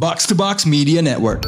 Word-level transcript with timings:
Box 0.00 0.24
to 0.24 0.34
Box 0.34 0.64
Media 0.64 1.04
Network. 1.04 1.44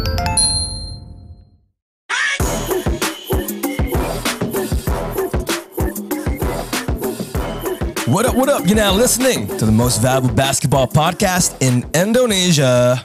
What 8.04 8.28
up, 8.28 8.36
what 8.36 8.52
up? 8.52 8.68
You're 8.68 8.76
now 8.76 8.92
listening 8.92 9.48
to 9.56 9.64
the 9.64 9.72
most 9.72 10.04
valuable 10.04 10.36
basketball 10.36 10.84
podcast 10.84 11.56
in 11.64 11.88
Indonesia. 11.96 13.00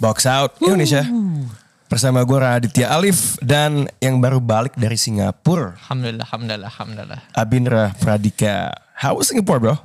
Box 0.00 0.24
Out 0.24 0.56
Indonesia. 0.64 1.04
Bersama 1.92 2.24
gue 2.24 2.38
Raditya 2.40 2.88
Alif 2.88 3.36
dan 3.44 3.92
yang 4.00 4.16
baru 4.16 4.40
balik 4.40 4.80
dari 4.80 4.96
Singapura, 4.96 5.76
Alhamdulillah, 5.76 6.24
alhamdulillah, 6.24 6.70
alhamdulillah. 6.72 7.20
Abindra 7.36 7.92
Pradika. 8.00 8.72
How 8.96 9.20
was 9.20 9.28
Singapore, 9.28 9.60
bro? 9.60 9.76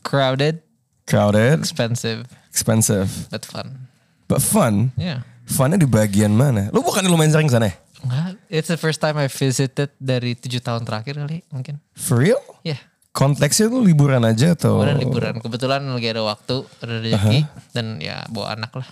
Crowded, 0.00 0.64
Crowded, 1.04 1.60
expensive, 1.60 2.24
expensive, 2.54 3.10
but 3.34 3.42
fun. 3.42 3.90
but 4.30 4.38
fun. 4.38 4.94
Yeah. 4.94 5.26
Funnya 5.44 5.76
di 5.76 5.90
bagian 5.90 6.30
mana? 6.32 6.70
Lu 6.70 6.80
bukan 6.86 7.02
lumayan 7.10 7.34
sering 7.34 7.50
sana 7.50 7.68
ya? 7.68 7.74
Enggak, 8.06 8.38
It's 8.46 8.70
the 8.70 8.78
first 8.78 9.02
time 9.02 9.18
I 9.18 9.26
visited 9.26 9.90
dari 9.98 10.38
tujuh 10.38 10.62
tahun 10.62 10.86
terakhir 10.86 11.18
kali 11.18 11.42
mungkin. 11.50 11.82
For 11.98 12.22
real? 12.22 12.38
Yeah. 12.62 12.78
Konteksnya 13.10 13.66
tuh 13.70 13.82
liburan 13.82 14.22
aja 14.22 14.54
atau? 14.54 14.80
Kemarin 14.80 14.98
liburan. 15.02 15.34
Kebetulan 15.42 15.82
lagi 15.86 16.08
ada 16.14 16.22
waktu, 16.22 16.66
ada 16.82 16.94
rezeki. 17.02 17.38
Dan 17.74 17.98
ya 17.98 18.22
bawa 18.30 18.54
anak 18.54 18.70
lah. 18.74 18.88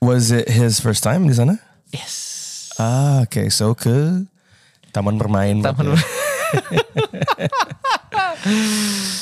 Was 0.00 0.30
it 0.32 0.48
his 0.48 0.80
first 0.80 1.02
time 1.04 1.26
di 1.26 1.34
sana? 1.36 1.60
Yes. 1.92 2.14
Ah, 2.80 3.26
oke. 3.26 3.50
So 3.52 3.74
ke 3.76 4.24
taman 4.94 5.18
bermain. 5.20 5.60
Taman 5.60 5.92
berarti. 5.92 6.06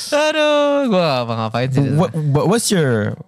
Aduh, 0.09 0.89
gue 0.89 0.97
gak 0.97 1.21
apa-ngapain 1.27 1.69
sih. 1.69 1.83
What, 1.93 2.11
what 2.15 2.45
what's 2.49 2.71
your 2.71 3.19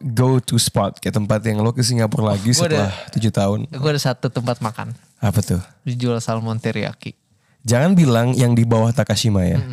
go 0.00 0.40
to 0.40 0.56
spot 0.56 0.96
kayak 0.96 1.12
tempat 1.14 1.44
yang 1.44 1.60
lo 1.60 1.70
ke 1.70 1.84
Singapura 1.84 2.32
lagi 2.32 2.50
Gua 2.50 2.64
ada- 2.66 2.88
setelah 2.88 2.92
tujuh 3.12 3.32
tahun? 3.32 3.58
Gue 3.68 3.90
ada 3.92 4.02
satu 4.02 4.32
tempat 4.32 4.58
makan. 4.58 4.96
Apa 5.20 5.40
tuh? 5.44 5.60
Dijual 5.84 6.18
salmon 6.18 6.56
teriyaki. 6.56 7.12
Jangan 7.60 7.92
bilang 7.92 8.32
yang 8.32 8.56
di 8.56 8.64
bawah 8.64 8.88
Takashima 8.90 9.44
ya. 9.44 9.60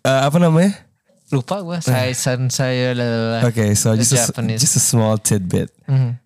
Eh, 0.00 0.08
apa 0.24 0.40
namanya? 0.40 0.72
Lupa 1.28 1.60
gue. 1.60 1.76
Saya, 1.84 2.08
san, 2.16 2.48
saya. 2.48 2.96
Oke, 3.44 3.76
so 3.76 3.92
The 3.92 4.00
just 4.00 4.32
a, 4.32 4.42
just 4.56 4.80
a 4.80 4.82
small 4.82 5.20
tidbit. 5.20 5.68
Mhm. 5.84 6.16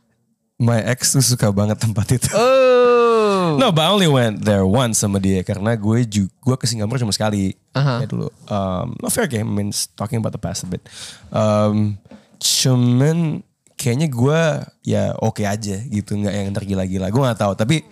My 0.62 0.78
ex 0.78 1.10
tuh 1.10 1.26
suka 1.26 1.50
banget 1.50 1.82
tempat 1.82 2.06
itu. 2.14 2.30
Oh. 2.30 3.13
No, 3.58 3.72
but 3.74 3.84
I 3.86 3.91
only 3.91 4.10
went 4.10 4.44
there 4.44 4.64
once 4.64 5.00
sama 5.00 5.19
dia 5.19 5.42
karena 5.42 5.74
gue 5.74 5.98
juga 6.06 6.30
gue 6.44 6.56
ke 6.60 6.66
Singapura 6.69 7.00
cuma 7.00 7.14
sekali 7.14 7.56
Aha. 7.74 8.05
ya 8.05 8.06
dulu. 8.06 8.28
Um, 8.50 8.94
no 9.00 9.08
fair 9.08 9.27
game, 9.27 9.48
I 9.48 9.55
mean 9.55 9.70
talking 9.97 10.20
about 10.20 10.34
the 10.34 10.42
past 10.42 10.64
a 10.64 10.69
bit. 10.69 10.84
Um, 11.34 11.98
cuman 12.41 13.42
kayaknya 13.75 14.08
gue 14.12 14.41
ya 14.86 15.16
oke 15.19 15.42
aja 15.42 15.77
gitu, 15.82 16.16
nggak 16.16 16.34
yang 16.34 16.55
tergila-gila. 16.55 17.06
Gue 17.10 17.22
nggak 17.25 17.41
tahu, 17.41 17.52
tapi 17.58 17.82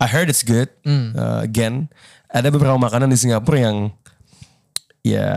I 0.00 0.06
heard 0.08 0.32
it's 0.32 0.40
good. 0.40 0.72
Uh, 0.84 1.44
again, 1.44 1.92
ada 2.32 2.48
beberapa 2.48 2.80
makanan 2.80 3.12
di 3.12 3.18
Singapura 3.20 3.58
yang 3.60 3.92
ya 5.00 5.28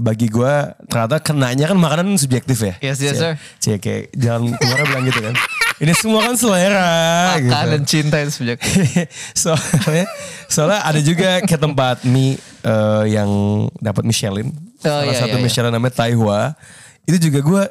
bagi 0.00 0.32
gue 0.32 0.54
ternyata 0.88 1.20
kenanya 1.20 1.68
kan 1.68 1.76
makanan 1.76 2.16
subjektif 2.16 2.56
ya. 2.64 2.74
Yes, 2.80 2.98
yes, 3.04 3.20
sir. 3.20 3.36
Cie 3.60 3.76
kayak 3.76 4.12
jangan 4.16 4.56
kemarin 4.56 4.84
bilang 4.88 5.04
gitu 5.08 5.20
kan. 5.24 5.34
Ini 5.80 5.92
semua 5.96 6.20
kan 6.22 6.36
selera 6.36 6.92
gitu. 7.40 7.48
Makan 7.48 7.66
dan 7.72 7.82
cinta 7.82 8.16
itu 8.20 8.30
subjek. 8.36 8.60
soalnya 9.42 10.04
soalnya 10.44 10.80
ada 10.84 11.00
juga 11.00 11.40
kayak 11.40 11.56
tempat 11.58 12.04
mie 12.04 12.36
eh, 12.60 13.04
yang 13.08 13.28
dapat 13.80 14.04
Michelin 14.04 14.52
salah 14.76 15.04
iya, 15.04 15.16
satu 15.16 15.36
iya, 15.36 15.40
iya. 15.40 15.44
Michelin 15.44 15.72
namanya 15.72 15.94
Taihua 15.96 16.52
itu 17.04 17.16
juga 17.18 17.40
gue 17.40 17.62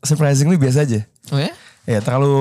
surprisingly 0.00 0.54
biasa 0.54 0.82
aja 0.82 1.02
Oh 1.30 1.38
ya? 1.38 1.50
ya 1.84 1.98
terlalu 1.98 2.38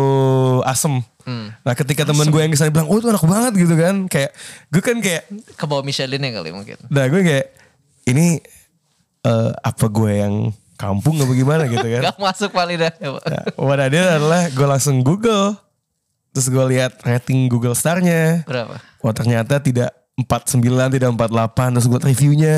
asem 0.63 1.01
Hmm. 1.25 1.49
nah 1.65 1.73
ketika 1.73 2.05
temen 2.05 2.29
gue 2.29 2.37
yang 2.37 2.53
ke 2.53 2.57
sana 2.61 2.69
bilang 2.69 2.85
oh 2.85 3.01
itu 3.01 3.09
enak 3.09 3.25
banget 3.25 3.53
gitu 3.57 3.73
kan 3.73 4.05
kayak 4.05 4.29
gue 4.69 4.77
kan 4.77 5.01
kayak 5.01 5.25
Ke 5.57 5.65
bawah 5.65 5.81
Michelin 5.81 6.21
ya 6.21 6.29
kali 6.29 6.53
mungkin. 6.53 6.77
nah 6.85 7.09
gue 7.09 7.21
kayak 7.25 7.49
ini 8.05 8.37
eh, 9.25 9.51
apa 9.57 9.85
gue 9.89 10.11
yang 10.21 10.53
kampung 10.75 11.15
apa 11.19 11.31
gimana 11.31 11.63
gitu 11.67 11.83
kan 11.83 12.01
Gak 12.11 12.19
masuk 12.19 12.51
validasi 12.51 13.03
Pak. 13.03 13.23
Nah, 13.27 13.43
what 13.59 13.79
I 13.79 13.87
did 13.87 14.03
adalah 14.03 14.51
gue 14.51 14.67
langsung 14.67 15.01
Google 15.01 15.55
terus 16.35 16.51
gue 16.51 16.65
lihat 16.75 16.99
rating 17.07 17.47
Google 17.47 17.75
Star-nya 17.75 18.43
Berapa? 18.43 18.75
Wah 18.99 19.13
ternyata 19.15 19.63
tidak 19.63 19.95
49, 20.15 20.95
tidak 20.95 21.09
48. 21.11 21.75
Terus 21.75 21.87
gue 21.91 21.99
reviewnya. 22.07 22.55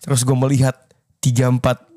Terus 0.00 0.24
gue 0.24 0.36
melihat 0.36 0.76
34 1.20 1.90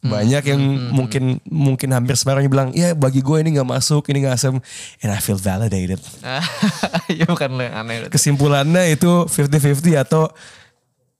banyak 0.00 0.42
yang 0.48 0.62
mungkin 0.96 1.44
mungkin 1.44 1.92
hampir 1.92 2.16
semuanya 2.16 2.48
bilang 2.48 2.72
ya 2.72 2.96
bagi 2.96 3.20
gue 3.20 3.36
ini 3.36 3.52
nggak 3.52 3.68
masuk 3.68 4.08
ini 4.08 4.24
nggak 4.24 4.32
asem 4.32 4.56
and 5.04 5.12
I 5.12 5.20
feel 5.20 5.36
validated 5.36 6.00
ya 7.20 7.28
bukan 7.28 7.60
lo 7.60 7.62
yang 7.68 7.84
aneh. 7.84 8.08
kesimpulannya 8.08 8.96
itu 8.96 9.28
50-50 9.28 10.00
atau 10.00 10.32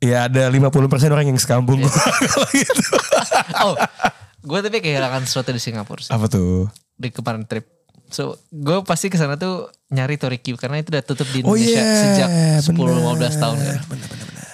ya 0.01 0.27
ada 0.27 0.49
50% 0.49 0.81
orang 1.07 1.29
yang 1.29 1.37
sekampung 1.37 1.79
gue 1.79 1.93
kalau 2.33 2.49
gitu 2.51 2.83
oh, 3.69 3.75
gue 4.41 4.59
tapi 4.61 4.81
kehilangan 4.81 5.25
sesuatu 5.25 5.53
di 5.53 5.61
Singapura 5.61 6.01
sih. 6.01 6.11
apa 6.11 6.27
tuh 6.27 6.73
Di 6.97 7.09
kemarin 7.09 7.45
trip. 7.45 7.65
So, 8.09 8.37
gue 8.51 8.83
pasti 8.83 9.07
ke 9.07 9.15
sana 9.15 9.39
tuh 9.39 9.71
nyari 9.89 10.19
Toriki 10.19 10.53
karena 10.53 10.83
itu 10.83 10.91
udah 10.91 11.01
tutup 11.01 11.31
di 11.31 11.41
Oh 11.41 11.55
Indonesia 11.55 11.79
iya, 11.79 11.95
sejak 11.97 12.29
10-15 12.67 12.75
bener. 12.75 13.33
tahun 13.33 13.57
kan. 13.57 13.79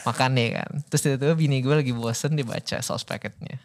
Makan 0.05 0.31
nih 0.37 0.49
kan. 0.53 0.71
Terus 0.87 1.01
tiba-tiba 1.03 1.35
bini 1.35 1.59
gue 1.59 1.75
lagi 1.75 1.91
bosen 1.91 2.37
dibaca 2.37 2.77
sauce 2.79 3.03
packetnya. 3.03 3.57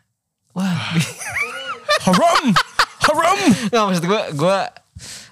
Wah, 0.55 0.95
haram 2.07 2.55
haram 3.03 3.37
nggak 3.67 3.83
maksud 3.83 4.05
gue, 4.07 4.21
gue 4.33 4.57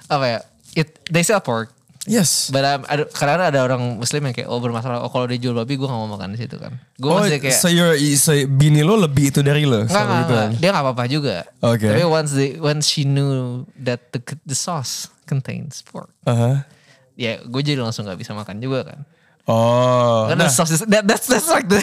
apa 0.05 0.25
ya? 0.27 0.39
It, 0.75 1.07
they 1.07 1.23
sell 1.23 1.39
pork, 1.39 1.71
yes 2.09 2.49
But 2.49 2.65
um, 2.65 2.81
ada, 2.89 3.05
karena 3.13 3.53
ada 3.53 3.59
orang 3.61 4.01
muslim 4.01 4.25
yang 4.25 4.33
kayak 4.33 4.49
oh 4.49 4.57
bermasalah 4.57 5.05
oh 5.05 5.13
kalau 5.13 5.29
dia 5.29 5.37
jual 5.37 5.53
babi 5.53 5.77
gue 5.77 5.85
gak 5.85 5.93
mau 5.93 6.09
makan 6.09 6.33
di 6.33 6.41
situ 6.41 6.57
kan. 6.57 6.73
Gue 6.97 7.13
oh 7.13 7.21
masih 7.21 7.37
kayak 7.37 7.61
so, 7.61 7.69
you're, 7.69 7.93
so 8.17 8.33
bini 8.49 8.81
lo 8.81 8.97
lebih 8.97 9.29
itu 9.29 9.45
dari 9.45 9.69
lo 9.69 9.85
Enggak, 9.85 9.93
enggak, 9.93 10.19
gitu 10.25 10.33
enggak. 10.33 10.49
kan? 10.49 10.51
Dia 10.57 10.69
gak 10.73 10.83
apa-apa 10.83 11.03
juga. 11.05 11.35
Oke. 11.61 11.87
Tapi 11.87 12.01
once 12.09 12.31
they, 12.33 12.49
once 12.57 12.89
she 12.89 13.05
knew 13.05 13.63
that 13.77 14.09
the, 14.09 14.19
the 14.49 14.57
sauce 14.57 15.13
contains 15.29 15.85
pork. 15.85 16.09
Aha. 16.25 16.65
Ya 17.13 17.37
gue 17.45 17.61
jadi 17.61 17.77
langsung 17.77 18.09
gak 18.09 18.17
bisa 18.17 18.33
makan 18.33 18.57
juga 18.57 18.89
kan. 18.89 18.99
oh 19.45 20.25
Karena 20.33 20.49
nah. 20.49 20.51
sauce 20.51 20.81
that, 20.89 21.05
that's, 21.05 21.29
that's 21.29 21.47
like 21.47 21.69
the... 21.69 21.77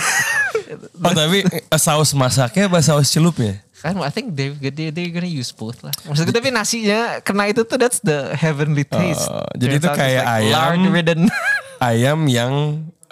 Oh 0.98 1.14
tapi 1.14 1.46
eh, 1.46 1.78
saus 1.78 2.10
masaknya 2.10 2.66
apa 2.66 2.82
saus 2.82 3.06
celupnya? 3.14 3.62
Kan 3.86 3.94
I 4.02 4.10
think 4.10 4.34
they, 4.34 4.50
they, 4.50 4.90
they're 4.90 5.14
gonna 5.14 5.30
use 5.30 5.54
both 5.54 5.82
lah. 5.86 5.94
Maksud 6.06 6.26
gue 6.26 6.34
tapi 6.34 6.50
nasinya 6.50 7.22
kena 7.22 7.50
itu 7.50 7.62
tuh 7.62 7.78
that's 7.78 8.02
the 8.02 8.34
heavenly 8.34 8.82
taste. 8.82 9.30
Oh, 9.30 9.46
jadi 9.54 9.78
itu 9.78 9.88
kayak 9.88 10.22
like 10.22 10.34
ayam. 10.42 10.54
lard-ridden. 10.54 11.20
Ayam 11.76 12.24
yang 12.24 12.52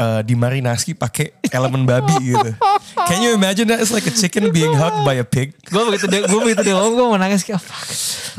eh, 0.00 0.20
dimarinasi 0.24 0.96
pakai 0.96 1.36
elemen 1.52 1.84
babi 1.84 2.16
gitu. 2.32 2.56
Can 3.04 3.20
you 3.20 3.36
imagine 3.36 3.68
that? 3.68 3.76
It's 3.76 3.92
like 3.92 4.08
a 4.08 4.14
chicken 4.14 4.48
being 4.56 4.72
hugged 4.72 5.04
by 5.04 5.20
a 5.20 5.26
pig. 5.26 5.52
gue 5.68 5.82
begitu 5.84 6.08
dia 6.08 6.24
gue 6.24 6.40
begitu 6.40 6.64
dia 6.64 6.74
ngomong 6.80 6.94
gue 6.96 7.06
mau 7.12 7.20
nangis 7.20 7.44
kayak 7.44 7.60
fuck. 7.60 7.84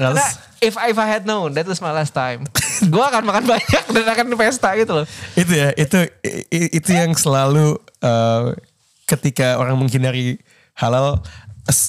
Karena 0.01 0.17
Terus? 0.17 0.45
if 0.65 0.75
I, 0.81 0.89
if 0.89 0.97
I 0.97 1.05
had 1.05 1.29
known 1.29 1.53
that 1.53 1.69
was 1.69 1.77
my 1.77 1.93
last 1.93 2.17
time, 2.17 2.49
gue 2.93 3.03
akan 3.05 3.21
makan 3.21 3.45
banyak 3.45 3.83
dan 3.93 4.05
akan 4.09 4.25
pesta 4.33 4.73
gitu 4.73 4.91
loh. 4.97 5.05
Itu 5.37 5.53
ya, 5.53 5.69
itu 5.77 6.09
itu 6.49 6.89
yang 6.89 7.13
selalu 7.13 7.77
eh, 8.01 8.57
ketika 9.05 9.61
orang 9.61 9.77
menghindari 9.77 10.41
halal, 10.75 11.23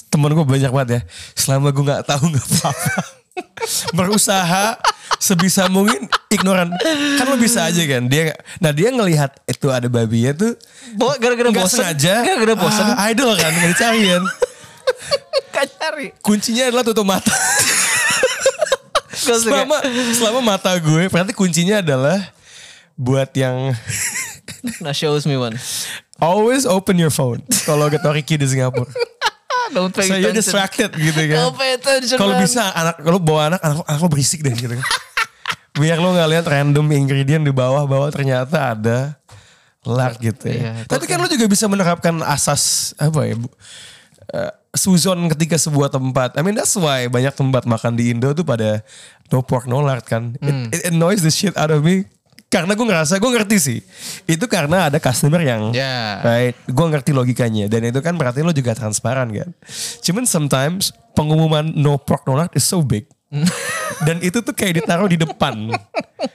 temen 0.07 0.31
gue 0.31 0.43
banyak 0.43 0.69
banget 0.69 0.89
ya. 0.89 1.01
Selama 1.33 1.69
gue 1.69 1.83
nggak 1.83 2.03
tahu 2.03 2.23
nggak 2.27 2.47
apa-apa. 2.51 2.93
Berusaha 3.97 4.77
sebisa 5.17 5.65
mungkin 5.67 6.05
ignoran. 6.27 6.73
Kan 7.17 7.25
lo 7.25 7.35
bisa 7.35 7.63
aja 7.63 7.81
kan. 7.83 8.05
Dia 8.05 8.33
nah 8.57 8.69
dia 8.69 8.89
ngelihat 8.89 9.37
itu 9.45 9.69
ada 9.69 9.85
babinya 9.85 10.33
tuh 10.33 10.53
Bo, 10.93 11.13
gara-gara 11.15 11.51
bosen, 11.51 11.83
sengaja. 11.83 12.23
gara-gara 12.23 12.55
bosen, 12.55 12.85
Ah, 12.87 13.07
idol 13.07 13.33
kan 13.33 13.51
nggak 13.51 13.69
dicari 13.71 14.01
kan. 14.07 14.23
gak 15.53 15.65
cari. 15.73 16.07
Kuncinya 16.19 16.63
adalah 16.65 16.81
tutup 16.81 17.03
mata. 17.03 17.33
Selama 19.13 19.81
selama 20.13 20.39
mata 20.45 20.71
gue, 20.73 21.09
berarti 21.09 21.33
kuncinya 21.33 21.81
adalah 21.81 22.21
buat 22.95 23.29
yang 23.33 23.73
Nah 24.79 24.91
shows 24.91 25.23
me 25.23 25.35
one. 25.35 25.53
always 26.17 26.65
open 26.65 26.97
your 26.97 27.09
phone 27.09 27.37
kalau 27.63 27.87
ke 27.87 27.99
Toriki 27.99 28.35
di 28.35 28.47
Singapura. 28.47 28.89
Don't 29.73 29.91
pay 29.91 30.07
So 30.07 30.15
you're 30.15 30.31
attention. 30.31 30.37
distracted 30.37 30.89
gitu 30.93 31.21
kan. 31.31 31.37
Don't 31.47 31.57
pay 31.57 31.71
attention. 31.75 32.17
Kalau 32.17 32.33
bisa 32.39 32.63
anak 32.71 32.95
kalau 33.01 33.19
bawa 33.19 33.41
anak 33.53 33.61
anak, 33.61 33.77
anak 33.85 33.99
lo 33.99 34.09
berisik 34.09 34.39
deh 34.41 34.53
gitu 34.53 34.73
kan. 34.75 34.87
Biar 35.81 36.01
lo 36.01 36.09
nggak 36.11 36.29
lihat 36.33 36.45
random 36.45 36.85
ingredient 36.91 37.43
di 37.45 37.53
bawah-bawah 37.53 38.09
ternyata 38.09 38.73
ada 38.73 39.15
lard 39.85 40.17
gitu 40.17 40.49
ya. 40.49 40.55
Iya, 40.57 40.71
Tapi 40.89 41.05
kan 41.05 41.21
lo 41.21 41.29
juga 41.29 41.45
bisa 41.45 41.69
menerapkan 41.69 42.17
asas 42.25 42.91
apa 42.97 43.23
ya 43.23 43.35
bu, 43.39 43.47
eh, 44.33 44.51
suzon 44.73 45.29
ketika 45.31 45.55
sebuah 45.55 45.87
tempat. 45.87 46.35
I 46.35 46.41
mean 46.41 46.57
that's 46.57 46.75
why 46.75 47.05
banyak 47.07 47.31
tempat 47.31 47.63
makan 47.63 47.93
di 47.93 48.09
Indo 48.11 48.33
tuh 48.33 48.43
pada 48.43 48.81
no 49.29 49.39
pork 49.41 49.69
no 49.69 49.79
lard 49.79 50.03
kan. 50.03 50.33
Hmm. 50.41 50.73
It, 50.73 50.81
it 50.81 50.91
annoys 50.91 51.21
the 51.21 51.31
shit 51.31 51.55
out 51.55 51.69
of 51.69 51.85
me. 51.85 52.09
Karena 52.47 52.79
gue 52.79 52.87
ngerasa, 52.87 53.19
gue 53.19 53.31
ngerti 53.35 53.57
sih. 53.59 53.79
Itu 54.23 54.47
karena 54.47 54.87
ada 54.87 55.03
customer 55.03 55.43
yang, 55.43 55.75
Ya. 55.75 56.23
right, 56.23 56.55
gue 56.63 56.85
ngerti 56.87 57.11
logikanya. 57.11 57.67
Dan 57.67 57.91
itu 57.91 57.99
kan 57.99 58.15
berarti 58.15 58.39
lo 58.39 58.55
juga 58.55 58.71
transparan 58.71 59.27
kan. 59.35 59.51
Cuman 59.99 60.23
sometimes 60.23 60.95
pengumuman 61.11 61.67
no 61.75 61.99
pork 61.99 62.23
no 62.23 62.39
is 62.55 62.63
so 62.63 62.79
big. 62.79 63.03
Dan 64.07 64.23
itu 64.23 64.39
tuh 64.39 64.55
kayak 64.55 64.79
ditaruh 64.79 65.11
di 65.11 65.19
depan. 65.19 65.75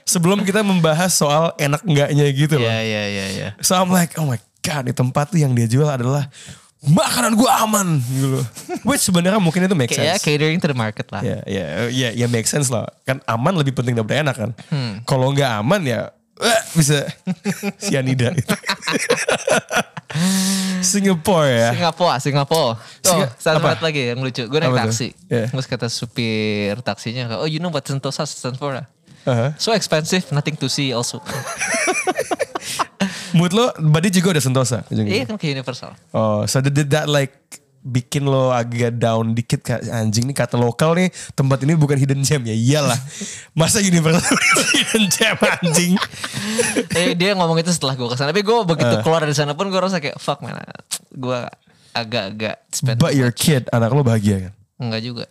Sebelum 0.05 0.45
kita 0.45 0.61
membahas 0.61 1.09
soal 1.17 1.57
enak 1.57 1.81
enggaknya 1.81 2.25
gitu 2.29 2.61
loh. 2.61 2.69
Iya 2.69 2.79
iya 2.85 3.03
iya 3.09 3.25
iya. 3.33 3.47
So 3.57 3.73
I'm 3.73 3.89
like, 3.89 4.13
oh 4.21 4.29
my 4.29 4.37
god, 4.61 4.85
di 4.85 4.93
tempat 4.93 5.33
tuh 5.33 5.41
yang 5.41 5.57
dia 5.57 5.65
jual 5.65 5.89
adalah 5.89 6.29
makanan 6.83 7.33
gue 7.33 7.47
aman 7.47 7.87
gitu 8.03 8.27
loh. 8.35 8.45
Which 8.87 8.99
sebenarnya 9.01 9.39
mungkin 9.39 9.63
itu 9.63 9.71
make 9.71 9.89
Kayak 9.89 10.03
ya 10.03 10.13
sense. 10.19 10.25
catering 10.25 10.59
to 10.59 10.67
the 10.67 10.75
market 10.75 11.07
lah. 11.07 11.23
Ya, 11.23 11.39
ya, 11.47 11.87
ya, 11.87 12.09
ya 12.11 12.27
make 12.27 12.43
sense 12.43 12.67
lah. 12.67 12.91
Kan 13.03 13.23
aman 13.23 13.55
lebih 13.55 13.71
penting 13.71 13.95
daripada 13.95 14.19
enak 14.19 14.35
kan. 14.35 14.51
Hmm. 14.67 14.99
Kalau 15.03 15.31
nggak 15.31 15.63
aman 15.63 15.81
ya 15.81 16.11
eh, 16.37 16.61
bisa 16.73 17.07
sianida. 17.85 18.35
gitu. 18.35 18.51
Singapore 20.83 21.47
ya. 21.49 21.69
Singapura, 21.73 22.15
Singapura. 22.19 22.71
Tuh, 22.99 23.09
Singa- 23.15 23.31
satu 23.39 23.59
apa? 23.63 23.79
lagi 23.79 24.11
yang 24.11 24.19
lucu. 24.19 24.43
Gue 24.45 24.59
naik 24.59 24.69
Apa 24.69 24.77
tuh? 24.77 24.83
taksi. 24.91 25.07
Yeah. 25.25 25.47
Terus 25.49 25.65
kata 25.65 25.87
supir 25.87 26.75
taksinya, 26.83 27.39
oh 27.39 27.47
you 27.47 27.57
know 27.57 27.71
what 27.71 27.81
Sentosa 27.83 28.27
stands 28.27 28.59
for? 28.59 28.75
ah?" 28.75 28.85
Uh-huh. 29.23 29.55
So 29.55 29.71
expensive, 29.71 30.27
nothing 30.35 30.59
to 30.59 30.67
see 30.67 30.91
also. 30.91 31.23
Mood 33.33 33.51
lo, 33.51 33.69
body 33.75 34.09
juga 34.09 34.37
udah 34.37 34.43
sentosa. 34.43 34.77
Iya 34.87 35.25
kan 35.25 35.35
kayak 35.35 35.57
universal. 35.57 35.91
Oh, 36.09 36.45
so 36.45 36.61
did 36.61 36.89
that 36.89 37.05
like 37.05 37.33
bikin 37.83 38.23
lo 38.23 38.47
agak 38.49 38.95
down 38.95 39.35
dikit 39.35 39.59
kayak 39.59 39.83
anjing 39.91 40.23
nih 40.23 40.31
kata 40.31 40.55
lokal 40.55 40.95
nih 40.95 41.11
tempat 41.35 41.67
ini 41.67 41.75
bukan 41.75 41.99
hidden 41.99 42.23
gem 42.23 42.39
ya 42.47 42.55
iyalah 42.55 42.95
masa 43.59 43.83
universal 43.83 44.23
hidden 44.71 45.11
gem 45.11 45.35
anjing 45.35 45.99
eh, 46.95 47.11
dia 47.11 47.35
ngomong 47.35 47.59
itu 47.59 47.75
setelah 47.75 47.99
gue 47.99 48.07
ke 48.07 48.15
sana. 48.15 48.31
Tapi 48.31 48.39
gue 48.39 48.55
begitu 48.63 48.95
Eh. 48.95 49.03
keluar 49.03 49.19
dari 49.19 49.35
sana 49.35 49.51
pun 49.51 49.67
gue 49.67 49.75
rasa 49.75 49.99
kayak 49.99 50.15
fuck 50.15 50.39
man. 50.39 50.55
Gue 51.11 51.43
agak-agak 51.91 52.63
but 52.97 53.13
your 53.13 53.29
kid 53.29 53.67
anak 53.69 53.91
lo 53.91 54.01
bahagia 54.01 54.49
kan 54.49 54.53
Enggak 54.79 55.01
juga. 55.03 55.25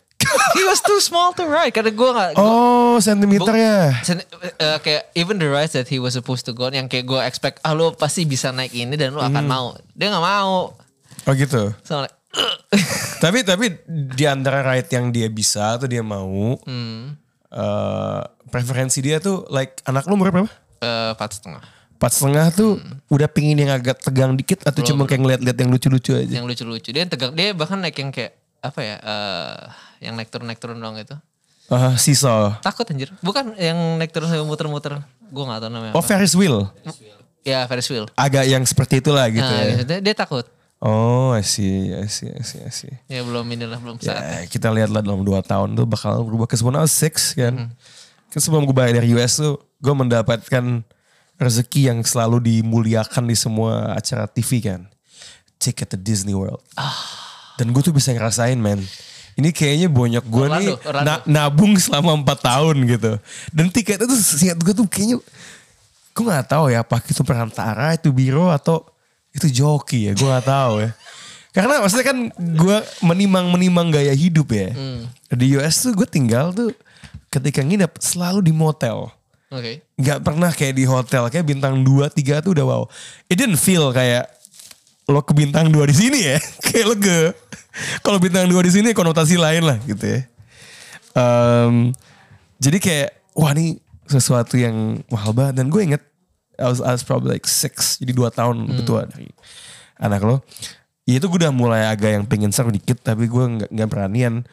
He 0.52 0.62
was 0.62 0.80
too 0.80 0.98
small 0.98 1.32
to 1.32 1.44
ride. 1.44 1.70
Karena 1.70 1.88
gue 1.88 2.10
gak. 2.10 2.28
oh 2.36 2.96
sentimeter 2.96 3.52
ya 3.52 3.96
Sen- 4.00 4.24
eh, 4.54 4.78
kayak 4.78 5.12
even 5.12 5.36
the 5.36 5.46
rides 5.46 5.72
that 5.72 5.86
he 5.86 5.96
was 5.96 6.12
supposed 6.12 6.42
to 6.42 6.52
go 6.52 6.66
on 6.66 6.74
yang 6.74 6.86
kayak 6.86 7.04
gue 7.04 7.20
expect 7.20 7.60
ah 7.60 7.72
lo 7.72 7.92
pasti 7.92 8.22
bisa 8.22 8.50
naik 8.50 8.70
ini 8.70 8.94
dan 8.94 9.12
lo 9.12 9.20
Hmm. 9.20 9.30
akan 9.30 9.44
mau. 9.44 9.66
Dia 9.90 10.08
nggak 10.08 10.20
mau. 10.22 10.76
Oh 11.22 11.32
gitu? 11.32 11.72
So 11.82 12.00
like, 12.00 12.12
tapi 13.22 13.42
tapi 13.42 13.76
di 13.86 14.24
antara 14.24 14.60
ride 14.62 14.88
yang 14.90 15.08
dia 15.08 15.26
bisa 15.26 15.76
atau 15.76 15.84
dia 15.84 16.00
mau 16.00 16.56
hmm, 16.58 17.00
eh, 17.48 18.20
preferensi 18.48 18.98
dia 18.98 19.16
tuh 19.18 19.44
like 19.48 19.80
anak 19.84 20.04
lo 20.04 20.14
umur 20.14 20.28
berapa? 20.30 20.50
Eh, 20.78 21.10
empat 21.12 21.30
setengah. 21.32 21.62
Empat 21.94 22.10
setengah 22.12 22.46
tuh 22.50 22.70
udah 23.06 23.28
pingin 23.28 23.54
yang 23.56 23.70
agak 23.70 24.02
tegang 24.02 24.34
dikit 24.34 24.66
atau 24.66 24.82
cuma 24.82 25.06
kayak 25.06 25.22
ngeliat-liat 25.22 25.54
yang 25.54 25.70
lucu-lucu 25.70 26.12
aja? 26.12 26.34
Yang 26.34 26.46
lucu-lucu. 26.50 26.90
Dia 26.90 27.06
tegang 27.06 27.30
dia 27.30 27.54
bahkan 27.54 27.78
naik 27.78 27.94
yang 27.94 28.10
kayak 28.10 28.34
apa 28.58 28.80
ya 28.80 28.96
eh 28.98 29.58
yang 30.02 30.18
naik 30.18 30.28
turun 30.28 30.50
naik 30.50 30.58
turun 30.58 30.78
doang 30.82 30.98
itu 30.98 31.14
Ah, 31.72 31.96
seesaw 31.96 32.58
takut 32.60 32.84
anjir 32.90 33.08
bukan 33.24 33.54
yang 33.56 33.78
naik 33.96 34.12
turun 34.12 34.28
sambil 34.28 34.44
muter-muter 34.44 35.00
gue 35.32 35.44
nggak 35.46 35.60
tahu 35.62 35.70
namanya 35.72 35.92
oh 35.96 36.02
apa 36.02 36.04
Ferris 36.04 36.34
wheel 36.36 36.68
ya 37.46 37.64
Ferris 37.64 37.88
wheel 37.88 38.10
agak 38.12 38.44
yang 38.44 38.60
seperti 38.66 39.00
itulah 39.00 39.24
gitu 39.32 39.40
nah, 39.46 39.62
ya 39.62 39.64
gitu. 39.80 39.84
Dia, 39.88 39.98
dia 40.02 40.14
takut 40.18 40.44
Oh, 40.82 41.30
I 41.30 41.46
see, 41.46 41.94
I 41.94 42.10
see, 42.10 42.26
I 42.26 42.42
see, 42.42 42.58
I 42.58 42.74
see. 42.74 42.90
ya 43.06 43.22
belum 43.22 43.46
inilah 43.46 43.78
belum 43.78 44.02
saat 44.02 44.18
Ya, 44.18 44.38
kita 44.50 44.66
lihat 44.66 44.90
lah 44.90 44.98
dalam 44.98 45.22
2 45.22 45.30
tahun 45.46 45.78
tuh 45.78 45.86
bakal 45.86 46.26
berubah 46.26 46.50
ke 46.50 46.58
sebenarnya 46.58 46.90
six 46.90 47.38
kan. 47.38 47.70
Kan 48.26 48.40
sebelum 48.42 48.66
gue 48.66 48.74
balik 48.74 48.98
dari 48.98 49.14
US 49.14 49.38
tuh, 49.38 49.62
gue 49.78 49.94
mendapatkan 49.94 50.82
rezeki 51.38 51.86
yang 51.86 52.02
selalu 52.02 52.42
dimuliakan 52.42 53.30
di 53.30 53.38
semua 53.38 53.94
acara 53.94 54.26
TV 54.26 54.58
kan. 54.58 54.90
Ticket 55.62 55.86
to 55.86 55.94
Disney 55.94 56.34
World. 56.34 56.58
Dan 57.62 57.70
gue 57.70 57.78
tuh 57.78 57.94
bisa 57.94 58.10
ngerasain 58.10 58.58
men. 58.58 58.82
Ini 59.32 59.48
kayaknya 59.50 59.88
bonyok 59.88 60.24
gue 60.28 60.46
nih 60.46 60.68
Orlando, 60.84 61.04
na- 61.08 61.24
nabung 61.24 61.72
selama 61.76 62.12
4 62.20 62.36
tahun 62.42 62.76
gitu. 62.84 63.12
Dan 63.48 63.72
tiketnya 63.72 64.04
tuh 64.04 64.20
seingat 64.20 64.60
gue 64.60 64.74
tuh 64.76 64.84
kayaknya 64.84 65.16
gue 66.12 66.24
nggak 66.28 66.46
tahu 66.46 66.68
ya 66.68 66.84
apa 66.84 67.00
itu 67.08 67.24
perantara 67.24 67.96
itu 67.96 68.12
biro 68.12 68.52
atau 68.52 68.84
itu 69.32 69.48
joki 69.48 70.08
ya 70.08 70.12
gue 70.12 70.28
nggak 70.28 70.44
tahu 70.44 70.84
ya. 70.84 70.90
Karena 71.52 71.80
maksudnya 71.80 72.06
kan 72.08 72.18
gue 72.36 72.76
menimang 73.00 73.48
menimang 73.48 73.88
gaya 73.88 74.12
hidup 74.12 74.52
ya. 74.52 74.72
Di 75.28 75.46
US 75.56 75.84
tuh 75.84 75.92
gue 75.92 76.04
tinggal 76.04 76.52
tuh 76.52 76.72
ketika 77.28 77.64
nginep 77.64 77.96
selalu 77.96 78.44
di 78.44 78.52
motel. 78.52 79.08
Oke. 79.48 79.84
Nggak 79.96 80.18
pernah 80.20 80.48
kayak 80.48 80.74
di 80.76 80.84
hotel 80.84 81.28
kayak 81.28 81.44
bintang 81.44 81.80
2 81.80 82.08
3 82.08 82.40
tuh 82.40 82.52
udah 82.52 82.64
wow. 82.64 82.82
It 83.28 83.36
didn't 83.36 83.60
feel 83.60 83.92
kayak 83.92 84.28
lo 85.10 85.20
ke 85.22 85.32
bintang 85.34 85.70
2 85.70 85.90
di 85.90 85.96
sini 85.96 86.18
ya. 86.22 86.38
Kayak 86.66 86.86
lega 86.96 87.20
kalau 88.04 88.18
bintang 88.20 88.46
2 88.46 88.54
di 88.68 88.72
sini 88.72 88.88
konotasi 88.92 89.40
lain 89.40 89.64
lah 89.64 89.78
gitu 89.88 90.04
ya. 90.04 90.20
Em, 91.12 91.92
jadi 92.56 92.78
kayak 92.80 93.10
wah 93.36 93.52
ini 93.52 93.80
sesuatu 94.08 94.56
yang 94.56 95.00
mahal 95.08 95.32
banget. 95.32 95.60
Dan 95.60 95.66
gue 95.68 95.80
inget 95.82 96.02
I 96.60 96.68
was, 96.68 96.80
I 96.84 96.92
was 96.92 97.02
probably 97.02 97.36
like 97.36 97.48
six 97.48 97.96
jadi 97.98 98.12
dua 98.12 98.28
tahun 98.28 98.68
lebih 98.68 98.84
tua 98.84 99.08
dari 99.08 99.28
anak 99.98 100.20
lo. 100.22 100.44
Ya 101.08 101.18
itu 101.18 101.26
gue 101.26 101.38
udah 101.42 101.50
mulai 101.52 101.88
agak 101.90 102.14
yang 102.14 102.24
pengen 102.28 102.54
seru 102.54 102.70
dikit 102.70 103.02
tapi 103.02 103.26
gue 103.26 103.44
nggak 103.44 103.70
nggak 103.72 103.88
beranian. 103.90 104.46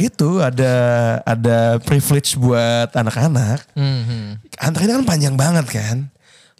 Itu 0.00 0.40
ada 0.40 0.74
ada 1.22 1.76
privilege 1.84 2.34
buat 2.40 2.90
anak-anak. 2.96 3.60
Hmm, 3.76 4.40
antaranya 4.58 4.98
kan 4.98 5.06
panjang 5.06 5.34
banget 5.36 5.66
kan. 5.68 6.08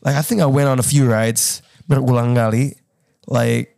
Like 0.04 0.20
I 0.20 0.22
think 0.22 0.44
I 0.44 0.48
went 0.48 0.68
on 0.68 0.78
a 0.78 0.86
few 0.86 1.08
rides 1.08 1.64
berulang 1.88 2.36
kali. 2.36 2.76
Like 3.24 3.76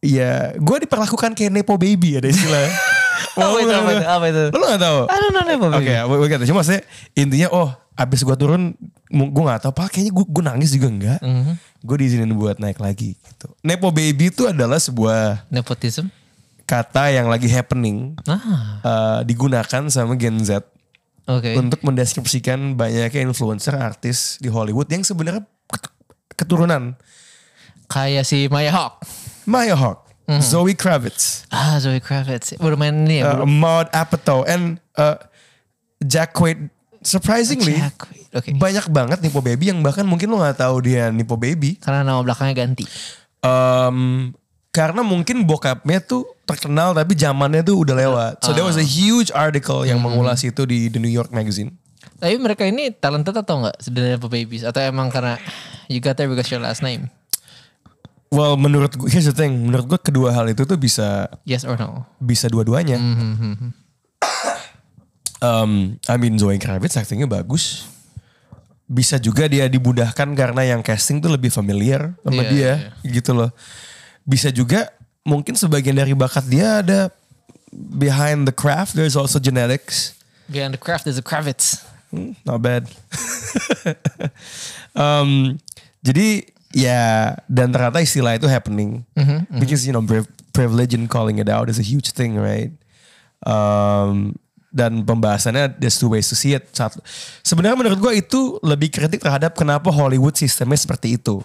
ya 0.00 0.56
gue 0.56 0.76
diperlakukan 0.80 1.32
kayak 1.32 1.52
nepo 1.52 1.76
baby 1.76 2.16
ada 2.16 2.26
istilah. 2.26 2.66
Apa 3.30 3.56
itu, 3.56 3.70
apa 3.70 3.90
itu, 3.92 4.04
apa 4.04 4.24
itu? 4.26 4.42
Lo 4.50 4.64
gak 4.66 4.80
tau? 4.80 4.98
I 5.06 5.16
don't 5.16 5.30
know 5.30 5.44
Nepo 5.44 5.66
Oke, 5.70 5.86
Baby. 5.86 6.18
we 6.18 6.26
get 6.26 6.40
it. 6.40 6.48
Cuma 6.48 6.60
maksudnya 6.60 6.82
intinya 7.14 7.48
oh 7.52 7.68
abis 7.94 8.20
gue 8.20 8.32
turun 8.34 8.74
gue 9.06 9.44
gak 9.44 9.60
tau 9.60 9.72
pak 9.72 9.92
kayaknya 9.92 10.12
gue, 10.12 10.24
gue 10.26 10.42
nangis 10.42 10.70
juga 10.72 10.88
enggak. 10.88 11.20
Mhm. 11.22 11.52
Gue 11.80 11.96
diizinin 11.96 12.32
buat 12.32 12.58
naik 12.58 12.80
lagi 12.80 13.14
gitu. 13.14 13.46
Nepo 13.60 13.92
baby 13.92 14.28
itu 14.28 14.44
adalah 14.44 14.76
sebuah 14.76 15.46
nepotism 15.46 16.10
kata 16.64 17.10
yang 17.10 17.26
lagi 17.26 17.46
happening. 17.46 18.14
ah 18.24 18.80
eh, 18.80 19.18
digunakan 19.24 19.82
sama 19.86 20.14
Gen 20.14 20.40
Z 20.40 20.62
oke 21.26 21.50
untuk 21.54 21.80
mendeskripsikan 21.82 22.74
banyaknya 22.74 23.20
influencer 23.20 23.74
artis 23.74 24.38
di 24.38 24.46
Hollywood 24.46 24.86
yang 24.86 25.02
sebenarnya 25.02 25.42
ket- 25.66 25.94
keturunan 26.34 26.94
kayak 27.90 28.22
si 28.22 28.46
Maya 28.46 28.70
Hawk 28.70 29.02
Maya 29.44 29.74
Hawke, 29.74 30.06
Hmm. 30.24 30.38
Zoe 30.38 30.72
Kravitz, 30.72 31.42
ah 31.50 31.74
Zoe 31.76 31.98
Kravitz 31.98 32.54
baru 32.54 32.78
main 32.78 32.94
ini 32.94 33.18
ya 33.18 33.34
uh, 33.34 33.42
Maud 33.42 33.90
Apatow, 33.90 34.46
and 34.46 34.78
uh, 34.94 35.18
Jack 35.98 36.30
Quaid. 36.32 36.70
Surprisingly, 37.02 37.74
Jack 37.74 37.98
Quaid, 37.98 38.30
oke. 38.30 38.50
banyak 38.54 38.86
banget 38.88 39.18
Nipo 39.20 39.42
Baby 39.42 39.74
yang 39.74 39.82
bahkan 39.82 40.06
mungkin 40.06 40.30
lo 40.30 40.38
nggak 40.38 40.62
tahu 40.62 40.86
dia 40.86 41.10
Nipo 41.10 41.34
Baby. 41.34 41.82
karena 41.82 42.06
nama 42.06 42.22
belakangnya 42.22 42.54
ganti 42.54 42.86
Um, 43.40 44.30
karena 44.70 45.00
mungkin 45.00 45.42
bokapnya 45.42 45.98
tuh 45.98 46.28
terkenal 46.44 46.92
tapi 46.92 47.16
zamannya 47.16 47.64
tuh 47.64 47.82
udah 47.82 47.96
lewat. 47.96 48.32
So 48.44 48.52
there 48.52 48.62
was 48.62 48.76
Ah. 48.76 48.84
a 48.84 48.86
huge 48.86 49.32
article 49.32 49.82
yang 49.82 49.98
Hmm. 49.98 50.12
mengulas 50.12 50.44
itu 50.44 50.62
di 50.62 50.86
The 50.86 51.00
New 51.00 51.10
York 51.10 51.32
Magazine. 51.32 51.74
tapi 52.20 52.36
mereka 52.36 52.62
ini 52.62 52.92
talented 52.92 53.32
atau 53.32 53.64
enggak 53.64 53.80
sebenarnya 53.80 54.14
Nepo 54.14 54.28
Babies 54.28 54.60
atau 54.62 54.78
emang 54.78 55.08
karena 55.08 55.40
you 55.88 55.98
got 55.98 56.14
there 56.14 56.28
because 56.28 56.46
your 56.46 56.60
last 56.60 56.84
name 56.84 57.08
Well, 58.30 58.54
menurut 58.54 58.94
gue, 58.94 59.10
here's 59.10 59.26
the 59.26 59.34
thing. 59.34 59.66
Menurut 59.66 59.90
gue 59.90 59.98
kedua 59.98 60.30
hal 60.30 60.46
itu 60.46 60.62
tuh 60.62 60.78
bisa 60.78 61.26
yes 61.42 61.66
or 61.66 61.74
no 61.74 62.06
bisa 62.22 62.46
dua-duanya. 62.46 62.94
Mhm. 62.94 63.74
Um, 65.40 65.96
I 66.04 66.14
mean 66.20 66.36
Zoe 66.36 66.60
Kravitz 66.60 66.94
actingnya 66.94 67.26
bagus. 67.26 67.88
Bisa 68.84 69.16
juga 69.16 69.46
dia 69.46 69.66
dimudahkan 69.66 70.28
karena 70.34 70.62
yang 70.66 70.82
casting 70.82 71.18
tuh 71.18 71.30
lebih 71.30 71.48
familiar 71.48 72.12
sama 72.20 72.42
Iya, 72.42 72.50
dia 72.50 72.72
iya. 73.02 73.10
gitu 73.18 73.32
loh. 73.34 73.50
Bisa 74.22 74.50
juga 74.52 74.90
mungkin 75.26 75.56
sebagian 75.56 75.96
dari 75.96 76.12
bakat 76.12 76.44
dia 76.46 76.82
ada 76.84 77.08
behind 77.72 78.46
the 78.46 78.54
craft 78.54 78.94
there's 78.94 79.14
also 79.14 79.38
genetics. 79.38 80.14
behind 80.50 80.74
the 80.74 80.82
craft 80.82 81.06
is 81.06 81.14
a 81.14 81.22
Kravitz 81.22 81.86
Hmm, 82.10 82.34
not 82.42 82.58
bad. 82.58 82.90
um, 84.98 85.54
jadi 86.02 86.42
ya 86.70 87.34
dan 87.46 87.70
ternyata 87.70 87.98
istilah 87.98 88.34
itu 88.34 88.46
happening, 88.46 89.02
which 89.56 89.70
is 89.70 89.82
you 89.82 89.90
know 89.90 90.00
priv- 90.00 90.26
privilege 90.50 90.92
in 90.92 91.06
calling 91.06 91.36
it 91.36 91.46
out 91.46 91.66
is 91.66 91.76
a 91.76 91.84
huge 91.84 92.10
thing, 92.10 92.34
right? 92.34 92.70
Um, 93.40 94.36
dan 94.70 95.02
pembahasannya 95.02 95.74
there's 95.76 95.96
two 95.96 96.06
ways 96.06 96.26
to 96.26 96.34
see 96.34 96.54
it. 96.54 96.70
Satu, 96.70 97.02
sebenarnya 97.40 97.74
menurut 97.74 97.98
gue 97.98 98.12
itu 98.16 98.40
lebih 98.60 98.86
kritik 98.88 99.18
terhadap 99.18 99.52
kenapa 99.52 99.90
Hollywood 99.90 100.32
sistemnya 100.32 100.78
seperti 100.78 101.18
itu. 101.18 101.42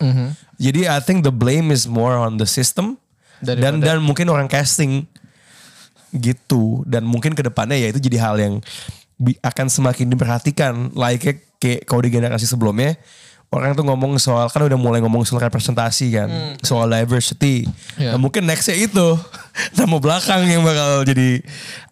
Jadi 0.55 0.85
I 0.85 0.99
think 0.99 1.21
the 1.21 1.33
blame 1.33 1.69
is 1.69 1.85
more 1.85 2.13
on 2.13 2.37
the 2.37 2.45
system 2.45 3.01
dan 3.41 3.57
Daripada- 3.57 3.97
dan 3.97 3.97
mungkin 3.99 4.29
orang 4.29 4.45
casting 4.45 5.09
gitu 6.13 6.85
dan 6.85 7.03
mungkin 7.03 7.33
ke 7.33 7.41
depannya 7.41 7.75
ya 7.75 7.89
itu 7.89 7.99
jadi 7.99 8.17
hal 8.21 8.35
yang 8.37 8.53
akan 9.41 9.67
semakin 9.67 10.07
diperhatikan 10.07 10.73
like 10.93 11.23
kayak 11.57 11.83
kalau 11.83 11.99
di 11.99 12.09
generasi 12.09 12.45
sebelumnya 12.45 12.95
orang 13.55 13.71
tuh 13.71 13.81
ngomong 13.81 14.15
soal 14.15 14.47
kan 14.47 14.61
udah 14.61 14.75
mulai 14.75 14.99
ngomong 14.99 15.23
soal 15.23 15.39
representasi 15.39 16.11
kan 16.11 16.27
soal 16.59 16.85
diversity 16.85 17.63
Iya. 17.95 18.11
Nah, 18.11 18.19
mungkin 18.19 18.43
nextnya 18.43 18.75
itu 18.75 19.07
nama 19.79 19.95
belakang 19.97 20.43
yang 20.45 20.61
bakal 20.61 21.01
jadi 21.03 21.39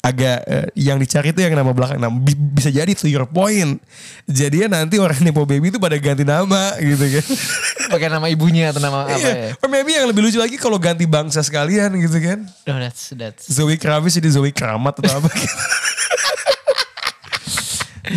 agak 0.03 0.37
eh, 0.43 0.67
yang 0.75 0.99
dicari 0.99 1.31
itu 1.31 1.39
yang 1.39 1.55
nama 1.55 1.71
belakang. 1.71 1.95
Nah, 1.95 2.11
bi- 2.11 2.35
bisa 2.35 2.67
jadi 2.67 2.91
to 2.91 3.07
your 3.07 3.23
point. 3.23 3.79
Jadinya 4.27 4.83
nanti 4.83 4.99
orang 4.99 5.15
Nepo 5.23 5.47
Baby 5.47 5.71
itu 5.71 5.79
pada 5.79 5.95
ganti 5.95 6.27
nama 6.27 6.75
gitu 6.75 7.07
kan. 7.07 7.23
Pakai 7.95 8.11
nama 8.11 8.27
ibunya 8.27 8.75
atau 8.75 8.83
nama 8.83 9.07
apa 9.07 9.15
ya? 9.15 9.17
Iya. 9.55 9.55
Or 9.63 9.71
maybe 9.71 9.95
yang 9.95 10.03
lebih 10.05 10.27
lucu 10.27 10.35
lagi 10.35 10.59
kalau 10.59 10.75
ganti 10.75 11.07
bangsa 11.07 11.39
sekalian 11.39 11.95
gitu 11.95 12.19
kan. 12.19 12.43
Oh, 12.67 12.75
that's 12.75 13.15
that's. 13.15 13.47
Zoe 13.47 13.79
Kravitz 13.79 14.19
jadi 14.19 14.27
Zoe 14.27 14.51
Kramat 14.51 14.99
atau 14.99 15.23
apa 15.23 15.31
gitu. 15.31 15.47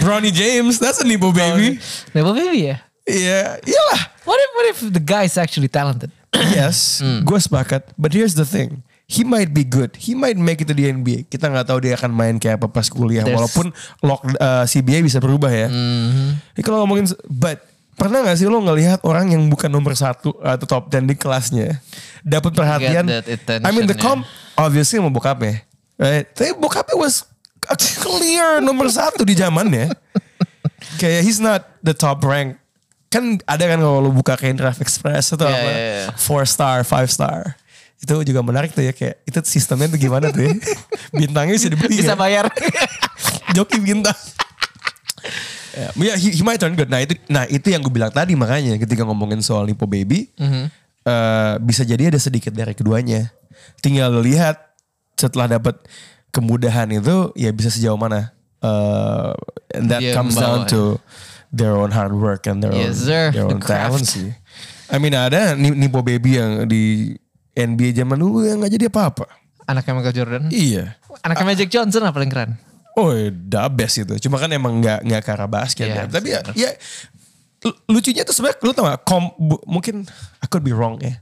Bronny 0.03 0.31
James, 0.31 0.79
that's 0.79 0.99
a 0.99 1.07
Nepo 1.07 1.31
Baby. 1.31 1.79
Nepo 2.11 2.35
baby 2.35 2.75
ya. 2.75 2.83
Iya, 3.07 3.63
iyalah. 3.63 4.03
What 4.23 4.37
if 4.37 4.51
what 4.53 4.67
if 4.67 4.79
the 4.91 4.99
guy 4.99 5.25
is 5.25 5.39
actually 5.39 5.71
talented? 5.71 6.11
Yes, 6.53 6.99
gue 7.23 7.39
sepakat. 7.39 7.95
But 7.95 8.13
here's 8.13 8.35
the 8.35 8.45
thing. 8.45 8.83
He 9.07 9.23
might 9.23 9.55
be 9.55 9.63
good. 9.63 9.95
He 9.95 10.13
might 10.13 10.35
make 10.35 10.59
it 10.59 10.67
to 10.67 10.75
the 10.75 10.91
NBA. 10.91 11.27
Kita 11.27 11.47
nggak 11.47 11.71
tahu 11.71 11.79
dia 11.81 11.95
akan 11.95 12.11
main 12.11 12.37
kayak 12.37 12.59
apa 12.59 12.67
pas 12.67 12.87
kuliah. 12.87 13.23
There's- 13.23 13.39
Walaupun 13.39 13.71
lock 14.03 14.27
uh, 14.37 14.67
CBA 14.67 15.01
bisa 15.01 15.17
berubah 15.17 15.49
ya. 15.49 15.71
Ini 16.53 16.61
kalau 16.61 16.83
ngomongin, 16.83 17.07
but 17.25 17.63
pernah 17.95 18.21
nggak 18.21 18.37
sih 18.37 18.45
lo 18.45 18.59
ngelihat 18.59 19.01
orang 19.01 19.31
yang 19.31 19.47
bukan 19.47 19.71
nomor 19.71 19.95
satu 19.95 20.35
atau 20.43 20.67
top 20.67 20.91
10 20.91 21.07
di 21.07 21.15
kelasnya 21.15 21.79
dapat 22.21 22.51
perhatian? 22.53 23.07
I 23.63 23.71
mean 23.71 23.87
the 23.87 23.95
comp 23.97 24.27
obviously 24.59 24.99
sama 24.99 25.09
bokapnya, 25.09 25.63
right? 25.97 26.27
Tapi 26.27 26.59
bokapnya 26.59 26.99
was 26.99 27.23
clear 28.03 28.59
nomor 28.59 28.91
satu 28.91 29.23
di 29.23 29.33
zamannya. 29.33 29.95
kayak 31.01 31.23
he's 31.23 31.39
not 31.39 31.63
the 31.81 31.95
top 31.95 32.21
rank. 32.21 32.59
Kan 33.07 33.39
ada 33.43 33.65
kan 33.65 33.79
kalau 33.79 34.01
lo 34.01 34.11
buka 34.11 34.35
kayak 34.35 34.59
Draft 34.59 34.81
Express 34.81 35.33
atau 35.33 35.47
Yeah, 35.47 35.57
apa, 35.57 35.69
yeah, 35.69 35.79
yeah. 35.79 36.07
four 36.15 36.43
star, 36.45 36.83
five 36.83 37.07
star. 37.07 37.55
Itu 37.97 38.21
juga 38.23 38.43
menarik 38.43 38.71
tuh 38.71 38.83
ya 38.83 38.93
kayak 38.93 39.25
itu 39.25 39.39
sistemnya 39.47 39.89
tuh 39.89 39.97
gimana 39.97 40.29
tuh 40.29 40.45
ya. 40.45 40.53
Bintangnya 41.23 41.55
bisa 41.55 41.69
dibeli 41.69 41.97
Bisa 41.97 42.13
ya. 42.13 42.19
bayar. 42.19 42.45
Joki 43.57 43.79
bintang. 43.79 44.17
Ya, 45.77 45.93
yeah, 45.93 46.17
he, 46.17 46.33
he 46.33 46.43
might 46.43 46.57
turn 46.57 46.73
good. 46.73 46.89
Nah 46.89 47.05
itu, 47.05 47.15
nah 47.29 47.45
itu 47.45 47.69
yang 47.69 47.85
gue 47.85 47.93
bilang 47.93 48.09
tadi 48.09 48.33
makanya 48.33 48.77
ketika 48.77 49.05
ngomongin 49.05 49.45
soal 49.45 49.63
Lipo 49.63 49.85
Baby, 49.85 50.33
Mhm. 50.41 50.65
eh, 51.05 51.55
bisa 51.61 51.85
jadi 51.85 52.09
ada 52.09 52.17
sedikit 52.17 52.51
dari 52.51 52.73
keduanya. 52.73 53.29
Tinggal 53.81 54.09
lihat 54.19 54.57
setelah 55.15 55.47
dapat 55.53 55.77
kemudahan 56.33 56.89
itu, 56.91 57.29
ya 57.37 57.53
bisa 57.53 57.69
sejauh 57.69 57.97
mana. 57.97 58.33
Eh, 58.61 59.33
and 59.77 59.93
that 59.93 60.01
Dia 60.01 60.17
comes 60.17 60.33
down 60.33 60.65
to 60.65 60.97
their 61.57 61.73
own 61.73 61.91
hard 61.91 62.13
work 62.13 62.45
and 62.45 62.61
their 62.61 62.71
Yes, 62.71 63.01
own, 63.01 63.09
sir. 63.09 63.25
their 63.31 63.43
The 63.43 63.51
own 63.51 63.59
craft. 63.59 63.81
talent 63.97 64.07
sih. 64.07 64.29
I 64.87 64.97
mean 64.97 65.13
ada 65.13 65.53
Ni- 65.53 65.75
Nipo 65.75 66.01
Baby 66.01 66.37
yang 66.37 66.65
di 66.65 67.17
NBA 67.51 67.97
zaman 67.97 68.15
dulu 68.15 68.45
yang 68.45 68.61
nggak 68.61 68.71
jadi 68.71 68.87
apa-apa. 68.87 69.27
Anaknya 69.65 69.93
Michael 69.93 70.15
Jordan. 70.15 70.43
Iya. 70.47 70.95
Anaknya 71.21 71.47
Magic 71.49 71.69
Johnson 71.69 72.05
apa 72.05 72.15
paling 72.15 72.29
keren? 72.29 72.51
Oh, 72.95 73.11
the 73.27 73.61
best 73.69 73.99
itu. 73.99 74.15
Cuma 74.21 74.37
kan 74.37 74.49
emang 74.49 74.79
nggak 74.79 75.03
nggak 75.03 75.21
ke 75.21 75.31
arah 75.31 75.45
basket 75.47 75.85
Iya, 75.85 75.97
ya. 75.97 76.05
Tapi 76.07 76.29
ya, 76.31 76.41
ya 76.55 76.71
lu- 77.61 77.81
lucunya 77.91 78.23
tuh 78.23 78.33
sebenarnya 78.33 78.63
lu 78.63 78.71
tau 78.71 78.85
gak? 78.87 79.03
Kom, 79.03 79.27
bu- 79.35 79.65
mungkin 79.67 80.07
I 80.39 80.47
could 80.47 80.63
be 80.63 80.71
wrong 80.71 81.03
ya. 81.03 81.19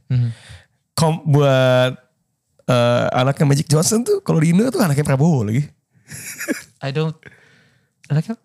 Kom 0.93 1.25
buat 1.25 1.97
eh, 2.65 3.07
anaknya 3.11 3.45
Magic 3.45 3.67
Johnson 3.67 4.03
tuh 4.03 4.21
kalau 4.21 4.39
di 4.39 4.53
Indo 4.53 4.69
tuh 4.69 4.79
anaknya 4.79 5.03
Prabowo 5.03 5.43
lagi. 5.43 5.65
I 6.79 6.93
don't. 6.93 7.17
Anaknya? 8.07 8.37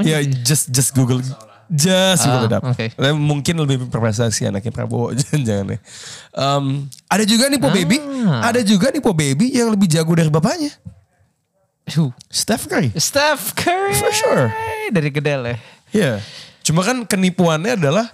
Ya 0.00 0.24
just 0.24 0.72
just 0.72 0.96
Google 0.96 1.20
just 1.68 2.24
Google 2.24 2.48
it 2.48 2.54
up. 2.54 2.64
Ah. 2.64 2.72
Tapi 2.72 3.12
Mungkin 3.12 3.54
lebih 3.56 3.88
berprestasi 3.88 4.48
anaknya 4.48 4.72
Prabowo 4.72 5.12
jangan-jangan 5.20 5.76
ya. 5.76 5.78
Em, 6.32 6.64
ada 7.06 7.24
juga 7.24 7.44
nih 7.48 7.60
Po 7.60 7.68
Baby, 7.68 7.96
Ah. 8.24 8.48
ada 8.48 8.60
juga 8.60 8.88
nih 8.88 9.00
Po 9.00 9.12
Baby 9.12 9.52
yang 9.52 9.72
lebih 9.72 9.88
jago 9.88 10.12
dari 10.12 10.28
bapaknya. 10.28 10.72
Who? 11.92 12.14
Steph 12.30 12.70
Curry. 12.70 12.94
Steph 12.94 13.52
Curry. 13.52 13.96
For 13.98 14.12
sure. 14.14 14.46
Dari 14.88 15.10
Gedel 15.10 15.42
ya. 15.44 15.56
Iya. 15.92 16.12
Cuma 16.62 16.86
kan 16.86 17.02
kenipuannya 17.02 17.74
adalah 17.74 18.06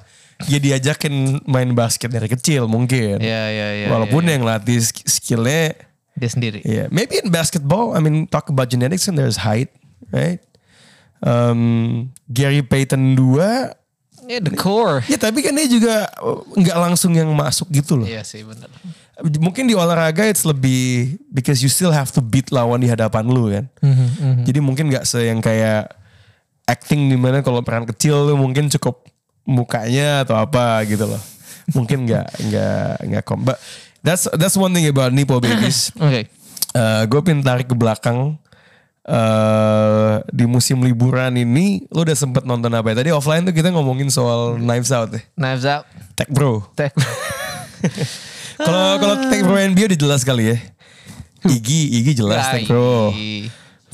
ya 0.47 0.56
diajakin 0.56 1.44
main 1.44 1.75
basket 1.75 2.08
dari 2.08 2.26
kecil 2.26 2.64
mungkin. 2.64 3.20
Iya, 3.20 3.42
iya, 3.52 3.68
iya. 3.75 3.87
Walaupun 3.92 4.25
iya. 4.25 4.38
yang 4.38 4.42
latih 4.47 4.80
sk- 4.80 5.04
skillnya, 5.04 5.76
Dia 6.16 6.30
sendiri. 6.32 6.64
ya 6.64 6.88
maybe 6.88 7.20
in 7.20 7.28
basketball, 7.28 7.92
I 7.92 8.00
mean 8.00 8.25
talk 8.25 8.49
about 8.49 8.66
genetics 8.66 9.04
and 9.06 9.14
there's 9.14 9.37
height, 9.38 9.68
right? 10.11 10.40
Um, 11.18 11.60
Gary 12.30 12.62
Payton 12.62 13.18
2, 13.18 13.78
Ya, 14.28 14.44
the 14.44 14.52
core. 14.52 15.00
ya 15.08 15.16
tapi 15.16 15.40
kan 15.40 15.56
dia 15.56 15.64
juga 15.64 16.04
uh, 16.20 16.44
nggak 16.52 16.76
langsung 16.76 17.16
yang 17.16 17.32
masuk 17.32 17.64
gitu 17.72 17.96
loh. 17.96 18.04
Iya 18.04 18.20
sih 18.28 18.44
benar. 18.44 18.68
Mungkin 19.40 19.64
di 19.64 19.72
olahraga 19.72 20.28
it's 20.28 20.44
lebih 20.44 21.16
because 21.32 21.64
you 21.64 21.72
still 21.72 21.88
have 21.88 22.12
to 22.12 22.20
beat 22.20 22.52
lawan 22.52 22.84
di 22.84 22.92
hadapan 22.92 23.25
lu 23.25 23.48
kan. 23.48 23.64
Jadi 24.44 24.60
mungkin 24.60 24.92
nggak 24.92 25.08
se 25.08 25.25
yang 25.25 25.40
kayak 25.40 25.96
acting 26.68 27.08
di 27.08 27.16
mana 27.16 27.40
kalau 27.40 27.64
peran 27.64 27.88
kecil 27.88 28.28
lu 28.28 28.37
mungkin 28.37 28.68
cukup 28.68 29.00
mukanya 29.48 30.28
atau 30.28 30.37
apa 30.37 30.84
gitu 30.84 31.08
loh. 31.08 31.22
Mungkin 31.72 32.04
nggak 32.04 32.26
nggak 32.52 32.92
nggak 33.08 33.22
kom. 33.25 33.48
But 33.48 33.56
that's 34.04 34.28
that's 34.37 34.60
one 34.60 34.76
thing 34.76 34.84
about 34.92 35.16
Nipo 35.16 35.40
Babies. 35.40 35.88
Oke. 36.04 36.28
Eh 36.76 37.02
gue 37.08 37.20
tarik 37.40 37.72
ke 37.72 37.75
belakang. 37.75 38.37
Eh 39.08 40.14
di 40.28 40.44
musim 40.44 40.84
liburan 40.84 41.32
ini 41.32 41.88
lo 41.88 42.04
udah 42.04 42.12
sempet 42.12 42.44
nonton 42.44 42.68
apa 42.70 42.92
ya? 42.92 43.00
Tadi 43.00 43.10
offline 43.10 43.48
tuh 43.48 43.56
kita 43.56 43.72
ngomongin 43.72 44.12
soal 44.12 44.60
Knives 44.60 44.92
Out 44.92 45.16
ya. 45.16 45.22
Knives 45.34 45.64
out. 45.64 45.84
Tech 46.12 46.28
Bro. 46.28 46.68
Tech. 46.76 46.92
Kalau 48.58 48.98
kalau 48.98 49.14
Tech 49.30 49.46
Pro 49.46 49.54
NBA 49.54 49.94
udah 49.94 50.00
jelas 50.02 50.26
kali 50.26 50.50
ya. 50.50 50.56
Iggy, 51.46 52.02
Iggy 52.02 52.12
jelas 52.18 52.42
Tech. 52.50 52.66
Ai. 52.66 53.46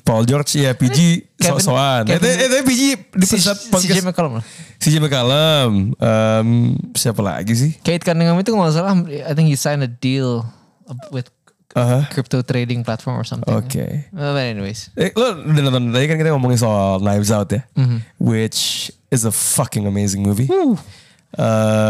Paul 0.05 0.25
George 0.25 0.57
ya 0.57 0.73
PG 0.77 1.33
sok-sokan. 1.41 2.05
Eh, 2.09 2.21
tapi- 2.21 2.37
eh, 2.37 2.65
PG 2.65 2.83
di 3.13 3.25
pusat 3.25 3.57
si 3.57 3.69
podcast. 3.73 3.93
Jimmy 3.93 4.09
McCollum 4.13 4.33
lah. 4.41 4.45
CJ 4.77 5.01
McCallum. 5.01 5.97
Em, 5.97 6.49
siapa 6.93 7.25
lagi 7.25 7.57
sih? 7.57 7.71
Kate 7.81 8.05
Cunningham 8.05 8.37
itu 8.37 8.53
nggak 8.53 8.73
salah, 8.73 8.93
I 9.09 9.33
think 9.33 9.49
he 9.49 9.57
signed 9.57 9.81
a 9.81 9.89
deal 9.89 10.45
with 11.09 11.33
Aha. 11.75 12.07
crypto 12.15 12.39
trading 12.41 12.87
platform 12.87 13.19
or 13.19 13.27
something. 13.27 13.51
Oke. 13.51 14.07
Uh, 14.15 14.31
but 14.31 14.47
anyways. 14.47 14.95
Eh, 14.95 15.11
lo 15.11 15.43
udah 15.43 15.63
nonton 15.67 15.91
tadi 15.91 16.07
kan 16.07 16.17
kita 16.17 16.31
ngomongin 16.31 16.55
soal 16.57 17.03
Knives 17.03 17.35
Out 17.35 17.51
ya. 17.51 17.67
Mhm. 17.75 17.99
Which 18.23 18.89
is 19.11 19.27
a 19.27 19.35
fucking 19.35 19.83
amazing 19.85 20.23
movie. 20.23 20.47
Eh, 20.47 21.43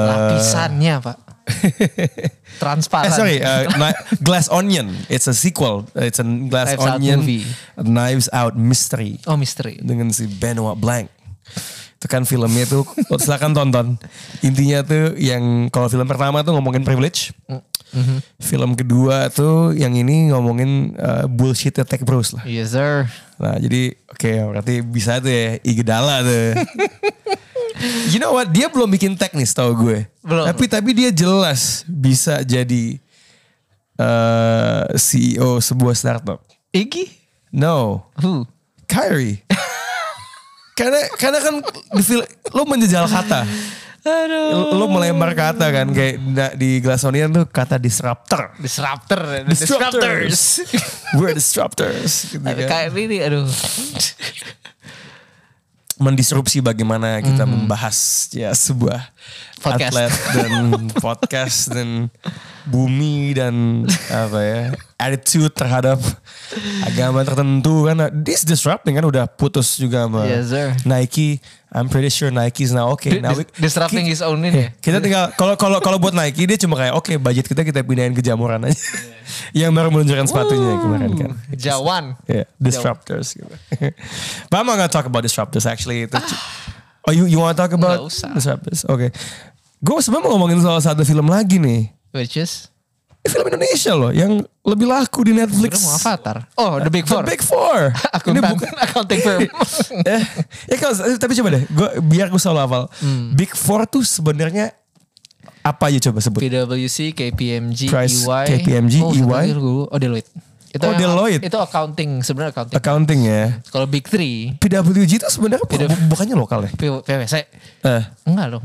Lapisannya 0.08 1.04
pak. 1.04 1.18
Transparan. 2.62 3.08
Eh 3.08 3.12
sorry, 3.12 3.36
uh, 3.44 3.68
Glass 4.26 4.48
Onion. 4.48 4.88
It's 5.12 5.28
a 5.28 5.36
sequel. 5.36 5.84
It's 5.92 6.16
a 6.16 6.24
Glass 6.24 6.72
Knives 6.72 6.80
Out 6.80 6.96
Onion 6.96 7.18
movie. 7.20 7.44
Knives 7.76 8.26
Out 8.32 8.54
Mystery. 8.56 9.20
Oh 9.28 9.36
misteri. 9.36 9.76
dengan 9.84 10.08
si 10.08 10.24
Benoit 10.24 10.80
Blanc. 10.80 11.12
Itu 12.00 12.06
kan 12.08 12.24
filmnya 12.24 12.64
tuh, 12.64 12.84
lo 12.84 13.16
silakan 13.16 13.52
tonton. 13.52 13.86
Intinya 14.40 14.80
tuh 14.80 15.16
yang 15.16 15.68
kalau 15.68 15.88
film 15.88 16.04
pertama 16.04 16.40
tuh 16.40 16.52
ngomongin 16.52 16.84
privilege. 16.84 17.32
Film 18.42 18.74
kedua 18.74 19.30
tuh 19.30 19.70
yang 19.72 19.94
ini 19.94 20.30
ngomongin 20.34 20.94
uh, 20.98 21.24
bullshit 21.30 21.74
tech 21.74 22.02
bros 22.02 22.34
lah. 22.34 22.42
Yes 22.44 22.74
sir. 22.74 23.06
Nah 23.38 23.58
jadi 23.58 23.94
oke 24.10 24.30
berarti 24.50 24.74
bisa 24.82 25.18
tuh 25.18 25.30
ya 25.30 25.58
Igedala 25.62 26.22
tuh. 26.22 26.46
you 28.12 28.18
know 28.18 28.34
what? 28.34 28.50
Dia 28.50 28.70
belum 28.70 28.90
bikin 28.90 29.14
teknis 29.14 29.54
tau 29.54 29.74
gue. 29.74 30.06
Belum. 30.22 30.44
Tapi 30.46 30.64
tapi 30.66 30.90
dia 30.94 31.10
jelas 31.14 31.82
bisa 31.86 32.42
jadi 32.42 32.98
uh, 33.98 34.90
CEO 34.94 35.58
sebuah 35.62 35.94
startup. 35.94 36.42
Iggy? 36.74 37.06
No, 37.54 38.10
Who? 38.18 38.50
Kyrie. 38.90 39.46
karena 40.78 40.98
karena 41.14 41.38
kan 41.38 41.54
di 41.94 42.02
fil- 42.02 42.26
lo 42.50 42.66
menjejal 42.66 43.06
kata. 43.06 43.46
Aduh. 44.04 44.76
Lo 44.76 44.84
melempar 44.86 45.32
kata 45.32 45.72
kan 45.72 45.88
kayak 45.88 46.20
di 46.54 46.76
Glassonian 46.78 47.32
tuh 47.32 47.48
kata 47.48 47.80
disruptor. 47.80 48.52
Disruptor. 48.60 49.48
Disruptors. 49.48 50.60
We're 51.16 51.32
disruptors. 51.32 52.28
Gitu 52.28 52.44
kan. 52.44 52.68
kayak 52.68 52.92
ini 52.92 53.24
aduh. 53.24 53.48
Mendisrupsi 55.94 56.58
bagaimana 56.58 57.22
kita 57.22 57.46
membahas 57.46 58.26
ya 58.34 58.50
sebuah 58.50 59.14
Podcast. 59.62 59.94
atlet 59.94 60.12
dan 60.34 60.52
podcast 61.06 61.58
dan 61.70 61.88
bumi 62.66 63.30
dan 63.32 63.86
apa 64.10 64.40
ya 64.42 64.60
attitude 64.98 65.54
terhadap 65.54 66.02
agama 66.82 67.22
tertentu 67.22 67.86
kan 67.86 68.10
this 68.10 68.42
disrupting 68.42 68.98
kan 68.98 69.06
udah 69.06 69.30
putus 69.30 69.78
juga 69.78 70.04
sama 70.10 70.26
Yes, 70.26 70.50
sir. 70.50 70.74
Nike 70.82 71.38
I'm 71.74 71.90
pretty 71.90 72.06
sure 72.06 72.30
Nike 72.30 72.62
is 72.62 72.70
now 72.70 72.94
okay 72.94 73.18
now 73.18 73.34
we- 73.34 73.50
Disrupting 73.58 74.06
his 74.06 74.22
own 74.22 74.38
ini. 74.40 74.54
ya? 74.54 74.68
kita 74.78 75.02
tinggal 75.02 75.34
kalau 75.34 75.58
kalau 75.58 75.82
kalau 75.82 75.98
buat 75.98 76.14
Nike 76.14 76.46
dia 76.46 76.54
cuma 76.54 76.78
kayak 76.78 76.94
oke 76.94 77.10
budget 77.18 77.44
kita 77.44 77.66
kita 77.66 77.82
pindahin 77.82 78.14
ke 78.14 78.22
jamuran 78.22 78.62
aja 78.62 78.78
yang 79.58 79.74
baru 79.74 79.90
meluncurkan 79.90 80.24
sepatunya 80.24 80.78
kemarin 80.78 81.10
kan 81.18 81.30
Jawan. 81.50 82.04
Yeah, 82.24 82.46
disruptors. 82.56 83.34
gitu. 83.34 83.50
But 84.48 84.56
I'm 84.56 84.66
not 84.66 84.78
gonna 84.78 84.86
talk 84.86 85.04
about 85.04 85.26
disruptors 85.26 85.66
actually. 85.66 86.06
Itu 86.06 86.14
cu- 86.14 86.42
oh, 87.06 87.12
you 87.12 87.26
you 87.26 87.42
want 87.42 87.54
to 87.54 87.58
talk 87.58 87.74
about 87.74 88.06
disruptors? 88.08 88.86
Oke. 88.86 89.10
Gue 89.82 89.98
sebenarnya 90.00 90.24
mau 90.24 90.38
ngomongin 90.38 90.62
soal 90.62 90.78
satu 90.78 91.02
film 91.02 91.26
lagi 91.26 91.58
nih. 91.58 91.90
Which 92.14 92.38
is? 92.38 92.70
Film 93.26 93.46
Indonesia 93.48 93.92
loh 93.92 94.10
yang 94.10 94.36
lebih 94.60 94.84
laku 94.84 95.24
di 95.24 95.32
Netflix. 95.32 95.72
Udah 95.74 95.82
mau 95.82 95.94
Avatar. 95.94 96.36
Oh, 96.54 96.76
The 96.76 96.92
Big 96.92 97.04
Four. 97.04 97.22
The 97.22 97.30
Big 97.30 97.42
Four. 97.42 97.78
Ini 98.28 98.40
bukan 98.44 98.72
accounting 98.76 99.20
firm. 99.20 99.40
eh, 100.12 100.22
ya 100.68 100.76
kalau 100.76 100.94
tapi 101.16 101.32
coba 101.34 101.48
deh, 101.56 101.62
gua 101.68 101.88
biar 102.00 102.28
gue 102.28 102.36
selalu 102.36 102.60
hafal. 102.60 102.84
Hmm. 103.00 103.32
Big 103.32 103.52
Four 103.52 103.84
tuh 103.86 104.04
sebenarnya 104.04 104.76
apa 105.60 105.88
aja 105.88 106.12
coba 106.12 106.20
sebut? 106.20 106.44
PwC, 106.44 107.16
KPMG, 107.16 107.88
Price, 107.88 108.28
EY. 108.28 108.44
KPMG, 108.50 108.94
oh, 109.00 109.12
EY. 109.12 109.44
Oh, 109.88 109.96
Deloitte. 109.96 110.28
Itu 110.68 110.84
Oh, 110.84 110.92
yang- 110.92 111.00
Deloitte. 111.00 111.42
Itu 111.46 111.56
accounting, 111.56 112.20
sebenarnya 112.20 112.52
accounting. 112.52 112.76
Accounting 112.76 113.20
ya. 113.24 113.42
Kalau 113.70 113.86
Big 113.88 114.04
Three, 114.04 114.52
PWG 114.58 115.12
itu 115.16 115.26
sebenarnya 115.30 115.64
bu- 115.64 116.08
bukannya 116.10 116.36
lokal 116.36 116.68
ya? 116.68 116.70
PwC. 116.76 117.48
Eh. 117.80 118.02
Enggak 118.28 118.46
loh. 118.52 118.62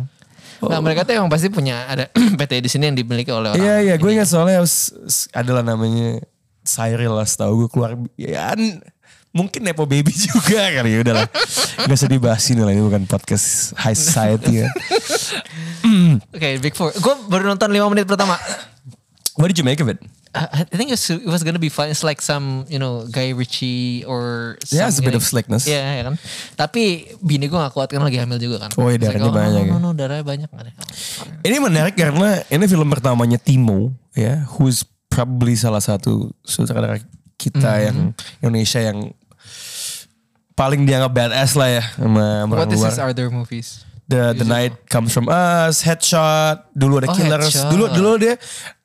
Nah, 0.60 0.80
mereka 0.80 1.08
tuh 1.08 1.16
emang 1.16 1.32
pasti 1.32 1.48
punya 1.48 1.88
ada 1.88 2.12
PT 2.40 2.60
di 2.60 2.70
sini 2.70 2.92
yang 2.92 2.98
dimiliki 2.98 3.32
oleh 3.32 3.56
orang. 3.56 3.60
Iya 3.60 3.76
iya, 3.80 3.96
gue 3.96 4.10
ingat 4.12 4.28
soalnya 4.28 4.60
s- 4.62 4.92
s- 5.08 5.28
adalah 5.32 5.64
namanya 5.64 6.20
Cyril 6.62 7.16
lah, 7.16 7.24
setahu 7.24 7.66
gue 7.66 7.70
keluar. 7.72 7.96
Ya, 8.20 8.52
mungkin 9.32 9.62
nepo 9.64 9.88
baby 9.88 10.12
juga 10.28 10.68
kali 10.70 10.96
ya 10.96 11.00
udahlah. 11.02 11.28
Gak 11.88 11.96
usah 11.96 12.10
dibahas 12.10 12.44
ini 12.52 12.60
lah, 12.60 12.74
ini 12.76 12.84
bukan 12.84 13.08
podcast 13.08 13.72
high 13.80 13.96
society 13.96 14.62
ya. 14.62 14.68
Oke, 16.36 16.60
Big 16.60 16.76
Four. 16.76 16.92
Gue 16.94 17.14
baru 17.28 17.50
nonton 17.50 17.70
5 17.72 17.92
menit 17.94 18.06
pertama. 18.06 18.36
What 19.40 19.48
did 19.48 19.58
you 19.58 19.64
make 19.64 19.80
of 19.80 19.88
it? 19.88 20.00
I 20.30 20.62
think 20.70 20.94
it 20.94 20.98
was, 21.02 21.10
it 21.10 21.26
was 21.26 21.42
gonna 21.42 21.58
be 21.58 21.74
fun. 21.74 21.90
It's 21.90 22.06
like 22.06 22.22
some, 22.22 22.70
you 22.70 22.78
know, 22.78 23.10
Guy 23.10 23.34
Ritchie 23.34 24.06
or 24.06 24.56
Yeah, 24.70 24.86
it's 24.86 25.02
a 25.02 25.06
bit 25.06 25.18
of 25.18 25.26
slickness. 25.26 25.66
Iya, 25.66 25.82
ya 25.82 26.04
kan. 26.06 26.16
Tapi 26.54 27.14
bini 27.18 27.50
gue 27.50 27.58
gak 27.58 27.74
kuat 27.74 27.90
kan 27.90 28.06
lagi 28.06 28.22
hamil 28.22 28.38
juga 28.38 28.62
kan. 28.62 28.70
Oh, 28.78 28.94
iya, 28.94 29.02
It's 29.02 29.10
like, 29.10 29.18
darahnya 29.18 29.34
banyak 29.34 29.58
no, 29.58 29.66
ya. 29.66 29.72
no, 29.74 29.78
no, 29.82 29.90
darahnya 29.98 30.22
banyak. 30.22 30.50
Nggak 30.54 30.64
deh. 30.70 30.74
Ini 31.50 31.58
menarik 31.58 31.96
karena 31.98 32.46
ini 32.46 32.66
film 32.70 32.88
pertamanya 32.94 33.42
Timo 33.42 33.90
ya, 34.14 34.46
who's 34.54 34.86
probably 35.10 35.58
salah 35.58 35.82
satu 35.82 36.30
sutradara 36.46 37.02
kita 37.34 37.58
Mhm. 37.82 37.86
yang 37.90 37.98
Indonesia 38.46 38.80
yang 38.86 39.10
paling 40.54 40.84
dianggap 40.86 41.12
badass 41.16 41.56
lah 41.56 41.70
ya 41.72 41.84
sama 41.96 42.44
sama 42.44 42.54
What 42.54 42.60
orang 42.68 42.70
is 42.70 42.80
luar. 42.84 42.90
his 42.92 43.00
other 43.00 43.28
movies? 43.32 43.70
The 44.10 44.34
The 44.34 44.44
Night 44.44 44.74
Comes 44.90 45.14
From 45.14 45.30
Us, 45.30 45.86
Headshot, 45.86 46.74
dulu 46.74 46.98
ada 46.98 47.08
Oh, 47.08 47.16
Killers, 47.16 47.54
Headshot. 47.54 47.70
dulu 47.70 47.86
dulu 47.90 48.12
dia 48.18 48.36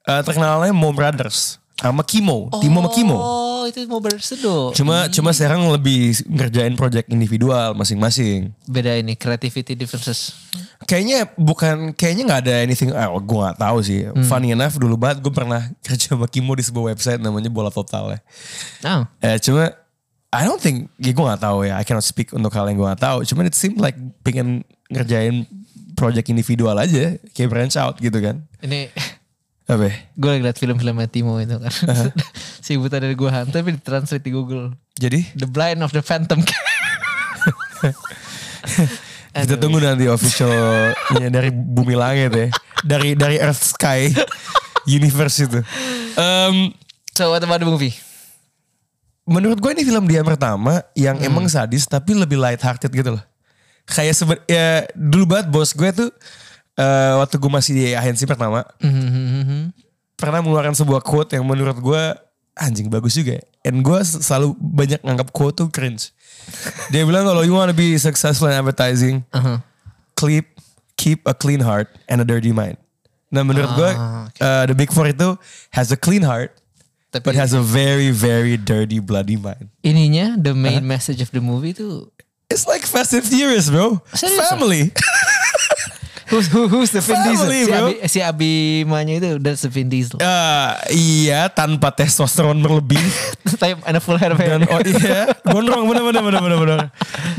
uh, 0.05 0.21
terkenalnya 0.21 0.71
Mo 0.71 0.93
Brothers 0.93 1.57
sama 1.75 2.05
Kimo, 2.05 2.53
Timo 2.61 2.79
sama 2.81 2.91
Kimo. 2.93 3.17
Oh, 3.19 3.63
itu 3.67 3.83
mau 3.85 3.99
berseduh. 3.99 4.71
Cuma 4.73 5.11
cuma 5.11 5.33
sekarang 5.33 5.65
lebih 5.69 6.15
ngerjain 6.23 6.77
project 6.77 7.11
individual 7.11 7.75
masing-masing. 7.75 8.55
Beda 8.65 8.95
ini, 8.95 9.17
creativity 9.17 9.75
differences. 9.75 10.33
Kayaknya 10.85 11.33
bukan 11.35 11.91
kayaknya 11.93 12.23
nggak 12.25 12.41
ada 12.47 12.55
anything 12.63 12.93
ah 12.93 13.11
gue 13.11 13.27
nggak 13.41 13.59
tahu 13.59 13.79
sih. 13.81 14.07
Hmm. 14.07 14.23
Funny 14.23 14.55
enough 14.55 14.77
dulu 14.77 14.95
banget 14.95 15.19
gue 15.19 15.33
pernah 15.33 15.67
kerja 15.83 16.15
sama 16.15 16.29
Kimo 16.29 16.55
di 16.55 16.63
sebuah 16.63 16.95
website 16.95 17.19
namanya 17.19 17.51
Bola 17.51 17.73
Total 17.73 18.17
ya. 18.17 18.21
Oh, 18.87 19.03
Eh, 19.19 19.37
cuma 19.43 19.73
I 20.31 20.43
don't 20.45 20.59
think 20.59 20.95
ya 20.97 21.11
gue 21.11 21.25
nggak 21.25 21.43
tahu 21.43 21.65
ya. 21.65 21.75
I 21.75 21.83
cannot 21.83 22.07
speak 22.07 22.31
untuk 22.31 22.55
hal 22.55 22.71
yang 22.71 22.79
gue 22.79 22.87
nggak 22.87 23.03
tahu. 23.03 23.27
Cuma 23.27 23.43
it 23.43 23.57
seemed 23.57 23.83
like 23.83 23.99
pengen 24.23 24.63
ngerjain 24.95 25.45
project 25.95 26.27
individual 26.27 26.75
aja 26.75 27.19
kayak 27.31 27.51
branch 27.51 27.75
out 27.75 27.99
gitu 27.99 28.19
kan. 28.19 28.43
ini 28.61 28.91
Apa? 29.65 29.89
gue 30.13 30.29
lagi 30.29 30.43
liat 30.45 30.59
film-filmnya 30.59 31.09
Timo 31.09 31.41
itu 31.41 31.57
kan. 31.57 31.73
Uh-huh. 31.73 32.11
si 32.65 32.77
buta 32.77 33.01
dari 33.01 33.15
gue 33.15 33.31
hantu 33.31 33.57
tapi 33.57 33.73
ditranslate 33.75 34.21
di 34.21 34.31
Google. 34.31 34.77
Jadi 34.95 35.25
The 35.35 35.49
Blind 35.49 35.81
of 35.81 35.91
the 35.91 36.05
Phantom. 36.05 36.45
kita 39.35 39.57
tunggu 39.59 39.83
nanti 39.83 40.07
officialnya 40.07 41.29
dari 41.29 41.51
bumi 41.51 41.95
langit 41.97 42.31
ya. 42.33 42.49
Dari 42.85 43.17
dari 43.17 43.37
Earth 43.41 43.75
Sky 43.75 44.13
Universe 44.87 45.49
itu. 45.49 45.61
Em, 46.15 46.71
so 47.17 47.33
what 47.33 47.43
about 47.43 47.61
the 47.61 47.69
movie? 47.69 47.95
menurut 49.25 49.57
gue 49.57 49.73
ini 49.73 49.89
film 49.89 50.05
dia 50.05 50.21
pertama 50.21 50.85
yang 50.93 51.17
Hmm. 51.17 51.29
emang 51.33 51.49
sadis 51.49 51.89
tapi 51.89 52.13
lebih 52.13 52.37
light 52.37 52.61
hearted 52.61 52.93
gitu 52.93 53.17
loh. 53.17 53.25
Kayak 53.85 54.15
seben 54.15 54.39
ya 54.45 54.89
dulu 54.93 55.25
banget 55.29 55.47
bos 55.49 55.71
gue 55.71 55.91
tuh 55.91 56.11
eh, 56.75 57.13
waktu 57.17 57.37
gue 57.37 57.51
masih 57.51 57.73
di 57.73 57.85
agensi 57.93 58.25
pertama 58.25 58.65
Mhm. 58.81 59.71
pernah 60.15 60.41
mengeluarkan 60.41 60.73
sebuah 60.73 61.01
quote 61.01 61.33
yang 61.33 61.45
menurut 61.45 61.77
gue 61.77 62.03
anjing 62.55 62.87
bagus 62.87 63.13
juga. 63.13 63.37
ya. 63.37 63.45
And 63.63 63.81
gue 63.81 63.99
selalu 64.01 64.55
banyak 64.55 65.01
nganggap 65.01 65.29
quote 65.31 65.57
tuh 65.57 65.69
cringe. 65.69 66.15
Dia 66.89 67.03
bilang 67.03 67.25
kalau 67.25 67.41
you 67.41 67.53
wanna 67.53 67.73
be 67.73 67.97
successful 67.97 68.47
in 68.47 68.55
advertising, 68.55 69.25
Uh-huh. 69.31 69.59
keep 70.15 70.47
keep 70.95 71.21
a 71.25 71.35
clean 71.35 71.59
heart 71.59 71.91
and 72.07 72.21
a 72.21 72.27
dirty 72.27 72.51
mind. 72.51 72.79
Nah 73.29 73.43
menurut 73.43 73.69
gue 73.75 73.91
Ah, 73.91 74.31
eh, 74.31 74.65
the 74.65 74.75
big 74.75 74.89
four 74.89 75.05
itu 75.05 75.35
has 75.71 75.91
a 75.91 75.99
clean 75.99 76.23
heart 76.23 76.55
Tapi 77.11 77.25
but 77.25 77.35
has 77.35 77.51
a 77.51 77.61
very 77.61 78.09
very 78.09 78.55
dirty 78.55 78.99
bloody 78.99 79.35
mind. 79.35 79.69
ininya 79.83 80.35
the 80.35 80.51
main 80.51 80.83
message 80.83 81.19
of 81.19 81.29
the 81.31 81.39
movie 81.39 81.71
itu 81.71 82.07
It's 82.55 82.71
like 82.71 82.87
Fast 82.87 83.19
and 83.19 83.27
Furious, 83.27 83.67
bro. 83.67 83.99
Serius, 84.15 84.47
Family. 84.47 84.95
who's, 86.31 86.47
who, 86.47 86.71
who's 86.71 86.95
the 86.95 87.03
Vin 87.03 87.19
Diesel? 87.27 87.51
Family, 87.51 87.61
Si 87.67 87.71
bro. 87.71 87.83
Abi, 87.83 87.95
si 88.07 88.19
Abimanya 88.23 89.15
itu 89.19 89.31
that's 89.43 89.67
the 89.67 89.71
Vin 89.75 89.91
Diesel. 89.91 90.23
Eh, 90.23 90.71
iya, 90.95 91.51
tanpa 91.51 91.91
testosteron 91.91 92.63
berlebih. 92.63 93.03
Tapi 93.59 93.75
ada 93.83 93.99
full 93.99 94.15
hair 94.23 94.31
of 94.31 94.39
hair. 94.39 94.55
Dan 94.55 94.71
oh 94.71 94.79
iya, 94.87 95.35
gondrong 95.43 95.91
bener 95.91 96.03
bener 96.07 96.23
bener 96.23 96.41
bener 96.47 96.59
bener. 96.63 96.79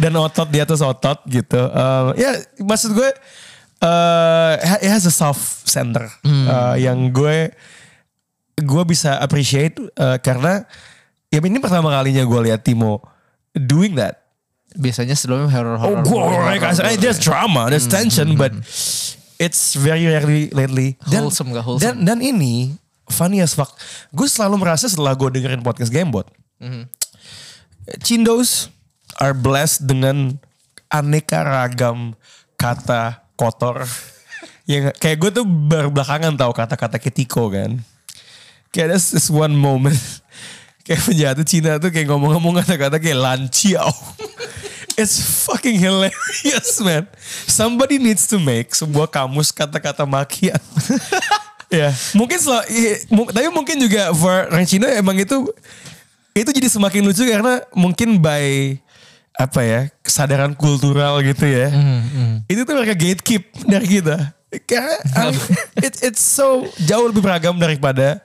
Dan 0.03 0.19
otot 0.19 0.51
di 0.51 0.59
atas 0.59 0.83
otot 0.83 1.23
gitu. 1.31 1.63
Eh, 1.63 2.03
ya 2.19 2.35
maksud 2.59 2.91
gue 2.91 3.09
eh 3.79 4.53
it 4.83 4.91
has 4.91 5.07
a 5.07 5.13
soft 5.15 5.63
center 5.67 6.11
Eh, 6.27 6.75
yang 6.83 7.07
gue 7.15 7.55
gue 8.59 8.83
bisa 8.83 9.15
appreciate 9.23 9.79
eh, 9.79 10.17
karena 10.19 10.67
ya 11.31 11.39
ini 11.39 11.59
pertama 11.63 11.87
kalinya 11.91 12.27
gue 12.27 12.39
lihat 12.51 12.67
Timo 12.67 12.99
doing 13.55 13.95
that. 13.95 14.24
Biasanya 14.75 15.15
sebelumnya 15.15 15.49
horror 15.49 15.75
Oh, 15.75 16.03
horror. 16.03 16.03
gore, 16.03 16.55
kasarnya 16.59 16.99
there's 16.99 17.19
drama, 17.19 17.71
there's 17.71 17.87
tension, 17.87 18.35
but 18.35 18.51
it's 19.39 19.75
very 19.75 20.03
rarely 20.05 20.51
lately. 20.51 20.99
Dan, 21.07 21.27
Wholesome, 21.27 21.55
gak 21.55 21.63
wholesome. 21.63 22.03
Dan, 22.03 22.07
dan 22.07 22.19
ini 22.19 22.75
funny 23.07 23.39
as 23.39 23.55
fuck. 23.55 23.71
Gue 24.11 24.27
selalu 24.27 24.59
merasa 24.59 24.85
setelah 24.85 25.15
gue 25.15 25.31
dengerin 25.31 25.63
podcast 25.63 25.89
Gamebot, 25.89 26.27
Cindos 28.01 28.73
are 29.21 29.37
blessed 29.37 29.85
dengan 29.85 30.41
aneka 30.89 31.45
ragam 31.45 32.17
kata 32.57 33.21
kotor. 33.37 33.85
yang 34.71 34.89
kayak 34.97 35.21
gue 35.21 35.31
tuh 35.41 35.45
baru 35.45 35.93
belakangan 35.93 36.33
tahu 36.33 36.51
kata-kata 36.51 36.97
ketiko 36.97 37.53
kan. 37.53 37.77
Kayak 38.73 38.97
this 38.97 39.29
one 39.29 39.53
moment. 39.53 39.95
Kayak 40.85 41.01
penjahat 41.01 41.37
Cina 41.43 41.81
tuh 41.81 41.89
kayak 41.89 42.07
ngomong-ngomong 42.07 42.61
kata-kata 42.61 43.01
kayak 43.01 43.17
lanciao. 43.17 43.89
It's 44.95 45.19
fucking 45.43 45.75
hilarious 45.75 46.79
man. 46.79 47.03
Somebody 47.51 47.99
needs 47.99 48.31
to 48.31 48.39
make 48.39 48.71
sebuah 48.71 49.11
kamus 49.11 49.51
kata-kata 49.51 50.07
makian. 50.07 50.55
ya, 51.73 51.91
mungkin 52.15 52.39
sel- 52.39 52.63
i- 52.71 53.03
mu- 53.11 53.27
tapi 53.27 53.51
mungkin 53.51 53.75
juga 53.75 54.15
for 54.15 54.47
orang 54.47 54.63
Cina 54.63 54.87
emang 54.95 55.19
itu 55.19 55.51
itu 56.31 56.47
jadi 56.47 56.71
semakin 56.71 57.03
lucu 57.03 57.27
karena 57.27 57.59
mungkin 57.75 58.23
by 58.23 58.79
apa 59.35 59.59
ya 59.67 59.79
kesadaran 59.99 60.55
kultural 60.55 61.19
gitu 61.19 61.43
ya. 61.43 61.67
Itu 62.47 62.63
tuh 62.63 62.79
mereka 62.79 62.95
gatekeep 62.95 63.43
dari 63.67 63.87
kita. 63.99 64.31
Karena 64.63 64.95
it, 65.83 65.99
it's 66.07 66.23
so 66.23 66.63
jauh 66.87 67.11
lebih 67.11 67.19
beragam 67.19 67.59
daripada 67.59 68.23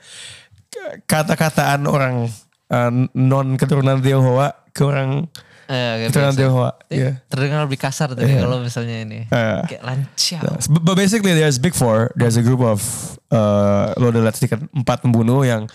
kata-kataan 1.10 1.82
orang 1.82 2.30
uh, 2.70 2.90
non 3.12 3.58
keturunan 3.58 3.98
Tionghoa 4.00 4.54
ke 4.70 4.82
orang 4.86 5.26
Eh, 5.70 5.78
kayak 6.02 6.08
keturunan. 6.10 6.34
Tionghoa. 6.34 6.70
Eh, 6.90 6.98
Iya. 6.98 7.10
Terdengar 7.30 7.62
lebih 7.62 7.78
kasar 7.78 8.10
tadi 8.10 8.26
Iya. 8.26 8.42
kalau 8.42 8.58
misalnya 8.58 9.06
ini. 9.06 9.30
Eh. 9.30 9.60
Kayak 9.70 9.82
lanciau. 9.86 10.42
But, 10.66 10.82
but 10.82 10.94
basically 10.98 11.30
there's 11.30 11.62
big 11.62 11.78
four. 11.78 12.10
There's 12.18 12.34
a 12.34 12.42
group 12.42 12.58
of 12.58 12.82
uh, 13.30 13.94
lo 13.94 14.10
udah 14.10 14.26
lihat 14.26 14.34
sedikit 14.34 14.58
empat 14.74 15.06
pembunuh 15.06 15.46
yang 15.46 15.70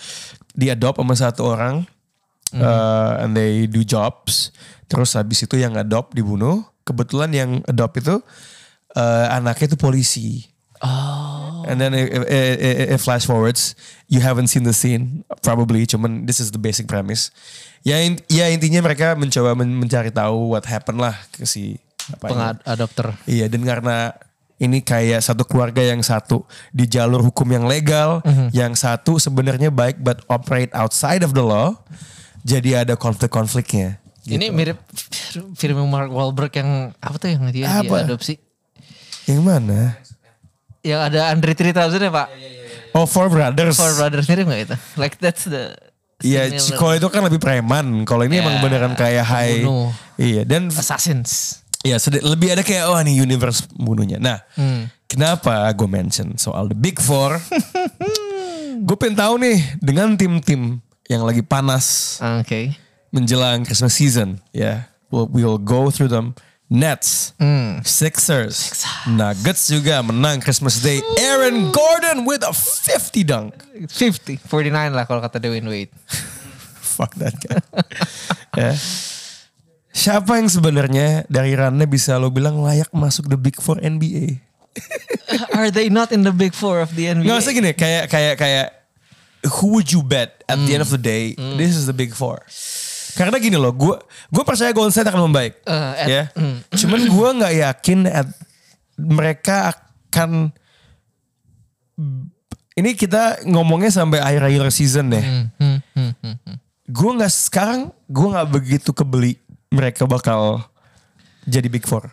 diadopt 0.52 1.00
sama 1.00 1.16
satu 1.16 1.48
orang. 1.48 1.88
Uh, 2.56 3.24
and 3.24 3.36
they 3.40 3.68
do 3.72 3.88
jobs. 3.88 4.52
Terus 4.92 5.16
habis 5.16 5.44
itu 5.44 5.56
yang 5.60 5.80
adopt 5.80 6.12
dibunuh. 6.12 6.68
Kebetulan 6.84 7.32
yang 7.32 7.50
adopt 7.64 7.96
itu 8.00 8.20
uh, 9.00 9.26
anaknya 9.32 9.72
itu 9.72 9.78
polisi. 9.80 10.44
Oh. 10.84 11.25
And 11.66 11.82
then 11.82 11.98
it, 11.98 12.14
it, 12.14 12.56
it, 12.62 12.76
it 12.94 13.00
flash 13.02 13.26
forwards, 13.26 13.74
you 14.06 14.22
haven't 14.22 14.54
seen 14.54 14.62
the 14.64 14.74
scene 14.74 15.26
probably, 15.42 15.90
cuman 15.90 16.30
this 16.30 16.38
is 16.38 16.54
the 16.54 16.62
basic 16.62 16.86
premise. 16.86 17.34
Ya, 17.82 17.98
in- 18.06 18.22
ya 18.30 18.54
intinya 18.54 18.86
mereka 18.86 19.18
mencoba 19.18 19.58
men- 19.58 19.74
mencari 19.82 20.14
tahu 20.14 20.54
what 20.54 20.70
happened 20.70 21.02
lah 21.02 21.18
ke 21.34 21.42
si 21.50 21.82
apa 22.14 22.30
ini. 22.30 22.38
Iya 23.26 23.46
dan 23.50 23.66
karena 23.66 24.14
ini 24.62 24.80
kayak 24.80 25.26
satu 25.26 25.42
keluarga 25.44 25.82
yang 25.82 26.06
satu 26.06 26.46
di 26.70 26.86
jalur 26.86 27.20
hukum 27.26 27.50
yang 27.50 27.66
legal, 27.66 28.22
yang 28.54 28.78
satu 28.78 29.18
sebenarnya 29.18 29.74
baik 29.74 30.00
but 30.00 30.22
operate 30.30 30.70
outside 30.78 31.26
of 31.26 31.34
the 31.34 31.42
law. 31.42 31.74
Jadi 32.46 32.78
ada 32.78 32.94
konflik-konfliknya. 32.94 33.98
Ini 34.26 34.54
mirip 34.54 34.78
film 35.58 35.86
Mark 35.90 36.14
Wahlberg 36.14 36.54
yang 36.58 36.94
apa 36.98 37.16
tuh 37.18 37.30
yang 37.34 37.46
dia 37.50 37.66
Apa? 37.70 38.06
diadopsi. 38.06 38.38
Yang 39.26 39.42
mana? 39.42 39.98
Yang 40.86 41.02
ada 41.02 41.20
Andre 41.34 41.52
Tirta 41.58 41.90
ya 41.90 42.12
pak. 42.14 42.28
Oh, 42.94 43.10
Four 43.10 43.28
Brothers. 43.28 43.76
Four 43.76 43.98
Brothers 43.98 44.30
mirip 44.30 44.46
gak 44.46 44.62
itu? 44.62 44.76
Like 44.96 45.18
that's 45.18 45.50
the 45.50 45.74
Iya, 46.24 46.48
kalau 46.80 46.96
itu 46.96 47.08
kan 47.12 47.28
lebih 47.28 47.44
preman. 47.44 48.08
Kalau 48.08 48.24
ini 48.24 48.40
emang 48.40 48.56
Ya, 48.56 48.62
beneran 48.64 48.94
kayak 48.96 49.26
high. 49.28 49.60
pembunuh. 49.60 49.92
Iya, 50.16 50.48
dan 50.48 50.72
Assassins. 50.72 51.60
ya 51.84 52.00
sedi- 52.00 52.24
lebih 52.24 52.56
ada 52.56 52.64
kayak 52.64 52.88
oh 52.88 52.96
nih 52.98 53.20
universe 53.20 53.68
bunuhnya. 53.76 54.16
Nah, 54.18 54.40
Hmm. 54.56 54.88
kenapa 55.06 55.68
gue 55.76 55.86
mention 55.86 56.40
soal 56.40 56.72
the 56.72 56.78
Big 56.78 57.04
Four? 57.04 57.36
gue 58.88 58.96
pengen 58.96 59.18
tahu 59.20 59.34
nih 59.38 59.60
dengan 59.80 60.16
tim-tim 60.16 60.80
yang 61.06 61.22
lagi 61.22 61.44
panas 61.44 62.18
Oke. 62.42 62.74
menjelang 63.12 63.68
Christmas 63.68 63.94
season, 63.94 64.40
ya. 64.50 64.88
We'll, 65.12 65.30
we'll 65.30 65.60
go 65.60 65.92
through 65.92 66.10
them. 66.10 66.34
Nets, 66.66 67.38
Hmm. 67.38 67.86
Sixers, 67.86 68.74
Nuggets 69.06 69.70
juga 69.70 70.02
menang 70.02 70.42
Christmas 70.42 70.82
Day. 70.82 70.98
Aaron 71.22 71.70
Gordon 71.70 72.26
with 72.26 72.42
a 72.42 72.50
50 72.50 73.22
dunk. 73.22 73.54
50, 73.86 74.42
49 74.42 74.74
lah 74.90 75.06
kalau 75.06 75.22
kata 75.22 75.38
Dwayne 75.38 75.70
Wade. 75.70 75.94
Fuck 76.98 77.14
that 77.22 77.38
guy. 77.38 77.62
ya. 78.66 78.72
Siapa 79.96 80.42
yang 80.42 80.50
sebenarnya 80.50 81.24
dari 81.30 81.54
runnya 81.54 81.86
bisa 81.86 82.18
lo 82.18 82.28
bilang 82.28 82.60
layak 82.60 82.90
masuk 82.92 83.30
the 83.30 83.38
big 83.38 83.62
four 83.62 83.78
NBA? 83.78 84.42
Are 85.56 85.70
they 85.72 85.88
not 85.88 86.12
in 86.12 86.26
the 86.26 86.34
big 86.34 86.52
four 86.52 86.82
of 86.82 86.92
the 86.98 87.08
NBA? 87.08 87.30
Nggak 87.30 87.40
usah 87.46 87.54
gini, 87.54 87.72
kayak 87.72 88.10
kayak 88.10 88.36
kayak 88.36 88.68
who 89.62 89.78
would 89.78 89.88
you 89.88 90.02
bet 90.02 90.42
at 90.50 90.58
the 90.66 90.74
end 90.74 90.82
of 90.82 90.90
the 90.90 91.00
day 91.00 91.38
Hmm. 91.38 91.56
this 91.56 91.78
is 91.78 91.86
the 91.86 91.96
big 91.96 92.12
four? 92.12 92.42
Karena 93.16 93.40
gini 93.40 93.56
loh, 93.56 93.72
gue 93.72 93.96
gue 94.28 94.44
percaya 94.44 94.70
Golden 94.70 94.92
State 94.92 95.08
akan 95.08 95.24
membaik, 95.26 95.64
Uh, 95.64 95.94
at- 95.96 96.08
ya. 96.08 96.24
hmm. 96.36 96.58
Cuman 96.76 97.02
gue 97.16 97.30
nggak 97.40 97.54
yakin 97.56 98.00
at, 98.06 98.28
mereka 98.96 99.72
akan 99.72 100.52
ini 102.76 102.92
kita 102.92 103.40
ngomongnya 103.48 103.88
sampai 103.90 104.20
akhir 104.20 104.40
regular 104.44 104.68
season 104.68 105.08
deh. 105.08 105.24
Hmm, 105.24 105.48
hmm, 105.56 105.80
hmm, 105.96 106.12
hmm, 106.20 106.36
hmm. 106.44 106.58
gue 106.86 107.12
nggak 107.16 107.32
sekarang 107.32 107.80
gue 108.06 108.28
nggak 108.30 108.48
begitu 108.52 108.92
kebeli 108.92 109.40
mereka 109.72 110.04
bakal 110.04 110.60
jadi 111.44 111.66
big 111.66 111.84
four 111.84 112.12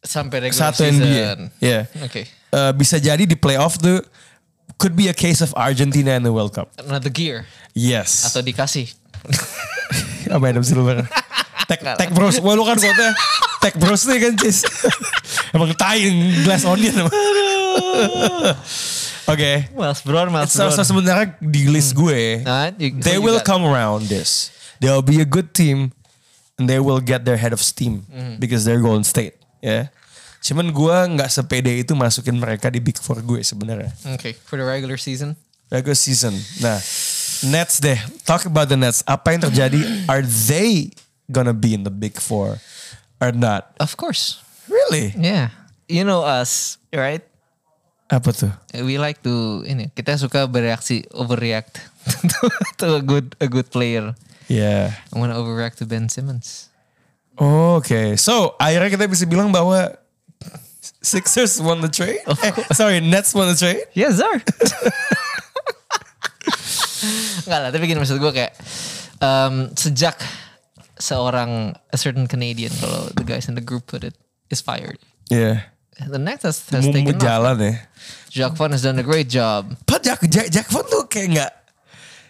Sampai 0.00 0.38
regular 0.40 0.70
satu 0.70 0.86
season. 0.86 1.50
NBA 1.50 1.58
ya 1.58 1.80
Oke. 2.00 2.22
Eh, 2.30 2.72
bisa 2.72 2.96
jadi 2.96 3.26
di 3.26 3.34
playoff 3.34 3.76
tuh 3.76 3.98
could 4.78 4.94
be 4.94 5.10
a 5.10 5.16
case 5.16 5.42
of 5.42 5.50
Argentina 5.52 6.14
in 6.14 6.22
the 6.22 6.30
World 6.30 6.54
Cup 6.54 6.70
Another 6.78 7.10
gear. 7.10 7.42
yes 7.74 8.24
Atau 8.24 8.40
dikasih. 8.40 8.86
apa 10.28 10.44
Adam 10.46 10.62
Silver 10.62 11.06
tech 11.66 11.80
tech 11.98 12.10
bros 12.10 12.38
wah 12.38 12.54
lu 12.54 12.62
kan 12.62 12.76
kota 12.76 13.08
tech 13.58 13.74
bros 13.76 14.06
nih 14.06 14.18
kan 14.22 14.32
cis 14.38 14.62
emang 15.50 15.74
tying 15.74 16.16
glass 16.42 16.62
onion 16.62 16.94
oke 19.26 19.50
Miles 19.74 20.00
Brown, 20.02 20.28
Miles 20.30 20.52
so, 20.52 20.70
so 20.70 20.82
sebenarnya 20.82 21.34
di 21.42 21.66
list 21.66 21.94
gue 21.94 22.42
Nah, 22.46 22.70
they 22.78 23.18
will 23.18 23.42
come 23.42 23.66
around 23.66 24.06
this. 24.06 24.54
They'll 24.78 25.02
be 25.04 25.18
a 25.18 25.28
good 25.28 25.50
team 25.50 25.90
and 26.56 26.68
they 26.68 26.78
will 26.78 27.00
get 27.00 27.24
their 27.24 27.36
head 27.40 27.50
of 27.52 27.60
steam 27.60 28.04
Mm-hmm. 28.06 28.38
because 28.38 28.62
they're 28.64 28.80
Golden 28.80 29.04
State. 29.04 29.34
Ya. 29.58 29.90
Cuman 30.44 30.70
gue 30.70 30.96
nggak 31.18 31.26
sepede 31.26 31.74
itu 31.74 31.96
masukin 31.98 32.38
mereka 32.38 32.70
di 32.70 32.78
Big 32.78 33.00
Four 33.02 33.18
gue 33.24 33.42
sebenarnya. 33.42 33.90
Okay, 34.14 34.36
for 34.46 34.54
the 34.54 34.64
regular 34.64 34.94
season. 35.00 35.34
Regular 35.72 35.98
season. 35.98 36.38
Nah, 36.62 36.78
Nets 37.44 37.80
deh. 37.82 37.98
Talk 38.24 38.46
about 38.46 38.68
the 38.70 38.78
Nets. 38.78 39.02
Apa 39.04 39.36
yang 39.36 39.42
terjadi? 39.44 39.80
Are 40.08 40.22
they 40.22 40.92
gonna 41.28 41.56
be 41.56 41.74
in 41.74 41.84
the 41.84 41.92
Big 41.92 42.16
Four 42.16 42.62
or 43.20 43.30
not? 43.32 43.74
Of 43.82 43.96
course. 43.98 44.40
Really? 44.70 45.12
Yeah. 45.16 45.50
You 45.86 46.02
know 46.06 46.22
us, 46.22 46.78
right? 46.94 47.22
Apa 48.06 48.30
tuh? 48.30 48.52
We 48.86 49.02
like 49.02 49.22
to 49.26 49.66
ini 49.66 49.90
kita 49.90 50.14
suka 50.14 50.46
bereaksi 50.46 51.02
overreact 51.10 51.82
to, 52.78 52.86
a 52.86 53.02
good 53.02 53.34
a 53.42 53.50
good 53.50 53.66
player. 53.70 54.14
Yeah. 54.46 54.94
I'm 55.10 55.18
gonna 55.18 55.34
overreact 55.34 55.82
to 55.82 55.86
Ben 55.90 56.06
Simmons. 56.06 56.70
Oke, 57.36 58.16
so 58.16 58.56
akhirnya 58.56 58.88
kita 58.94 59.04
bisa 59.10 59.26
bilang 59.28 59.52
bahwa 59.52 59.92
Sixers 61.02 61.58
won 61.62 61.82
the 61.82 61.90
trade. 61.90 62.22
Eh, 62.26 62.52
sorry, 62.74 63.02
Nets 63.02 63.34
won 63.34 63.50
the 63.50 63.58
trade. 63.58 63.86
Yes, 63.94 64.18
sir. 64.18 64.34
Enggak 67.46 67.60
lah, 67.62 67.70
tapi 67.70 67.84
gini 67.86 67.98
maksud 68.02 68.18
gue 68.18 68.32
kayak 68.34 68.52
um, 69.22 69.70
sejak 69.78 70.18
seorang 70.98 71.76
a 71.92 71.96
certain 71.96 72.26
Canadian 72.26 72.72
kalau 72.80 73.08
the 73.14 73.24
guys 73.24 73.46
in 73.46 73.54
the 73.54 73.64
group 73.64 73.86
put 73.86 74.02
it 74.02 74.16
is 74.50 74.60
fired. 74.60 74.98
Yeah. 75.30 75.70
The 75.96 76.20
next 76.20 76.44
has, 76.44 76.60
has 76.68 76.84
taken 76.84 77.16
off. 77.16 77.24
jalan 77.24 77.56
ya. 77.56 77.72
Jacques 78.28 78.56
Vaughn 78.60 78.76
has 78.76 78.84
done 78.84 79.00
a 79.00 79.06
great 79.06 79.32
job. 79.32 79.72
Pak 79.88 80.04
Jack, 80.04 80.20
Jack, 80.28 80.52
Jack 80.52 80.68
Vaughn 80.68 80.84
tuh 80.84 81.08
kayak 81.08 81.28
nggak 81.32 81.52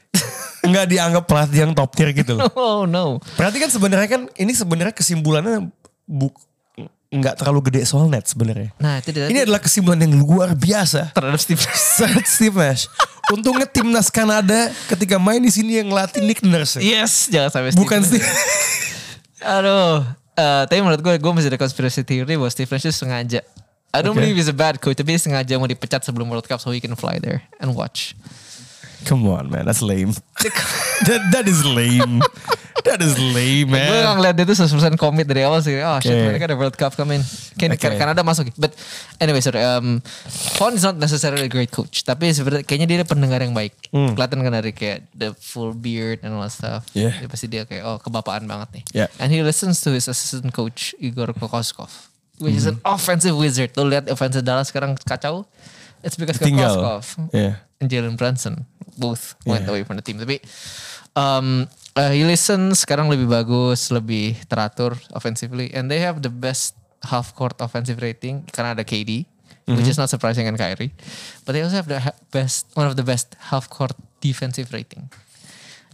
nggak 0.71 0.87
dianggap 0.87 1.25
pelatih 1.27 1.67
yang 1.67 1.73
top 1.75 1.91
tier 1.99 2.15
gitu 2.15 2.39
loh. 2.39 2.47
Oh 2.59 2.87
no. 2.87 3.19
Berarti 3.35 3.59
kan 3.59 3.71
sebenarnya 3.71 4.07
kan 4.07 4.23
ini 4.39 4.55
sebenarnya 4.55 4.95
kesimpulannya 4.95 5.67
bu, 6.07 6.31
nggak 7.07 7.39
terlalu 7.39 7.71
gede 7.71 7.87
soal 7.87 8.11
net 8.11 8.27
sebenarnya. 8.27 8.75
Nah 8.77 8.99
itu 8.99 9.15
dia. 9.15 9.31
Ini 9.31 9.47
adalah 9.47 9.63
kesimpulan 9.63 10.03
yang 10.03 10.19
luar 10.19 10.53
biasa. 10.53 11.15
terhadap 11.15 11.39
Steve 11.39 11.63
Saat 11.63 12.27
Steve 12.39 12.55
Nash. 12.55 12.91
Untungnya 13.27 13.67
timnas 13.67 14.07
Kanada 14.09 14.71
ketika 14.87 15.17
main 15.17 15.39
di 15.39 15.51
sini 15.51 15.79
yang 15.79 15.91
ngelatih 15.91 16.23
Nick 16.23 16.43
Nurse. 16.43 16.79
Yes, 16.79 17.27
jangan 17.27 17.51
sampai 17.51 17.71
Steve 17.75 17.83
Bukan 17.83 17.99
Nash. 18.03 18.09
Steve. 18.11 18.27
Aduh. 19.59 20.03
Eh, 20.37 20.63
tapi 20.69 20.81
menurut 20.85 21.01
gue, 21.01 21.15
gue 21.17 21.33
masih 21.33 21.49
ada 21.49 21.57
conspiracy 21.57 22.05
theory 22.05 22.37
bahwa 22.37 22.51
Steve 22.51 22.69
Nash 22.69 22.85
itu 22.85 22.95
sengaja. 22.95 23.41
I 23.97 24.05
don't 24.05 24.13
Okay. 24.13 24.29
believe 24.29 24.37
he's 24.37 24.53
a 24.53 24.55
bad 24.55 24.77
coach, 24.77 25.01
tapi 25.01 25.17
dia 25.17 25.23
sengaja 25.23 25.57
mau 25.57 25.65
dipecat 25.65 26.05
sebelum 26.05 26.29
World 26.29 26.45
Cup 26.45 26.61
so 26.61 26.69
he 26.69 26.79
can 26.79 26.93
fly 26.93 27.17
there 27.17 27.41
and 27.57 27.73
watch. 27.73 28.13
Come 29.07 29.23
on 29.31 29.47
man, 29.49 29.63
that's 29.63 29.81
lame. 29.81 30.11
that, 31.07 31.23
that 31.31 31.47
is 31.47 31.63
lame. 31.63 32.19
That 32.83 33.03
is 33.03 33.19
lame 33.19 33.71
Gue 33.71 33.79
man. 33.83 34.03
gak 34.03 34.15
ngeliat 34.15 34.35
dia 34.35 34.47
tuh 34.47 34.55
100% 34.55 34.95
komit 34.95 35.27
dari 35.27 35.43
awal 35.43 35.59
sih. 35.59 35.75
Oh 35.79 35.99
shit, 35.99 36.11
Okay. 36.11 36.27
mereka 36.27 36.47
ada 36.47 36.55
World 36.55 36.75
Cup 36.75 36.95
coming. 36.95 37.19
Kan 37.55 37.75
Okay. 37.75 37.99
Kanada 37.99 38.23
masuk. 38.23 38.51
But 38.55 38.75
anyway, 39.19 39.43
sorry. 39.43 39.59
Um, 39.59 39.99
Vaughn 40.55 40.75
is 40.75 40.83
not 40.83 40.95
necessarily 40.95 41.47
a 41.47 41.51
great 41.51 41.71
coach. 41.71 42.03
Tapi 42.03 42.31
sebenarnya 42.31 42.63
kayaknya 42.63 42.87
dia 42.87 42.97
ada 43.03 43.09
pendengar 43.09 43.43
yang 43.43 43.55
baik. 43.55 43.75
Kelihatan 43.91 44.39
kan 44.39 44.53
dari 44.55 44.71
kayak 44.71 45.07
the 45.15 45.35
full 45.35 45.75
beard 45.75 46.23
and 46.23 46.35
all 46.35 46.47
that 46.47 46.55
stuff. 46.55 46.87
Hmm. 46.95 47.11
Yeah. 47.11 47.15
Dia 47.19 47.29
pasti 47.31 47.47
dia 47.47 47.63
kayak 47.63 47.83
oh 47.83 47.99
kebapaan 47.99 48.47
banget 48.47 48.69
nih. 48.71 48.85
Yeah. 48.95 49.09
And 49.19 49.35
he 49.35 49.43
listens 49.43 49.83
to 49.83 49.91
his 49.91 50.07
assistant 50.07 50.51
coach 50.51 50.95
Igor 50.99 51.35
Kokoskov. 51.35 51.91
Which 52.39 52.55
is 52.55 52.67
Hmm. 52.67 52.79
an 52.79 52.87
offensive 52.87 53.35
wizard. 53.35 53.75
Lo 53.75 53.83
lihat 53.83 54.07
offensive 54.07 54.43
Dallas 54.43 54.71
sekarang 54.71 54.95
kacau. 54.99 55.43
It's 56.07 56.15
because. 56.15 56.39
Kokoskov 56.39 57.03
Yeah. 57.35 57.67
and 57.83 57.91
Jalen 57.91 58.15
Brunson 58.15 58.63
both 58.95 59.35
went 59.43 59.67
Yeah. 59.67 59.75
away 59.75 59.83
from 59.83 59.99
the 59.99 60.05
team. 60.07 60.23
Tapi 60.23 60.39
um, 61.19 61.67
uh, 61.95 62.11
he 62.15 62.23
listen 62.23 62.71
sekarang 62.73 63.11
lebih 63.11 63.27
bagus, 63.27 63.91
lebih 63.91 64.39
teratur 64.47 64.95
offensively, 65.11 65.75
and 65.75 65.91
they 65.91 65.99
have 65.99 66.23
the 66.23 66.31
best 66.31 66.79
half 67.11 67.35
court 67.35 67.59
offensive 67.59 67.99
rating 67.99 68.47
karena 68.55 68.79
ada 68.79 68.85
KD, 68.87 69.27
which 69.67 69.87
is 69.87 69.99
not 69.99 70.07
surprising 70.07 70.47
and 70.47 70.55
Kyrie, 70.55 70.95
but 71.43 71.53
they 71.55 71.63
also 71.63 71.75
have 71.75 71.91
the 71.91 71.99
best 72.31 72.71
one 72.79 72.87
of 72.87 72.95
the 72.95 73.03
best 73.07 73.35
half 73.51 73.67
court 73.67 73.95
defensive 74.23 74.71
rating. 74.71 75.11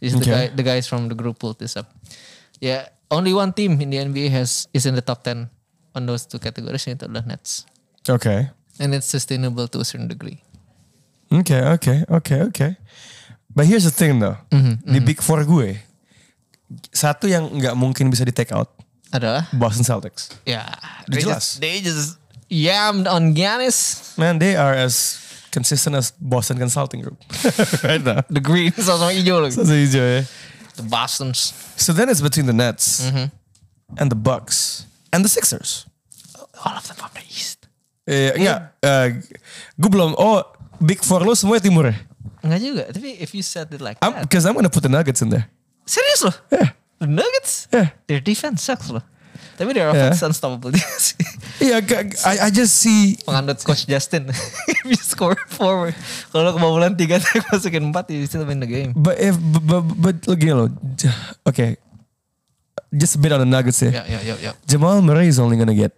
This 0.02 0.12
is 0.12 0.20
the 0.20 0.26
guy, 0.28 0.44
Okay. 0.50 0.56
the 0.58 0.66
guys 0.66 0.84
from 0.90 1.06
the 1.08 1.16
group 1.16 1.38
pulled 1.38 1.56
this 1.62 1.78
up. 1.78 1.86
Yeah, 2.58 2.90
only 3.10 3.30
one 3.32 3.54
team 3.54 3.78
in 3.80 3.88
the 3.90 4.02
NBA 4.02 4.30
has 4.34 4.66
is 4.74 4.84
in 4.84 4.94
the 4.98 5.04
top 5.04 5.22
ten 5.22 5.46
on 5.94 6.04
those 6.06 6.26
two 6.26 6.40
categories, 6.42 6.82
yaitu 6.84 7.06
adalah 7.06 7.22
Nets, 7.28 7.64
Okay. 8.08 8.50
and 8.82 8.90
it's 8.96 9.06
sustainable 9.06 9.68
to 9.68 9.78
a 9.78 9.86
certain 9.86 10.08
degree. 10.10 10.42
Okay, 11.32 11.60
okay, 11.80 12.04
okay, 12.08 12.40
okay. 12.52 12.72
But 13.48 13.64
here's 13.66 13.84
the 13.84 13.90
thing 13.90 14.20
though. 14.20 14.36
Mm-hmm, 14.50 14.92
Di 14.92 15.00
Big 15.00 15.20
Four 15.20 15.44
gue, 15.44 15.80
satu 16.92 17.28
yang 17.28 17.48
nggak 17.52 17.72
mungkin 17.76 18.08
bisa 18.08 18.24
di 18.24 18.32
take 18.32 18.52
out, 18.52 18.68
Adalah 19.12 19.44
Boston 19.52 19.84
Celtics. 19.84 20.32
Yeah, 20.44 20.72
Udah 21.04 21.12
they 21.12 21.20
jelas. 21.20 21.36
just, 21.36 21.48
they 21.60 21.74
just 21.84 22.16
yammed 22.48 23.04
on 23.04 23.36
Giannis. 23.36 24.12
Man, 24.16 24.40
they 24.40 24.56
are 24.56 24.72
as 24.72 25.20
consistent 25.52 25.96
as 25.96 26.12
Boston 26.16 26.56
Consulting 26.56 27.04
Group. 27.04 27.20
right 27.84 28.00
now. 28.00 28.24
The 28.32 28.40
Greens 28.40 28.80
sama 28.80 29.12
hijau 29.12 29.44
lagi. 29.44 29.52
Satu 29.56 29.72
hijau 29.76 30.00
ya. 30.00 30.24
The 30.80 30.84
Boston's. 30.88 31.52
So 31.76 31.92
then 31.92 32.08
it's 32.08 32.24
between 32.24 32.48
the 32.48 32.56
Nets 32.56 33.04
Mm-hmm. 33.04 33.28
and 34.00 34.08
the 34.08 34.16
Bucks 34.16 34.88
and 35.12 35.20
the 35.20 35.28
Sixers. 35.28 35.84
All 36.64 36.72
of 36.72 36.88
them 36.88 36.96
from 36.96 37.12
the 37.12 37.20
East. 37.28 37.68
Eh, 38.08 38.32
enggak, 38.32 38.72
eh, 38.80 39.20
gue 39.76 39.90
belum. 39.92 40.16
Oh, 40.16 40.40
Big 40.82 41.00
Four 41.00 41.22
lo 41.22 41.32
semua 41.32 41.62
timur 41.62 41.88
ya? 41.88 41.96
Enggak 42.42 42.58
juga, 42.58 42.84
tapi 42.90 43.14
if 43.16 43.30
you 43.32 43.40
said 43.40 43.70
it 43.70 43.78
like 43.78 43.96
I'm, 44.02 44.12
that. 44.18 44.26
Because 44.26 44.42
I'm 44.42 44.58
gonna 44.58 44.66
put 44.68 44.82
the 44.82 44.90
Nuggets 44.90 45.22
in 45.22 45.30
there. 45.30 45.46
Serius 45.86 46.26
loh? 46.26 46.34
Yeah. 46.50 46.74
The 46.98 47.06
Nuggets? 47.06 47.70
Yeah. 47.70 47.94
Their 48.10 48.18
defense 48.18 48.66
sucks 48.66 48.90
loh. 48.90 49.02
Tapi 49.54 49.70
their 49.76 49.86
Yeah. 49.90 50.10
offense 50.10 50.22
unstoppable 50.26 50.74
dia 50.74 50.82
sih. 50.98 51.22
Iya, 51.62 51.78
g- 51.78 52.18
I, 52.26 52.46
I 52.46 52.48
just 52.50 52.82
see 52.82 53.14
Penganut 53.22 53.62
Coach 53.62 53.86
Justin. 53.86 54.26
if 54.70 54.82
you 54.82 54.98
score 54.98 55.38
forward. 55.46 55.94
Kalau 56.34 56.50
lo 56.50 56.50
kebobolan 56.58 56.98
3 56.98 57.06
tag 57.22 57.46
masukin 57.52 57.94
4, 57.94 58.10
you 58.10 58.26
still 58.26 58.42
win 58.42 58.58
the 58.58 58.66
game. 58.66 58.90
But 58.96 59.22
if 59.22 59.38
but 59.38 59.62
but, 59.62 59.82
but 59.94 60.16
look, 60.26 60.40
you 60.42 60.50
know, 60.50 60.66
okay, 61.46 61.78
just 62.90 63.14
a 63.14 63.20
bit 63.22 63.30
on 63.30 63.38
the 63.38 63.46
Nuggets 63.46 63.78
here. 63.78 63.94
Ya, 63.94 64.02
ya, 64.08 64.18
ya, 64.24 64.34
ya. 64.40 64.52
Jamal 64.66 64.98
Murray 64.98 65.30
is 65.30 65.38
only 65.38 65.54
gonna 65.54 65.76
get 65.76 65.94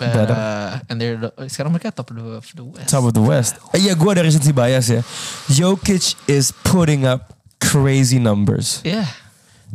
But, 0.00 0.16
Better. 0.16 0.32
uh, 0.32 0.80
and 0.88 0.96
they're 0.96 1.20
the- 1.20 1.36
sekarang 1.52 1.76
mereka 1.76 1.92
top 1.92 2.08
of 2.08 2.16
the 2.16 2.64
West. 2.64 2.88
Top 2.88 3.04
of 3.04 3.12
the 3.12 3.20
West. 3.20 3.60
Eh, 3.76 3.84
Iya, 3.84 3.92
gue 3.92 4.12
dari 4.16 4.32
sisi 4.32 4.48
bias 4.48 4.88
ya. 4.88 5.04
Jokic 5.52 6.16
is 6.24 6.56
putting 6.64 7.04
up 7.04 7.36
crazy 7.60 8.16
numbers. 8.16 8.80
Yeah. 8.80 9.04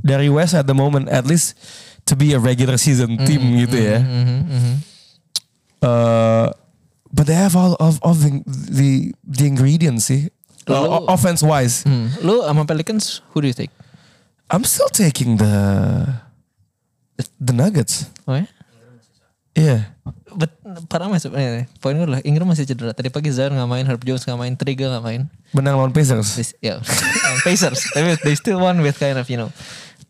Dari 0.02 0.34
West 0.34 0.58
at 0.58 0.66
the 0.66 0.74
moment, 0.74 1.14
at 1.14 1.30
least 1.30 1.54
to 2.10 2.18
be 2.18 2.34
a 2.34 2.42
regular 2.42 2.82
season 2.82 3.22
team 3.22 3.42
gitu 3.62 3.78
ya. 3.78 4.02
Uh, 5.86 6.50
but 7.14 7.28
they 7.30 7.38
have 7.38 7.54
all 7.56 7.78
of, 7.78 8.02
of 8.02 8.26
the, 8.26 8.42
the 8.50 9.14
the 9.22 9.46
ingredients 9.46 10.10
sih. 10.10 10.30
Lalu- 10.66 11.06
offense 11.06 11.46
wise, 11.46 11.86
Hmm. 11.86 12.10
Lu 12.26 12.42
sama 12.42 12.66
Pelicans, 12.66 13.22
who 13.30 13.42
do 13.42 13.48
you 13.48 13.54
take? 13.54 13.70
I'm 14.50 14.66
still 14.66 14.90
taking 14.90 15.38
the 15.38 15.54
the 17.38 17.54
Nuggets. 17.54 18.10
Oh 18.26 18.34
ya? 18.34 18.50
Yeah. 19.56 19.96
But 20.36 20.52
parah 20.92 21.08
masuk 21.08 21.32
eh, 21.40 21.64
poin 21.80 21.96
gue 21.96 22.04
lah 22.04 22.20
Ingram 22.28 22.52
masih 22.52 22.68
cedera. 22.68 22.92
Tadi 22.92 23.08
pagi 23.08 23.32
Zion 23.32 23.56
nggak 23.56 23.70
main, 23.72 23.88
Herb 23.88 24.04
Jones 24.04 24.28
nggak 24.28 24.36
main, 24.36 24.54
Triga 24.60 24.92
nggak 24.92 25.06
main. 25.08 25.22
Menang 25.56 25.80
lawan 25.80 25.96
Pacers. 25.96 26.36
Ya, 26.60 26.84
Pacers. 27.48 27.88
Tapi 27.96 28.20
they 28.20 28.36
still 28.36 28.60
won 28.60 28.84
with 28.84 29.00
kind 29.00 29.16
of 29.16 29.24
you 29.32 29.40
know 29.40 29.50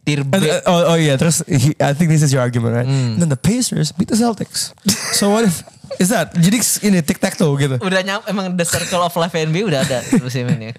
tier 0.02 0.26
B. 0.26 0.34
And, 0.34 0.66
uh, 0.66 0.66
oh, 0.66 0.94
oh 0.94 0.98
yeah, 0.98 1.14
terus 1.14 1.46
he, 1.46 1.78
I 1.78 1.94
think 1.94 2.10
this 2.10 2.26
is 2.26 2.34
your 2.34 2.42
argument, 2.42 2.74
right? 2.74 2.90
And 2.90 3.22
then 3.22 3.30
the 3.30 3.38
Pacers 3.38 3.94
beat 3.94 4.10
the 4.10 4.18
Celtics. 4.18 4.74
so 5.14 5.30
what 5.30 5.46
if 5.46 5.62
is 6.02 6.10
that? 6.10 6.34
Jadi 6.34 6.58
ini 6.90 7.06
tic 7.06 7.22
tac 7.22 7.38
toe 7.38 7.54
gitu. 7.62 7.78
udah 7.78 8.02
nyam, 8.02 8.26
emang 8.26 8.58
the 8.58 8.66
circle 8.66 9.06
of 9.06 9.14
life 9.14 9.38
NBA 9.38 9.70
udah 9.70 9.86
ada 9.86 10.02
musim 10.18 10.50
ini. 10.50 10.74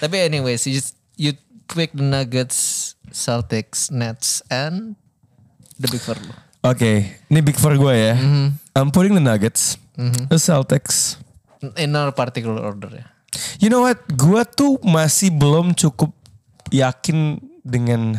Tapi 0.00 0.16
anyways, 0.24 0.64
you 0.64 0.72
just 0.72 0.96
you 1.20 1.36
pick 1.68 1.92
the 1.92 2.04
Nuggets, 2.04 2.92
Celtics, 3.12 3.92
Nets, 3.92 4.40
and 4.48 4.96
the 5.76 5.88
Big 5.92 6.00
Four. 6.00 6.16
Oke, 6.66 7.14
ini 7.30 7.38
big 7.46 7.54
four 7.54 7.78
gue 7.78 7.94
ya. 7.94 8.18
Mm-hmm. 8.18 8.46
I'm 8.74 8.90
putting 8.90 9.14
the 9.14 9.22
Nuggets, 9.22 9.78
the 10.26 10.34
Celtics. 10.34 11.14
In 11.78 11.94
no 11.94 12.10
particular 12.10 12.58
order 12.58 12.90
ya. 12.90 13.06
You 13.62 13.70
know 13.70 13.86
what? 13.86 14.02
Gue 14.10 14.42
tuh 14.42 14.82
masih 14.82 15.30
belum 15.30 15.78
cukup 15.78 16.10
yakin 16.74 17.38
dengan 17.62 18.18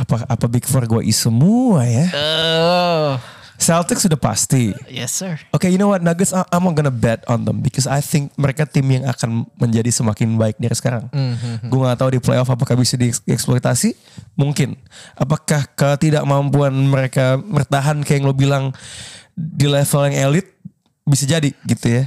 apa 0.00 0.24
apa 0.24 0.46
big 0.48 0.64
four 0.64 0.88
gue 0.88 1.04
is 1.04 1.20
semua 1.20 1.84
ya. 1.84 2.08
Oh, 2.16 3.20
Celtics 3.62 4.02
sudah 4.02 4.18
pasti. 4.18 4.74
yes 4.86 5.14
sir. 5.14 5.38
Oke, 5.50 5.66
you 5.66 5.78
know 5.78 5.88
what? 5.88 6.02
Nuggets, 6.02 6.30
I- 6.30 6.44
I'm 6.50 6.66
gonna 6.68 6.90
bet 6.90 7.22
on 7.26 7.46
them 7.46 7.62
because 7.62 7.86
I 7.86 7.98
think 7.98 8.34
mereka 8.34 8.66
tim 8.66 8.84
yang 8.84 9.06
akan 9.06 9.46
menjadi 9.56 9.88
semakin 9.88 10.34
baik 10.34 10.58
dari 10.58 10.74
sekarang. 10.74 11.06
Gue 11.62 11.78
nggak 11.78 11.96
tahu 11.96 12.10
di 12.12 12.20
playoff 12.20 12.46
apakah 12.46 12.74
bisa 12.74 12.98
dieksploitasi. 12.98 13.94
Mungkin. 14.34 14.74
Apakah 15.14 15.64
ketidakmampuan 15.72 16.74
mereka 16.74 17.38
bertahan 17.38 18.02
kayak 18.02 18.18
yang 18.18 18.26
lo 18.26 18.34
bilang 18.34 18.64
di 19.32 19.64
level 19.64 20.02
yang 20.06 20.28
elit 20.28 20.50
bisa 21.02 21.24
jadi 21.24 21.50
gitu 21.62 21.86
ya. 21.88 22.04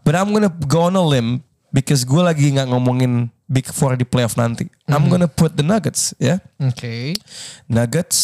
But 0.00 0.14
I'm 0.14 0.30
gonna 0.30 0.52
go 0.64 0.86
on 0.86 0.94
a 0.94 1.02
limb 1.02 1.42
because 1.70 2.02
gue 2.02 2.18
lagi 2.18 2.50
nggak 2.50 2.68
ngomongin 2.68 3.28
Big 3.44 3.68
Four 3.68 3.92
di 3.94 4.02
playoff 4.02 4.34
nanti. 4.34 4.68
I'm 4.86 5.04
gonna 5.06 5.28
put 5.28 5.52
the 5.52 5.60
Nuggets 5.60 6.16
ya. 6.16 6.40
Oke. 6.56 7.12
Nuggets, 7.68 8.18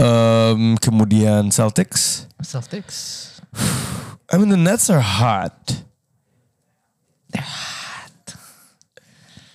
um, 0.00 0.76
kemudian 0.80 1.48
Celtics. 1.52 2.26
Celtics. 2.42 2.96
I 4.32 4.36
mean 4.38 4.50
the 4.50 4.58
Nets 4.58 4.90
are 4.90 5.02
hot. 5.02 5.54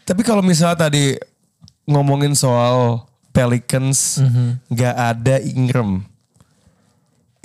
Tapi 0.06 0.22
kalau 0.28 0.44
misalnya 0.44 0.88
tadi 0.90 1.16
ngomongin 1.88 2.36
soal 2.36 3.08
Pelicans 3.32 4.20
nggak 4.68 4.96
ada 4.96 5.40
Ingram, 5.40 6.04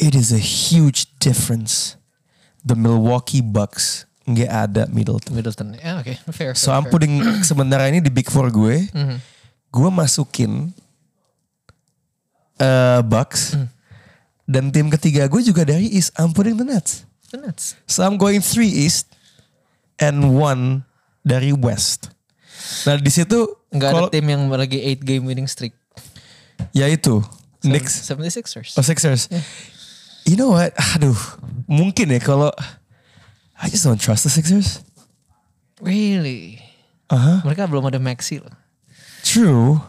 it 0.02 0.18
is 0.18 0.34
a 0.34 0.42
huge 0.42 1.06
difference. 1.22 1.94
The 2.66 2.74
Milwaukee 2.74 3.42
Bucks 3.42 4.02
nggak 4.26 4.50
ada 4.50 4.82
Middleton. 4.90 5.30
Middleton. 5.38 5.78
Ya 5.78 6.02
oke, 6.02 6.18
fair. 6.34 6.58
So 6.58 6.74
fair, 6.74 6.82
I'm 6.82 6.90
fair. 6.90 6.92
putting 6.92 7.14
sementara 7.46 7.86
ini 7.86 8.02
di 8.02 8.10
Big 8.10 8.26
Four 8.26 8.50
gue, 8.50 8.90
gue 9.70 9.88
masukin 9.94 10.74
uh, 12.58 13.00
Bucks. 13.02 13.54
Dan 14.46 14.70
tim 14.70 14.86
ketiga 14.88 15.26
gue 15.26 15.42
juga 15.42 15.66
dari 15.66 15.90
East, 15.90 16.14
I'm 16.14 16.30
putting 16.30 16.54
the 16.54 16.62
Nets. 16.62 17.02
The 17.34 17.42
Nets. 17.42 17.74
So 17.90 18.06
I'm 18.06 18.14
going 18.14 18.38
three 18.38 18.70
East 18.70 19.10
and 19.98 20.38
one 20.38 20.86
dari 21.26 21.50
West. 21.50 22.14
Nah 22.86 22.96
di 22.96 23.10
situ 23.10 23.50
Nggak 23.74 23.90
ada 23.90 24.02
tim 24.08 24.22
yang 24.24 24.46
lagi 24.48 24.78
8 24.78 25.02
game 25.02 25.24
winning 25.26 25.50
streak. 25.50 25.74
ya 26.72 26.86
itu 26.88 27.20
Knicks 27.66 28.06
76ers. 28.06 28.78
or 28.78 28.84
Sixers. 28.86 29.26
You 30.22 30.38
know 30.38 30.54
what? 30.54 30.70
Aduh, 30.94 31.18
mungkin 31.66 32.14
ya 32.14 32.22
kalau 32.22 32.54
I 33.58 33.66
just 33.66 33.82
don't 33.82 33.98
trust 33.98 34.22
the 34.22 34.30
Sixers. 34.30 34.86
Really? 35.82 36.62
Aha, 37.10 37.42
Mereka 37.42 37.66
belum 37.66 37.86
ada 37.90 37.98
Maxi 37.98 38.38
loh. 38.38 38.54
true. 39.26 39.82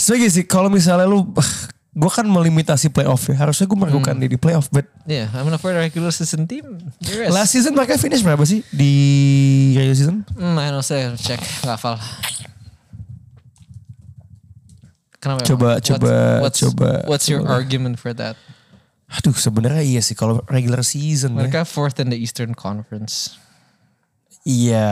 Sebagai 0.00 0.28
sih 0.28 0.42
kalau 0.42 0.66
misalnya 0.66 1.04
lu 1.04 1.28
gue 1.90 2.08
kan 2.08 2.24
melimitasi 2.24 2.88
playoff 2.88 3.26
ya. 3.26 3.36
Harusnya 3.36 3.66
gue 3.66 3.76
meragukan 3.76 4.14
Hmm. 4.14 4.24
di 4.24 4.34
playoff, 4.34 4.70
but 4.70 4.88
Yeah, 5.04 5.28
I'm 5.30 5.50
for 5.58 5.68
the 5.68 5.82
regular 5.82 6.08
season 6.08 6.46
team. 6.46 6.80
Is. 7.02 7.28
last 7.28 7.52
season 7.52 7.74
mereka 7.74 7.94
finish 7.96 8.22
berapa 8.22 8.40
sih 8.42 8.64
di 8.70 8.92
regular 9.74 9.94
season? 9.94 10.16
Hmm, 10.32 10.56
I 10.56 10.70
don't 10.70 10.80
say, 10.80 11.04
check, 11.18 11.42
hafal. 11.62 12.00
Kenapa? 15.20 15.44
Coba- 15.44 15.76
emang? 15.76 15.84
coba- 15.84 16.40
what's, 16.40 16.60
coba- 16.60 17.04
What's 17.04 17.26
your 17.28 17.44
coba. 17.44 17.52
argument 17.54 18.00
for 18.00 18.16
that? 18.16 18.40
Aduh 19.10 19.34
sebenarnya 19.34 19.82
iya 19.82 20.00
sih 20.00 20.14
kalau 20.14 20.40
regular 20.46 20.80
season 20.80 21.34
ya. 21.34 21.44
Mereka 21.44 21.66
fourth 21.66 21.98
in 21.98 22.08
the 22.08 22.16
Eastern 22.16 22.54
Conference. 22.54 23.34
Iya. 24.46 24.88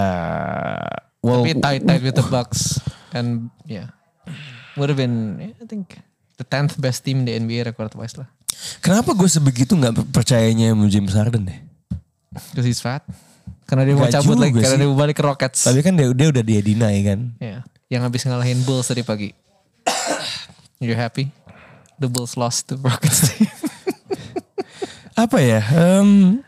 Well, 1.23 1.43
Tapi 1.43 1.57
tight 1.57 1.83
tight 1.83 2.03
with 2.03 2.15
the 2.15 2.27
Bucks 2.27 2.83
and 3.11 3.49
yeah, 3.65 3.95
would 4.79 4.89
have 4.89 5.01
been 5.01 5.37
yeah, 5.43 5.63
I 5.63 5.67
think 5.67 5.99
the 6.39 6.47
10th 6.47 6.79
best 6.79 7.03
team 7.03 7.23
in 7.23 7.25
the 7.27 7.35
NBA 7.35 7.67
record 7.69 7.91
wise 7.99 8.15
lah. 8.15 8.31
kenapa 8.79 9.15
gue 9.15 9.27
sebegitu 9.27 9.75
nggak 9.75 10.11
percayanya 10.15 10.75
sama 10.75 10.87
James 10.87 11.15
Harden 11.15 11.47
deh? 11.51 11.59
Because 12.33 12.67
he's 12.67 12.83
fat. 12.83 13.03
Karena 13.69 13.85
dia 13.85 13.95
mau 13.95 14.09
Nggak 14.09 14.17
cabut 14.17 14.39
lagi, 14.41 14.57
karena 14.65 14.77
dia 14.81 14.89
mau 14.89 14.97
balik 14.97 15.17
ke 15.21 15.25
Rockets. 15.27 15.61
Tapi 15.69 15.85
kan 15.85 15.93
dia, 15.93 16.09
dia 16.17 16.29
udah 16.33 16.41
dia 16.41 16.61
deny 16.65 16.97
kan. 17.05 17.21
Ya, 17.37 17.61
yang 17.93 18.01
habis 18.01 18.25
ngalahin 18.25 18.65
Bulls 18.65 18.89
tadi 18.89 19.05
pagi. 19.05 19.37
You're 20.83 20.97
happy? 20.97 21.29
The 22.01 22.09
Bulls 22.09 22.39
lost 22.41 22.73
to 22.73 22.81
Rockets. 22.81 23.29
Apa 25.29 25.43
ya? 25.43 25.61
Um, 25.75 26.41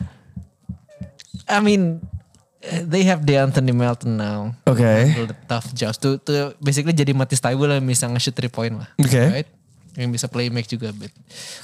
I 1.50 1.58
mean, 1.58 2.00
they 2.60 3.04
have 3.04 3.24
DeAnthony 3.24 3.72
Melton 3.72 4.16
now. 4.16 4.52
Oke. 4.68 4.84
Handle 4.84 5.32
the 5.32 5.38
tough 5.48 5.72
jobs. 5.72 5.96
Tuh, 5.96 6.20
tuh 6.20 6.52
basically 6.60 6.92
jadi 6.92 7.16
Matisse 7.16 7.40
Thybulle 7.40 7.80
yang 7.80 7.86
bisa 7.86 8.04
nge-shoot 8.06 8.36
3 8.36 8.48
point 8.48 8.74
lah. 8.76 8.88
Oke. 8.96 9.16
Right? 9.16 9.48
Yang 9.96 10.10
bisa 10.20 10.26
play 10.28 10.48
make 10.48 10.68
juga 10.68 10.92
bit. 10.92 11.10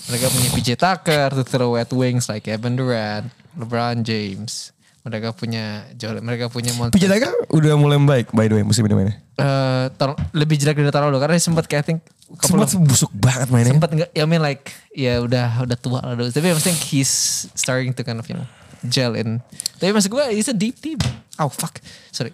Mereka 0.08 0.26
punya 0.28 0.48
PJ 0.50 0.68
Tucker 0.74 1.28
to 1.30 1.44
throw 1.44 1.76
at 1.76 1.92
wings 1.92 2.26
like 2.26 2.44
Kevin 2.44 2.74
Durant, 2.74 3.28
LeBron 3.54 4.02
James. 4.02 4.72
Mereka 5.06 5.30
punya 5.38 5.86
Joel, 5.94 6.18
mereka 6.18 6.50
punya 6.50 6.74
Monte. 6.74 6.98
PJ 6.98 7.06
Tucker 7.06 7.30
udah 7.54 7.78
mulai 7.78 7.94
baik 8.02 8.34
by 8.34 8.50
the 8.50 8.58
way 8.58 8.64
musim 8.66 8.82
ini 8.82 8.98
mainnya. 8.98 9.14
Eh, 9.38 9.86
tar- 9.94 10.18
lebih 10.34 10.58
jelek 10.58 10.80
dari 10.80 10.90
tahun 10.90 11.12
lalu 11.12 11.20
karena 11.22 11.36
sempat 11.38 11.68
kayak 11.68 11.84
I 11.84 11.86
think 11.86 12.00
Sempat 12.42 12.74
busuk 12.82 13.14
banget 13.14 13.46
mainnya. 13.54 13.70
sempat 13.78 13.94
nggak 13.94 14.10
ya 14.10 14.24
I 14.24 14.26
mean 14.26 14.42
like 14.42 14.74
ya 14.90 15.22
udah 15.22 15.62
udah 15.62 15.78
tua 15.78 16.02
lah 16.02 16.18
tapi 16.18 16.50
I 16.50 16.58
think 16.58 16.74
he's 16.82 17.06
starting 17.54 17.94
to 17.94 18.02
kind 18.02 18.18
of 18.18 18.26
you 18.26 18.34
know 18.34 18.48
gel 18.82 19.14
in. 19.14 19.40
Tapi 19.76 19.90
maksud 19.90 20.08
gue 20.08 20.24
it's 20.32 20.48
a 20.48 20.56
deep 20.56 20.76
team. 20.76 21.00
Oh 21.36 21.48
fuck. 21.48 21.80
Sorry. 22.10 22.32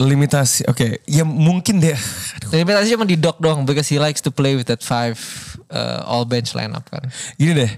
Limitasi. 0.00 0.64
Oke, 0.64 1.04
ya 1.04 1.22
mungkin 1.22 1.76
dia. 1.76 1.92
Aduh, 2.40 2.56
limitasi 2.56 2.96
cuma 2.96 3.04
di 3.04 3.14
dock 3.14 3.36
doang 3.36 3.68
because 3.68 3.84
he 3.84 4.00
likes 4.00 4.24
to 4.24 4.32
play 4.32 4.56
with 4.56 4.64
that 4.64 4.80
five 4.80 5.20
uh, 5.68 6.00
all 6.08 6.24
bench 6.24 6.56
lineup 6.56 6.88
kan. 6.88 7.04
Gini 7.36 7.52
deh. 7.54 7.72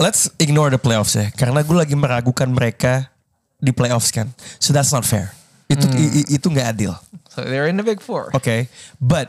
Let's 0.00 0.32
ignore 0.40 0.72
the 0.72 0.80
playoffs 0.80 1.12
ya, 1.12 1.28
karena 1.32 1.60
gue 1.60 1.76
lagi 1.76 1.92
meragukan 1.92 2.48
mereka 2.48 3.12
di 3.60 3.68
playoffs 3.68 4.08
kan. 4.08 4.32
So 4.56 4.72
that's 4.72 4.92
not 4.92 5.04
fair. 5.04 5.36
Itu 5.68 5.84
i- 5.92 6.24
i- 6.24 6.28
itu 6.40 6.48
nggak 6.48 6.68
adil. 6.72 6.96
so 7.28 7.44
they're 7.44 7.68
in 7.68 7.76
the 7.76 7.84
big 7.84 8.00
four. 8.00 8.32
Oke, 8.32 8.66
but 8.96 9.28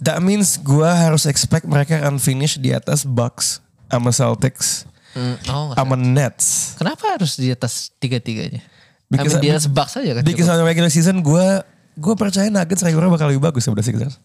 that 0.00 0.18
means 0.18 0.56
gue 0.56 0.88
harus 0.88 1.28
expect 1.28 1.64
mereka 1.64 2.00
akan 2.00 2.16
finish 2.16 2.56
di 2.56 2.72
atas 2.72 3.04
Bucks 3.04 3.60
sama 3.86 4.08
Celtics 4.10 4.88
Mm, 5.14 5.36
oh 5.48 5.72
sama. 5.72 5.94
Nets. 5.94 6.74
kenapa 6.74 7.14
harus 7.14 7.38
di 7.38 7.48
atas 7.48 7.94
tiga 7.96 8.18
tiganya 8.18 8.58
Because- 9.06 9.38
I 9.38 9.38
mean, 9.38 9.46
di 9.46 9.50
atas 9.54 9.66
Bucks 9.70 9.94
aja 9.94 10.10
kan 10.18 10.22
Because 10.26 10.50
on 10.50 10.58
regular 10.62 10.90
season 10.90 11.22
gue 11.22 11.46
gue 11.94 12.14
percaya 12.14 12.50
Nuggets 12.50 12.82
regular 12.82 13.06
bakal 13.06 13.30
lebih 13.30 13.38
bagus 13.40 13.62
daripada 13.62 13.86
Sixers. 13.86 14.18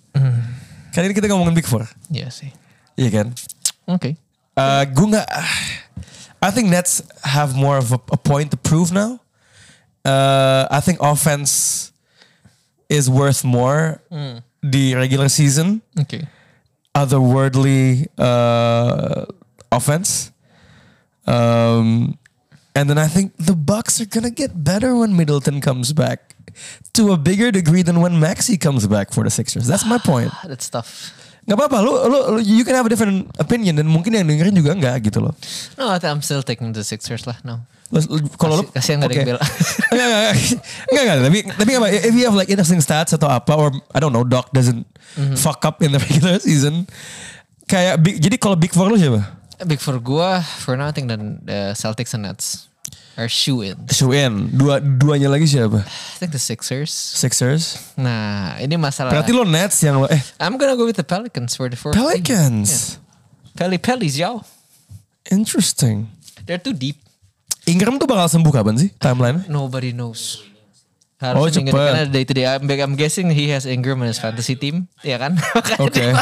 Kali 0.90 1.06
ini 1.06 1.14
kita 1.14 1.30
ngomongin 1.30 1.54
Big 1.54 1.70
Four, 1.70 1.86
Iya 2.10 2.34
sih 2.34 2.50
iya 2.98 3.10
kan? 3.14 3.30
oke 3.86 4.18
Uh, 4.60 4.84
gue 4.84 5.08
nggak. 5.08 5.24
I 6.44 6.52
think 6.52 6.68
Nets 6.68 7.00
have 7.24 7.56
more 7.56 7.80
of 7.80 7.96
a, 7.96 8.00
a 8.12 8.20
point 8.20 8.52
to 8.52 8.60
prove 8.60 8.92
now. 8.92 9.24
Uh, 10.04 10.68
I 10.68 10.84
think 10.84 11.00
offense 11.00 11.88
is 12.92 13.08
worth 13.08 13.48
more 13.48 14.04
di 14.60 14.92
regular 15.00 15.32
season 15.32 15.80
Oke. 15.96 16.28
otherworldly 16.92 18.12
uh, 18.20 19.24
offense. 19.72 20.32
Um, 21.30 22.18
and 22.74 22.90
then 22.90 22.98
I 22.98 23.06
think 23.06 23.38
the 23.38 23.54
Bucks 23.54 24.02
are 24.02 24.10
gonna 24.10 24.34
get 24.34 24.64
better 24.66 24.98
when 24.98 25.14
Middleton 25.14 25.62
comes 25.62 25.94
back 25.94 26.34
to 26.98 27.14
a 27.14 27.18
bigger 27.18 27.54
degree 27.54 27.86
than 27.86 28.02
when 28.02 28.18
Maxi 28.18 28.58
comes 28.58 28.90
back 28.90 29.14
for 29.14 29.22
the 29.24 29.30
Sixers. 29.30 29.70
That's 29.70 29.86
my 29.86 30.02
point. 30.02 30.34
That's 30.50 30.66
tough. 30.70 31.14
Gak 31.46 31.58
apa-apa, 31.58 31.82
lu, 31.82 31.92
lu, 32.06 32.18
lu- 32.38 32.46
you 32.46 32.62
can 32.62 32.78
have 32.78 32.86
a 32.86 32.92
different 32.94 33.26
opinion 33.42 33.74
dan 33.74 33.90
mungkin 33.90 34.14
yang 34.14 34.26
dengerin 34.30 34.54
juga 34.54 34.70
enggak 34.74 35.10
gitu 35.10 35.18
loh. 35.18 35.34
No, 35.82 35.90
I'm 35.90 36.22
still 36.22 36.46
taking 36.46 36.74
the 36.78 36.86
Sixers 36.86 37.26
lah. 37.26 37.42
No. 37.42 37.66
Kalau 38.38 38.62
lu, 38.62 38.64
Kasih- 38.70 38.74
kasihan 38.74 38.98
gak 39.02 39.10
ada 39.10 39.16
yang 39.18 39.30
bela. 39.34 39.42
Enggak, 39.90 40.08
enggak, 40.94 41.04
enggak, 41.10 41.18
tapi 41.26 41.38
tapi 41.58 41.72
apa? 41.74 41.88
If 41.90 42.14
you 42.14 42.30
have 42.30 42.38
like 42.38 42.54
interesting 42.54 42.78
stats 42.86 43.18
atau 43.18 43.26
apa, 43.26 43.50
or 43.58 43.74
I 43.90 43.98
don't 43.98 44.14
know, 44.14 44.22
Doc 44.26 44.50
doesn't 44.54 44.86
Mm-hmm. 45.18 45.42
fuck 45.42 45.66
up 45.66 45.82
in 45.82 45.90
the 45.90 45.98
regular 46.06 46.38
season, 46.38 46.86
kayak 47.66 47.98
jadi 48.22 48.38
kalau 48.38 48.54
big 48.54 48.70
four 48.70 48.86
lu 48.86 48.94
siapa? 48.94 49.39
Big 49.68 49.80
for 49.80 50.00
gua 50.00 50.40
for 50.42 50.80
now 50.80 50.88
I 50.88 50.94
think 50.96 51.12
then 51.12 51.44
the 51.44 51.76
Celtics 51.76 52.14
and 52.16 52.24
Nets 52.24 52.68
are 53.20 53.28
shoe 53.28 53.60
in. 53.60 53.76
Shoe 53.92 54.16
in. 54.16 54.56
Dua 54.56 54.80
duanya 54.80 55.28
lagi 55.28 55.44
siapa? 55.44 55.84
I 55.84 56.16
think 56.18 56.32
the 56.32 56.40
Sixers. 56.40 56.88
Sixers. 56.92 57.76
Nah, 58.00 58.56
ini 58.64 58.80
masalah. 58.80 59.12
Berarti 59.12 59.36
lo 59.36 59.44
Nets 59.44 59.84
yang 59.84 60.00
lo 60.00 60.08
eh 60.08 60.24
I'm 60.40 60.56
gonna 60.56 60.80
go 60.80 60.88
with 60.88 60.96
the 60.96 61.04
Pelicans 61.04 61.60
for 61.60 61.68
the 61.68 61.76
fourth. 61.76 62.00
team. 62.00 62.08
Pelicans. 62.08 62.96
Peli 63.52 63.76
Pelis, 63.76 64.16
yo. 64.16 64.40
Interesting. 65.28 66.08
They're 66.48 66.62
too 66.62 66.72
deep. 66.72 66.96
Ingram 67.68 68.00
tuh 68.00 68.08
bakal 68.08 68.32
sembuh 68.32 68.50
kapan 68.56 68.80
sih 68.80 68.90
timeline? 68.98 69.44
Nobody 69.52 69.92
knows. 69.92 70.42
Oh, 71.20 71.44
Harus 71.44 71.52
cepet. 71.52 71.68
depan 71.76 72.00
ada 72.00 72.08
day 72.08 72.24
to 72.24 72.32
day. 72.32 72.48
I'm, 72.48 72.64
I'm 72.64 72.96
guessing 72.96 73.28
he 73.28 73.52
has 73.52 73.68
Ingram 73.68 74.00
in 74.00 74.08
his 74.08 74.16
fantasy 74.24 74.56
team, 74.56 74.88
ya 75.04 75.20
kan? 75.20 75.36
Oke. 75.84 75.92
dia 76.00 76.16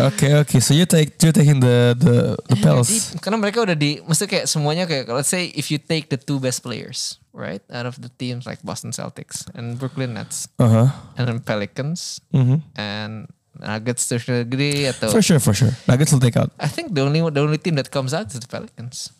Oke 0.00 0.26
oke. 0.34 0.56
So 0.60 0.72
you 0.72 0.86
take 0.86 1.16
you 1.20 1.32
taking 1.32 1.60
the 1.60 1.92
the 1.96 2.16
the 2.48 2.56
Pels. 2.56 2.88
Deep. 2.88 3.20
Karena 3.20 3.36
mereka 3.36 3.60
udah 3.64 3.76
di, 3.76 4.00
mesti 4.00 4.24
kayak 4.24 4.46
semuanya 4.48 4.84
kayak, 4.88 5.10
let's 5.12 5.28
say 5.28 5.52
if 5.52 5.68
you 5.68 5.76
take 5.76 6.08
the 6.08 6.16
two 6.16 6.40
best 6.40 6.64
players, 6.64 7.20
right, 7.32 7.60
out 7.68 7.84
of 7.84 8.00
the 8.00 8.08
teams 8.16 8.46
like 8.48 8.62
Boston 8.64 8.92
Celtics 8.92 9.44
and 9.52 9.76
Brooklyn 9.76 10.14
Nets, 10.16 10.48
Uh 10.56 10.68
huh. 10.68 10.88
and 11.20 11.24
then 11.28 11.38
Pelicans, 11.40 12.20
Mhm. 12.32 12.64
and 12.76 13.28
Nuggets 13.60 14.08
to 14.08 14.16
a 14.16 14.46
degree 14.46 14.88
atau 14.88 15.12
For 15.12 15.20
sure 15.20 15.36
for 15.42 15.52
sure. 15.52 15.74
Nuggets 15.84 16.14
will 16.16 16.22
take 16.22 16.38
out. 16.38 16.48
I 16.56 16.70
think 16.70 16.96
the 16.96 17.04
only 17.04 17.20
the 17.20 17.42
only 17.44 17.60
team 17.60 17.76
that 17.76 17.92
comes 17.92 18.16
out 18.16 18.32
is 18.32 18.40
the 18.40 18.48
Pelicans. 18.48 19.12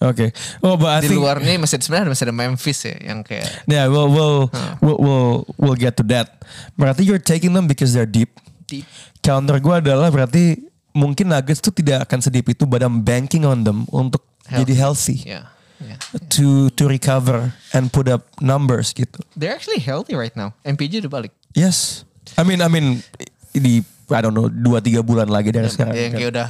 Oke. 0.00 0.32
Oh 0.64 0.76
but 0.80 0.92
I 0.92 1.00
Di 1.04 1.08
think 1.12 1.20
luar 1.20 1.40
nih 1.40 1.56
masih 1.60 1.80
sebenarnya 1.80 2.12
masih 2.12 2.24
ada 2.28 2.34
Memphis 2.36 2.84
ya 2.84 2.96
yang 3.00 3.20
kayak 3.24 3.48
yeah 3.64 3.88
we'll 3.88 4.08
we'll, 4.08 4.48
we'll 4.80 5.00
we'll 5.00 5.36
we'll 5.56 5.78
get 5.80 5.96
to 6.00 6.04
that. 6.08 6.40
Berarti 6.76 7.04
you're 7.04 7.20
taking 7.20 7.52
them 7.52 7.64
because 7.68 7.92
they're 7.92 8.08
deep. 8.08 8.32
deep. 8.68 8.84
Counter 9.26 9.58
gue 9.58 9.74
adalah 9.82 10.08
berarti 10.14 10.62
mungkin 10.94 11.34
Nuggets 11.34 11.58
tuh 11.58 11.74
tidak 11.74 12.06
akan 12.06 12.22
sedip 12.22 12.46
itu, 12.46 12.62
but 12.62 12.80
I'm 12.80 13.02
banking 13.02 13.42
on 13.42 13.66
them 13.66 13.84
untuk 13.90 14.22
jadi 14.46 14.72
healthy. 14.78 15.26
Yeah. 15.26 15.50
Yeah. 15.76 16.00
to 16.32 16.72
to 16.72 16.88
recover 16.88 17.52
and 17.76 17.92
put 17.92 18.08
up 18.08 18.24
numbers 18.40 18.96
gitu. 18.96 19.20
They're 19.36 19.52
actually 19.52 19.84
healthy 19.84 20.16
right 20.16 20.32
now. 20.32 20.56
MPJ 20.64 21.04
udah 21.04 21.12
balik. 21.12 21.36
Yes. 21.52 22.08
I 22.40 22.48
mean 22.48 22.64
I 22.64 22.72
mean 22.72 23.04
di 23.52 23.84
I 24.08 24.20
don't 24.24 24.32
know 24.32 24.48
dua 24.48 24.80
tiga 24.80 25.04
bulan 25.04 25.28
lagi 25.28 25.52
dari 25.52 25.68
sekarang. 25.68 25.92
Yang 25.92 26.16
kan. 26.16 26.18
kayak 26.22 26.30
udah 26.32 26.48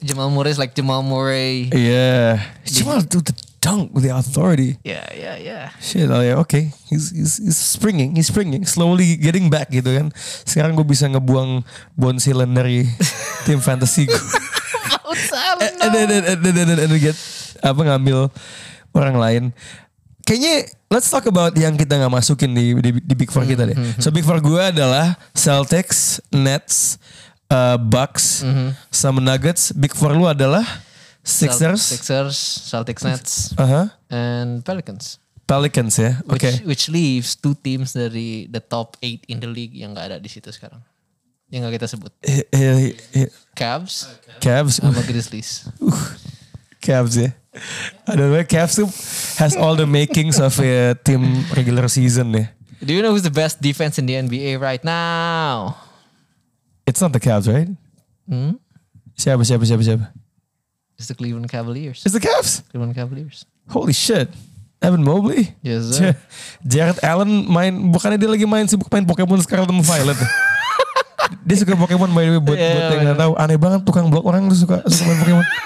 100% 0.00 0.02
Jamal 0.02 0.28
Murray 0.32 0.58
like 0.58 0.72
Jamal 0.74 1.06
Murray. 1.06 1.70
Yeah. 1.70 2.42
Jamal 2.66 3.04
do 3.06 3.22
dunk 3.66 3.90
with 3.90 4.06
the 4.06 4.14
authority. 4.14 4.78
Yeah, 4.86 5.02
yeah, 5.10 5.34
yeah. 5.34 5.74
Shit, 5.82 6.06
oh 6.06 6.22
yeah, 6.22 6.38
okay. 6.46 6.70
He's, 6.86 7.10
he's, 7.10 7.42
he's 7.42 7.58
springing, 7.58 8.14
he's 8.14 8.30
springing, 8.30 8.62
slowly 8.62 9.18
getting 9.18 9.50
back 9.50 9.74
gitu 9.74 9.90
kan. 9.90 10.14
Sekarang 10.46 10.78
gue 10.78 10.86
bisa 10.86 11.10
ngebuang 11.10 11.66
Bon 11.98 12.14
Silen 12.22 12.54
dari 12.54 12.86
tim 13.42 13.58
fantasy 13.58 14.06
gue. 14.06 14.14
and, 15.82 15.90
then, 15.90 16.06
and, 16.14 16.38
then, 16.46 16.54
and, 16.54 16.68
then, 16.70 16.78
and 16.78 16.94
get 17.02 17.18
apa 17.58 17.80
ngambil 17.82 18.30
orang 18.94 19.16
lain. 19.18 19.42
Kayaknya 20.22 20.70
let's 20.86 21.10
talk 21.10 21.26
about 21.26 21.50
yang 21.58 21.74
kita 21.74 21.98
nggak 21.98 22.14
masukin 22.14 22.54
di, 22.54 22.74
di 22.78 22.90
di 23.02 23.14
Big 23.18 23.34
Four 23.34 23.46
kita 23.46 23.66
deh. 23.66 23.78
So 23.98 24.14
Big 24.14 24.22
Four 24.22 24.38
gue 24.38 24.62
adalah 24.62 25.18
Celtics, 25.34 26.22
Nets, 26.30 27.02
uh, 27.50 27.78
Bucks, 27.78 28.46
sama 28.94 29.18
Nuggets. 29.18 29.74
Big 29.74 29.94
Four 29.94 30.14
lu 30.14 30.26
adalah 30.26 30.85
Sixers, 31.26 31.82
Sixers, 31.82 32.38
Celtics, 32.70 33.02
Nets, 33.02 33.50
uh 33.58 33.90
and 34.06 34.62
Pelicans. 34.62 35.18
Pelicans 35.46 35.98
ya. 35.98 36.22
Oke. 36.30 36.46
Which, 36.46 36.62
which 36.62 36.84
leaves 36.90 37.34
two 37.34 37.54
teams 37.58 37.94
dari 37.94 38.46
the 38.46 38.62
top 38.62 38.94
8 39.02 39.26
in 39.26 39.42
the 39.42 39.50
league 39.50 39.74
yang 39.74 39.94
gak 39.94 40.14
ada 40.14 40.16
di 40.22 40.30
situ 40.30 40.50
sekarang. 40.54 40.78
Yang 41.50 41.66
gak 41.66 41.74
kita 41.78 41.86
sebut. 41.90 42.12
Eh, 42.22 42.42
eh, 42.50 42.94
eh, 43.14 43.30
Cavs 43.54 44.06
Cavs, 44.38 44.78
sama 44.78 45.02
Grizzlies. 45.02 45.66
Cavs 46.82 47.18
ya. 47.18 47.30
I 48.06 48.14
don't 48.14 48.30
know, 48.30 48.42
Cavs 48.46 48.78
tuh 48.78 48.90
has 49.42 49.58
all 49.58 49.74
the 49.74 49.86
makings 49.86 50.38
of 50.38 50.54
a 50.62 50.94
team 51.02 51.42
regular 51.54 51.90
season 51.90 52.34
ya. 52.34 52.46
Do 52.82 52.94
you 52.94 53.02
know 53.02 53.10
who's 53.10 53.26
the 53.26 53.34
best 53.34 53.58
defense 53.58 53.98
in 53.98 54.06
the 54.06 54.14
NBA 54.14 54.62
right 54.62 54.82
now? 54.84 55.74
It's 56.86 57.02
not 57.02 57.10
the 57.10 57.22
Cavs, 57.22 57.50
right? 57.50 57.66
Hmm? 58.30 58.62
Siapa, 59.16 59.42
siapa, 59.42 59.64
siapa, 59.66 59.82
siapa? 59.82 60.06
It's 60.96 61.08
the 61.08 61.16
Cleveland 61.16 61.48
Cavaliers. 61.48 62.00
It's 62.04 62.16
the 62.16 62.22
Cavs. 62.22 62.64
Cleveland 62.72 62.96
Cavaliers. 62.96 63.44
Holy 63.68 63.92
shit. 63.92 64.32
Evan 64.80 65.04
Mobley. 65.04 65.52
Yes, 65.64 65.96
sir. 65.96 66.12
Ja- 66.12 66.20
Jared 66.64 66.98
Allen 67.00 67.48
main, 67.48 67.72
bukannya 67.88 68.16
dia 68.16 68.28
lagi 68.28 68.44
main 68.44 68.64
sibuk 68.64 68.88
main 68.88 69.04
Pokemon 69.04 69.40
Scarlet 69.40 69.68
sama 69.68 69.80
Violet. 69.84 70.18
dia 71.48 71.56
suka 71.56 71.72
Pokemon 71.74 72.12
by 72.12 72.22
the 72.22 72.32
way 72.36 72.40
buat, 72.40 72.58
Iya, 72.60 72.70
buat 72.72 72.84
yang 72.92 73.00
nggak 73.08 73.18
tahu 73.18 73.32
aneh 73.36 73.58
banget 73.58 73.80
tukang 73.84 74.06
blok 74.08 74.24
orang 74.24 74.48
tuh 74.48 74.56
suka 74.56 74.84
suka 74.86 75.04
main 75.08 75.18
Pokemon. 75.24 75.46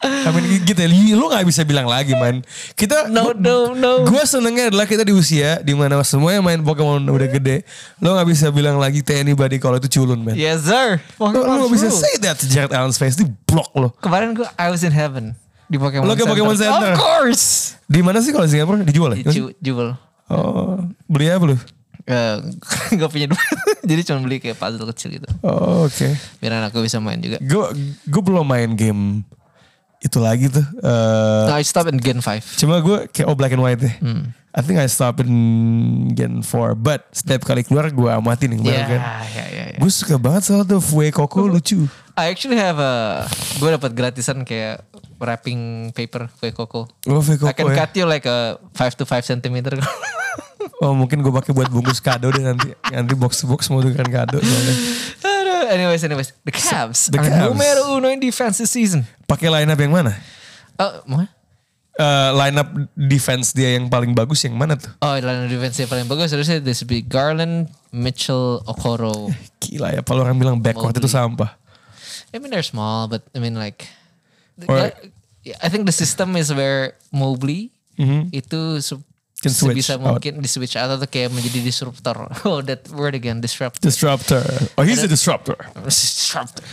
I 0.00 0.32
mean 0.32 0.64
gitu 0.64 0.80
ya, 0.80 0.88
lu 1.12 1.28
gak 1.28 1.44
bisa 1.44 1.60
bilang 1.60 1.84
lagi 1.84 2.16
man. 2.16 2.40
Kita 2.72 3.12
No, 3.12 3.36
no, 3.36 3.76
no. 3.76 4.08
Gue 4.08 4.24
senengnya 4.24 4.72
adalah 4.72 4.88
kita 4.88 5.04
di 5.04 5.12
usia 5.12 5.60
di 5.60 5.76
mana 5.76 6.00
semuanya 6.00 6.40
main 6.40 6.56
Pokemon 6.56 7.04
udah 7.04 7.28
gede. 7.28 7.68
Lo 8.00 8.16
gak 8.16 8.24
bisa 8.24 8.48
bilang 8.48 8.80
lagi 8.80 9.04
to 9.04 9.12
anybody 9.12 9.60
kalau 9.60 9.76
itu 9.76 10.00
culun 10.00 10.24
man. 10.24 10.32
yes, 10.40 10.64
sir. 10.64 10.96
Lo, 11.20 11.28
lo 11.36 11.68
gak 11.68 11.72
bisa 11.76 11.92
say 11.92 12.16
that 12.16 12.40
to 12.40 12.48
Jared 12.48 12.72
Allen's 12.72 12.96
face 12.96 13.12
di 13.12 13.28
blok 13.44 13.68
lo. 13.76 13.92
Kemarin 14.00 14.32
gue 14.32 14.48
I 14.56 14.72
was 14.72 14.80
in 14.80 14.92
heaven 14.92 15.36
di 15.68 15.76
Pokemon 15.76 16.08
Lo 16.08 16.16
ke 16.16 16.24
Pokemon 16.24 16.56
Center? 16.56 16.96
Of 16.96 16.98
course. 16.98 17.76
Di 17.84 18.00
mana 18.00 18.24
sih 18.24 18.32
kalau 18.32 18.48
di 18.48 18.56
Singapura 18.56 18.80
dijual 18.80 19.12
ya? 19.14 19.20
Di 19.20 19.36
Ju- 19.36 19.52
Jewel. 19.60 20.00
Oh, 20.32 20.80
beli 21.04 21.28
apa 21.28 21.44
lu? 21.44 21.60
Eh, 22.08 22.36
gak 22.98 23.10
punya 23.12 23.28
duit. 23.28 23.48
Jadi 23.90 24.00
cuma 24.08 24.24
beli 24.24 24.40
kayak 24.40 24.56
puzzle 24.56 24.88
kecil 24.88 25.12
gitu. 25.12 25.28
Oh, 25.44 25.84
oke. 25.84 26.08
Biar 26.40 26.56
anakku 26.56 26.80
bisa 26.80 26.96
main 27.04 27.20
juga. 27.20 27.36
Gue 27.44 27.68
gue 28.08 28.22
belum 28.24 28.48
main 28.48 28.72
game 28.72 29.28
itu 30.00 30.16
lagi 30.16 30.48
tuh. 30.48 30.64
No, 30.80 31.52
I 31.52 31.62
stopped 31.62 31.92
in 31.92 32.00
Gen 32.00 32.24
5. 32.24 32.56
Cuma 32.56 32.80
gue 32.80 33.08
kayak 33.12 33.28
oh 33.28 33.36
black 33.36 33.52
and 33.52 33.60
white 33.60 33.78
deh. 33.78 33.94
Hmm. 34.00 34.32
I 34.50 34.66
think 34.66 34.82
I 34.82 34.90
stop 34.90 35.22
in 35.22 35.30
Gen 36.10 36.42
4. 36.42 36.74
But 36.74 37.06
setiap 37.12 37.44
kali 37.44 37.62
keluar 37.62 37.86
gue 37.86 38.08
amatin 38.08 38.56
yang 38.56 38.64
baru 38.64 38.98
kan. 38.98 39.00
ya, 39.30 39.44
ya, 39.46 39.64
ya. 39.70 39.78
Gue 39.78 39.90
suka 39.92 40.16
banget 40.16 40.42
soal 40.42 40.64
tuh 40.64 40.82
Fue 40.82 41.12
Koko 41.12 41.46
lucu. 41.46 41.86
I 42.16 42.32
actually 42.32 42.58
have 42.58 42.76
a 42.76 43.24
gue 43.56 43.68
dapat 43.70 43.94
gratisan 43.94 44.42
kayak 44.42 44.82
wrapping 45.16 45.92
paper 45.92 46.32
kue 46.34 46.50
koko. 46.50 46.88
Oh 47.06 47.20
Fue 47.20 47.36
I 47.36 47.52
can 47.52 47.68
Koko 47.68 47.70
ya. 47.70 47.84
cut 47.84 47.92
you 47.94 48.08
like 48.08 48.24
a 48.24 48.56
5 48.72 48.98
to 48.98 49.04
5 49.04 49.20
centimeter. 49.22 49.76
Oh 50.80 50.96
mungkin 50.96 51.20
gue 51.20 51.28
pakai 51.30 51.52
buat 51.52 51.68
bungkus 51.68 52.00
kado 52.00 52.32
deh 52.32 52.40
nanti. 52.40 52.72
Nanti 52.88 53.12
box 53.12 53.40
to 53.40 53.46
box 53.46 53.68
mau 53.68 53.84
tukeran 53.84 54.08
kado 54.08 54.40
soalnya. 54.40 54.74
Anyways, 55.70 56.02
anyways, 56.02 56.34
the 56.42 56.50
Cavs 56.50 57.06
The 57.06 57.18
are 57.18 57.30
Cavs. 57.30 57.46
numero 57.46 57.94
uno 57.94 58.10
in 58.10 58.18
defense 58.18 58.58
this 58.58 58.74
season. 58.74 59.06
Pakai 59.24 59.46
line 59.46 59.70
up 59.70 59.78
yang 59.78 59.94
mana? 59.94 60.18
Oh, 60.74 60.98
mau? 61.06 61.22
Eh 61.94 62.30
line 62.32 62.56
up 62.56 62.68
defense 62.96 63.52
dia 63.52 63.76
yang 63.76 63.86
paling 63.86 64.10
bagus 64.10 64.40
yang 64.42 64.56
mana 64.56 64.74
tuh? 64.74 64.88
Oh, 64.98 65.14
line 65.14 65.46
defense 65.46 65.76
yang 65.78 65.86
paling 65.86 66.08
bagus 66.08 66.32
harusnya 66.32 66.58
this 66.58 66.80
be 66.82 67.04
Garland, 67.04 67.68
Mitchell, 67.92 68.64
Okoro. 68.64 69.28
Gila 69.60 69.94
ya, 69.94 70.00
kalau 70.02 70.24
orang 70.24 70.40
bilang 70.40 70.56
backcourt 70.58 70.96
itu 70.96 71.06
sampah. 71.06 71.54
I 72.32 72.38
mean 72.38 72.48
they're 72.48 72.64
small, 72.64 73.06
but 73.06 73.26
I 73.30 73.38
mean 73.38 73.54
like, 73.54 73.84
Or- 74.64 74.90
I 75.60 75.68
think 75.68 75.84
the 75.84 75.92
system 75.92 76.36
is 76.36 76.48
where 76.50 76.96
Mobley 77.10 77.70
itu 78.32 78.80
su- 78.80 78.96
Mhm. 78.96 79.09
Can 79.40 79.52
switch 79.52 79.80
sebisa 79.80 79.96
out. 79.96 80.04
mungkin 80.04 80.38
di 80.38 80.48
switch 80.48 80.76
out 80.76 80.92
atau 80.92 81.08
kayak 81.08 81.32
menjadi 81.32 81.64
disruptor. 81.64 82.28
Oh, 82.44 82.60
that 82.60 82.84
word 82.92 83.16
again, 83.16 83.40
disruptor. 83.40 83.80
Disruptor. 83.80 84.44
Oh 84.76 84.84
he's 84.84 85.00
a 85.00 85.08
disruptor. 85.08 85.56
disruptor. 85.80 86.64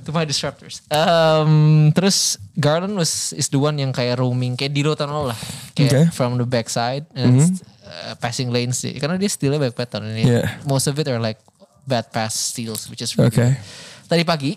To 0.00 0.10
my 0.10 0.24
disruptors. 0.24 0.80
Um, 0.88 1.92
terus 1.92 2.34
Garland 2.56 2.96
was 2.96 3.30
is 3.36 3.46
the 3.48 3.60
one 3.60 3.76
yang 3.76 3.92
kayak 3.92 4.18
roaming 4.18 4.56
kayak 4.56 4.72
di 4.72 4.82
rotan 4.82 5.06
lo 5.06 5.28
lah. 5.28 5.38
Kayak 5.76 5.90
Okay. 5.90 6.04
from 6.10 6.34
the 6.34 6.48
backside 6.48 7.04
and 7.14 7.60
uh, 7.84 8.16
passing 8.16 8.48
lanes. 8.50 8.80
Karena 8.82 9.14
dia 9.14 9.28
stealnya 9.28 9.60
banyak 9.60 9.76
pattern 9.76 10.08
ini. 10.10 10.24
Yeah. 10.26 10.56
Most 10.64 10.88
of 10.88 10.96
it 10.96 11.06
are 11.06 11.20
like 11.20 11.38
bad 11.84 12.08
pass 12.10 12.32
steals 12.32 12.88
which 12.88 13.04
is 13.04 13.12
really 13.14 13.28
Okay. 13.28 13.54
good. 13.54 14.08
Tadi 14.08 14.22
pagi 14.24 14.52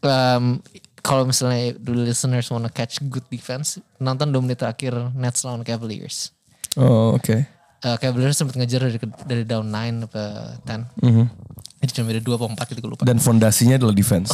um, 0.00 0.62
kalau 1.02 1.26
misalnya 1.26 1.74
dulu 1.76 2.06
listeners 2.06 2.48
wanna 2.48 2.70
catch 2.70 2.98
good 3.06 3.26
defense, 3.26 3.78
nonton 3.98 4.30
2 4.30 4.38
menit 4.42 4.58
terakhir 4.58 4.94
Nets 5.14 5.42
lawan 5.42 5.62
Cavaliers. 5.62 6.34
Oh 6.76 7.16
oke. 7.16 7.36
eh, 7.76 7.96
Cavaliers 8.00 8.36
sempat 8.36 8.56
ngejar 8.56 8.88
dari 8.88 8.98
dari 9.24 9.42
down 9.48 9.68
9 9.68 10.08
ke 10.12 10.24
10. 10.64 11.84
Itu 11.84 11.90
cuma 12.00 12.04
beda 12.08 12.20
2 12.20 12.36
atau 12.36 12.48
4 12.48 12.70
gitu 12.72 12.80
gue 12.84 12.90
lupa. 12.96 13.02
Dan 13.04 13.20
fondasinya 13.20 13.76
adalah 13.76 13.92
defense. 13.92 14.32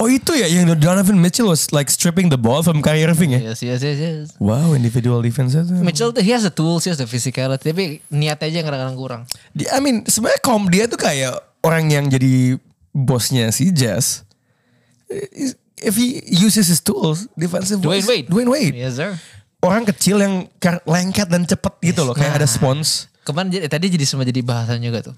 Oh 0.00 0.08
itu 0.08 0.32
ya 0.32 0.48
yang 0.48 0.64
Donovan 0.80 1.20
Mitchell 1.20 1.50
was 1.50 1.68
like 1.76 1.92
stripping 1.92 2.32
the 2.32 2.38
ball 2.40 2.64
from 2.64 2.80
Kyrie 2.80 3.04
Irving 3.04 3.36
ya. 3.36 3.52
Yes, 3.52 3.60
yes, 3.60 3.84
yes, 3.84 3.98
yes. 4.00 4.26
Wow, 4.40 4.72
individual 4.72 5.20
defense 5.20 5.52
itu. 5.52 5.76
Mitchell 5.82 6.14
he 6.16 6.32
has 6.32 6.46
the 6.46 6.52
tools, 6.52 6.88
he 6.88 6.92
has 6.94 6.96
the 6.96 7.08
physicality, 7.10 7.74
tapi 7.74 7.84
niat 8.08 8.40
aja 8.40 8.54
yang 8.62 8.64
kadang-kadang 8.64 8.96
kurang. 8.96 9.22
Dia, 9.52 9.76
I 9.76 9.80
mean, 9.84 10.08
sebenarnya 10.08 10.40
kom 10.40 10.72
dia 10.72 10.88
tuh 10.88 10.96
kayak 10.96 11.36
orang 11.60 11.92
yang 11.92 12.08
jadi 12.08 12.56
bosnya 12.96 13.52
si 13.52 13.68
Jazz. 13.74 14.24
If 15.80 15.96
he 15.96 16.22
uses 16.28 16.68
his 16.70 16.80
tools, 16.80 17.26
defensive 17.36 17.80
Dwayne 17.84 18.06
Wade. 18.06 18.26
Dwayne 18.30 18.48
Wade. 18.52 18.76
Yes, 18.76 18.96
sir. 18.96 19.16
Orang 19.60 19.84
kecil 19.84 20.16
yang 20.18 20.48
lengket 20.84 21.28
dan 21.28 21.44
cepet 21.44 21.74
gitu 21.84 22.02
loh, 22.02 22.16
kayak 22.16 22.40
ada 22.40 22.48
spons. 22.48 23.12
Kemarin 23.20 23.52
jadi- 23.52 23.68
tadi 23.68 23.92
jadi 23.92 24.04
sempat 24.08 24.26
jadi 24.26 24.40
bahasan 24.40 24.80
juga 24.80 25.12
tuh. 25.12 25.16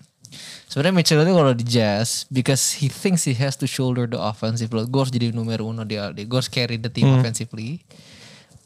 Sebenarnya 0.67 0.95
Mitchell 0.97 1.21
itu 1.21 1.33
kalau 1.37 1.53
di 1.53 1.63
Jazz 1.63 2.25
because 2.27 2.81
he 2.81 2.89
thinks 2.89 3.29
he 3.29 3.37
has 3.37 3.55
to 3.55 3.69
shoulder 3.69 4.09
the 4.09 4.17
offensive 4.17 4.73
load. 4.73 4.89
Gue 4.89 5.05
harus 5.05 5.13
jadi 5.13 5.29
numero 5.31 5.69
uno 5.69 5.85
di 5.85 5.95
LD. 5.95 6.25
Gue 6.25 6.41
harus 6.41 6.49
carry 6.49 6.81
the 6.81 6.89
team 6.89 7.13
offensively. 7.21 7.85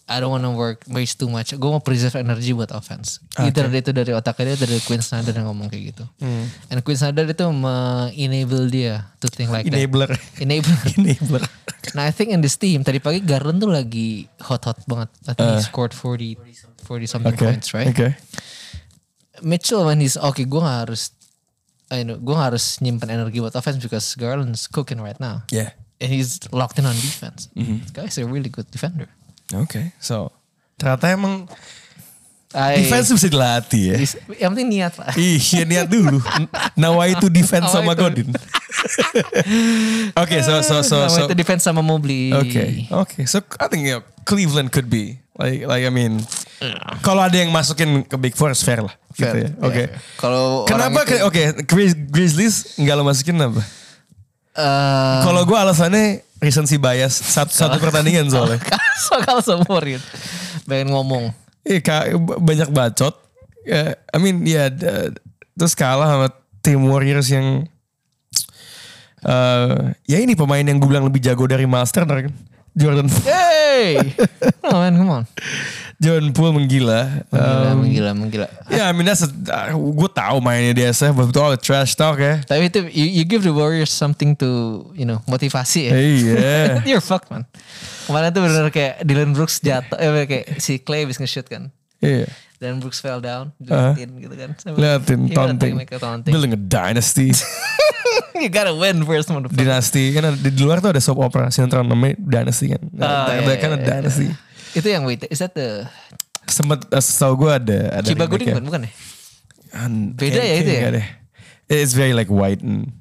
I 0.07 0.23
don't 0.23 0.31
wanna 0.31 0.55
work 0.55 0.87
waste 0.87 1.19
too 1.19 1.27
much. 1.27 1.51
Gue 1.59 1.67
mau 1.67 1.83
preserve 1.83 2.23
energy 2.23 2.55
buat 2.55 2.71
offense. 2.71 3.19
Either 3.43 3.67
itu 3.75 3.91
dari 3.91 4.15
otaknya 4.15 4.55
dia, 4.55 4.71
dari 4.71 4.79
Quinn 4.87 5.03
Snyder 5.03 5.35
yang 5.35 5.51
ngomong 5.51 5.67
kayak 5.67 5.91
gitu. 5.91 6.05
And 6.71 6.79
Quinn 6.87 6.95
Snyder 6.95 7.27
itu 7.27 7.43
me-enable 7.51 8.71
dia 8.71 9.11
to 9.19 9.27
think 9.27 9.51
like 9.51 9.67
that. 9.67 9.75
Enabler. 9.75 10.15
Enable. 10.39 10.75
Enabler. 11.03 11.43
Nah 11.99 12.07
I 12.07 12.15
think 12.15 12.31
in 12.31 12.39
this 12.39 12.55
team 12.55 12.87
tadi 12.87 13.03
pagi 13.03 13.19
Garland 13.19 13.59
tuh 13.59 13.75
lagi 13.75 14.31
hot-hot 14.39 14.87
banget. 14.87 15.11
I 15.27 15.35
think 15.35 15.51
he 15.59 15.63
scored 15.67 15.91
40 15.91 16.39
40 16.87 17.11
something 17.11 17.35
Oke. 17.35 17.43
points, 17.43 17.75
right? 17.75 17.91
Oke. 17.91 18.15
Mitchell 19.43 19.91
when 19.91 19.99
he's 19.99 20.15
oke 20.15 20.39
gue 20.39 20.61
gak 20.63 20.87
harus 20.87 21.11
I 21.91 22.07
know, 22.07 22.19
gue 22.19 22.35
harus 22.35 22.79
nyimpen 22.79 23.11
energi 23.11 23.43
buat 23.43 23.59
offense 23.59 23.83
because 23.83 24.15
Garland's 24.15 24.71
cooking 24.71 25.03
right 25.03 25.19
now. 25.19 25.43
Yeah. 25.51 25.75
And 25.99 26.15
he's 26.15 26.43
locked 26.55 26.79
in 26.79 26.87
on 26.87 26.95
defense. 26.95 27.51
This 27.55 27.91
guy's 27.91 28.19
a 28.19 28.27
really 28.27 28.51
good 28.51 28.71
defender. 28.71 29.11
Oke. 29.55 29.95
So, 30.03 30.35
ternyata 30.75 31.07
emang 31.13 31.47
I, 32.57 32.81
defense 32.81 33.13
bisa 33.13 33.29
dilatih 33.29 33.83
ya. 33.93 33.97
Yang 34.47 34.51
penting 34.57 34.69
niat 34.73 34.95
lah. 34.97 35.13
Iya 35.13 35.63
niat 35.69 35.89
dulu. 35.93 36.19
Nawa 36.73 37.07
itu 37.13 37.29
defense 37.29 37.69
sama. 37.69 37.93
Godin. 37.93 38.33
Oke, 40.17 40.41
so 40.41 40.65
so 40.65 40.81
so 40.81 40.97
Nama 41.05 41.13
so. 41.13 41.23
itu 41.29 41.37
defense 41.37 41.63
sama 41.69 41.85
Mobley. 41.85 42.33
Oke, 42.33 42.89
oke. 42.89 43.19
So 43.29 43.45
I 43.61 43.67
think 43.69 43.85
yeah, 43.85 44.01
Cleveland 44.25 44.73
could 44.73 44.89
be 44.89 45.21
like 45.37 45.69
like 45.69 45.85
I 45.85 45.93
mean, 45.93 46.25
kalau 47.05 47.21
ada 47.21 47.37
yang 47.37 47.53
masukin 47.53 48.09
ke 48.09 48.17
Big 48.17 48.33
Four 48.33 48.57
fair 48.57 48.81
lah. 48.81 48.95
Gitu 49.17 49.27
Fair, 49.33 49.37
ya. 49.37 49.51
Oke. 49.61 49.77
yeah. 49.77 49.89
Kalau 50.21 50.65
Kenapa? 50.69 51.05
Oke, 51.29 51.65
Grizz- 51.65 51.99
Grizzlies 52.09 52.57
nggak 52.81 52.95
lo 52.97 53.05
masukin 53.05 53.37
apa? 53.41 53.65
Eh, 54.57 55.21
Kalau 55.25 55.45
gue 55.45 55.57
alasannya 55.57 56.25
recency 56.41 56.77
bias 56.77 57.17
satu, 57.17 57.53
satu 57.53 57.77
pertandingan 57.81 58.29
soalnya. 58.29 58.61
Soal 59.07 59.39
seumur 59.45 59.83
gitu. 59.85 60.05
Pengen 60.65 60.93
ngomong. 60.93 61.33
Iya, 61.67 61.81
banyak 62.19 62.71
bacot. 62.71 63.15
Ya, 63.67 63.99
I 64.15 64.19
mean, 64.23 64.47
ya 64.47 64.71
da- 64.71 65.11
terus 65.57 65.75
kalah 65.75 66.07
sama 66.07 66.29
tim 66.63 66.81
Warriors 66.87 67.29
yang 67.33 67.67
eh 69.27 69.77
ya 70.07 70.19
ini 70.23 70.39
pemain 70.39 70.63
yang 70.63 70.79
gue 70.79 70.87
bilang 70.87 71.09
lebih 71.09 71.19
jago 71.25 71.49
dari 71.49 71.67
Turner 71.91 72.31
kan. 72.31 72.35
Jordan 72.77 73.09
Hey! 73.25 73.97
oh 74.69 74.77
man, 74.77 74.93
come 75.01 75.09
on. 75.09 75.25
Jordan 75.97 76.29
Poole 76.37 76.53
menggila. 76.53 77.25
Menggila, 77.33 77.73
Um, 77.73 77.77
menggila, 77.81 78.11
menggila. 78.13 78.49
Ya, 78.69 78.85
I 78.89 78.93
mean 78.93 79.09
that's 79.09 79.25
a, 79.25 79.33
gue 79.73 80.11
tahu 80.13 80.45
mainnya 80.45 80.77
dia 80.77 80.93
sih, 80.93 81.09
but 81.09 81.33
all 81.41 81.57
the 81.57 81.61
trash 81.61 81.97
talk 81.97 82.21
ya. 82.21 82.45
Tapi 82.45 82.69
itu 82.69 82.85
you, 82.93 83.09
you 83.21 83.25
give 83.25 83.41
the 83.41 83.53
Warriors 83.57 83.89
something 83.89 84.37
to 84.37 84.85
you 84.93 85.09
know 85.09 85.25
motivasi 85.25 85.89
ya. 85.89 85.93
Iya. 85.97 86.57
You're 86.89 87.01
fucked 87.01 87.33
man. 87.33 87.49
Kemarin 88.05 88.29
tuh 88.37 88.45
bener 88.45 88.69
kayak 88.69 89.01
Dylan 89.09 89.33
Brooks 89.33 89.57
jatuh, 89.65 89.97
eh 89.97 90.29
kayak 90.29 90.61
si 90.61 90.77
Clay 90.77 91.09
habis 91.09 91.17
nge-shoot 91.17 91.49
kan. 91.49 91.73
Iya. 92.05 92.29
Dylan 92.61 92.81
Brooks 92.85 93.01
fell 93.01 93.25
down, 93.25 93.57
diliatin 93.57 94.21
gitu 94.21 94.33
kan. 94.37 94.51
Liatin, 94.77 95.21
taunting. 95.33 95.75
Building 96.29 96.53
a 96.53 96.61
dynasty. 96.61 97.33
you 98.45 98.49
gotta 98.49 98.73
win 98.73 99.01
first 99.03 99.29
motherfucker. 99.29 99.57
Dinasti 99.57 100.13
kan 100.13 100.25
ada- 100.27 100.41
di 100.41 100.61
luar 100.61 100.79
tuh 100.79 100.91
ada 100.91 101.01
soap 101.01 101.21
opera 101.21 101.49
sinetron 101.49 101.85
namanya 101.85 102.17
Dynasty 102.17 102.71
kan. 102.71 102.83
Oh, 102.83 103.03
Ada 103.03 103.43
iya, 103.43 103.57
kan 103.57 103.71
ada 103.73 103.81
iya. 103.81 103.89
Dynasty. 103.99 104.27
Itu 104.73 104.87
yang 104.87 105.05
wait, 105.05 105.25
is 105.27 105.39
that 105.39 105.53
the 105.53 105.89
Sempet 106.47 106.87
eh, 106.87 107.01
setahu 107.01 107.43
gue 107.43 107.51
ada 107.51 107.79
ada 107.93 108.07
remake-nya. 108.07 108.27
Gooding 108.29 108.49
bukan, 108.53 108.65
bukan 108.65 108.81
ya? 108.83 108.91
An- 109.75 110.13
Beda 110.13 110.39
kayak- 110.39 110.47
ya 110.47 110.57
itu 110.57 110.71
ya? 110.73 110.89
deh. 110.95 111.07
It's 111.67 111.93
very 111.93 112.13
like 112.13 112.31
white 112.31 112.63
and 112.63 112.95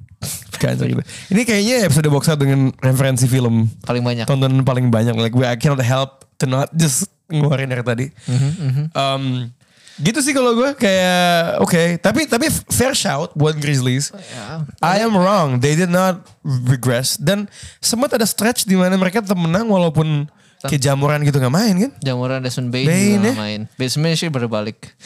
kinda 0.56 0.82
gitu. 0.82 1.04
Ini 1.30 1.42
kayaknya 1.44 1.76
episode 1.86 2.10
box 2.10 2.26
out 2.26 2.42
dengan 2.42 2.74
referensi 2.80 3.28
film 3.28 3.70
Paling 3.84 4.02
banyak. 4.02 4.26
tontonan 4.26 4.66
paling 4.66 4.90
banyak. 4.90 5.14
Like 5.14 5.38
I 5.38 5.54
cannot 5.56 5.78
help 5.80 6.26
to 6.38 6.46
not 6.46 6.74
just 6.74 7.06
ngeluarin 7.28 7.70
dari 7.70 7.84
tadi. 7.84 8.06
Mhm, 8.26 8.90
Um, 8.92 9.54
gitu 9.98 10.20
sih 10.20 10.36
kalau 10.36 10.52
gue 10.54 10.76
kayak 10.76 11.60
oke. 11.60 12.00
Tapi 12.00 12.28
tapi 12.28 12.48
fair 12.72 12.91
shout 12.91 13.32
buat 13.34 13.56
Grizzlies. 13.56 14.12
Ya. 14.12 14.64
I 14.84 15.04
am 15.04 15.16
wrong. 15.16 15.60
They 15.60 15.76
did 15.76 15.91
not 15.91 16.26
regress. 16.43 17.16
Dan 17.16 17.48
sempat 17.80 18.12
ada 18.12 18.28
stretch 18.28 18.68
di 18.68 18.76
mana 18.76 18.96
mereka 18.96 19.24
tetap 19.24 19.39
menang 19.39 19.68
walaupun 19.68 20.28
kayak 20.66 20.82
jamuran 20.82 21.22
gitu 21.22 21.38
nggak 21.38 21.54
main 21.54 21.76
kan? 21.78 21.91
Jamuran 22.02 22.41
Desmond 22.41 22.74
Bain, 22.74 22.89
Bain, 22.89 23.22
ya? 23.22 23.32
nggak 23.32 23.38
main. 23.38 23.62
Basement 23.78 24.18
actually 24.18 24.34
baru 24.34 24.48
balik. 24.50 24.98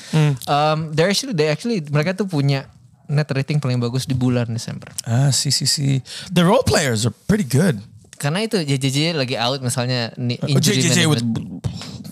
Um, 0.48 0.96
they 0.96 1.04
actually, 1.04 1.36
they 1.36 1.52
actually 1.52 1.84
mereka 1.92 2.16
tuh 2.16 2.26
punya 2.26 2.64
net 3.10 3.28
rating 3.34 3.60
paling 3.60 3.82
bagus 3.82 4.08
di 4.08 4.16
bulan 4.16 4.48
Desember. 4.48 4.88
Ah, 5.04 5.34
si 5.36 5.52
si 5.52 5.68
si. 5.68 6.00
The 6.32 6.48
role 6.48 6.64
players 6.64 7.04
are 7.04 7.12
pretty 7.28 7.44
good. 7.44 7.82
Karena 8.20 8.44
itu 8.44 8.60
JJJ 8.60 9.16
lagi 9.16 9.36
out 9.36 9.60
misalnya 9.60 10.12
Oh, 10.16 10.48
injury 10.48 10.80
JJJ 10.80 11.08
with 11.08 11.24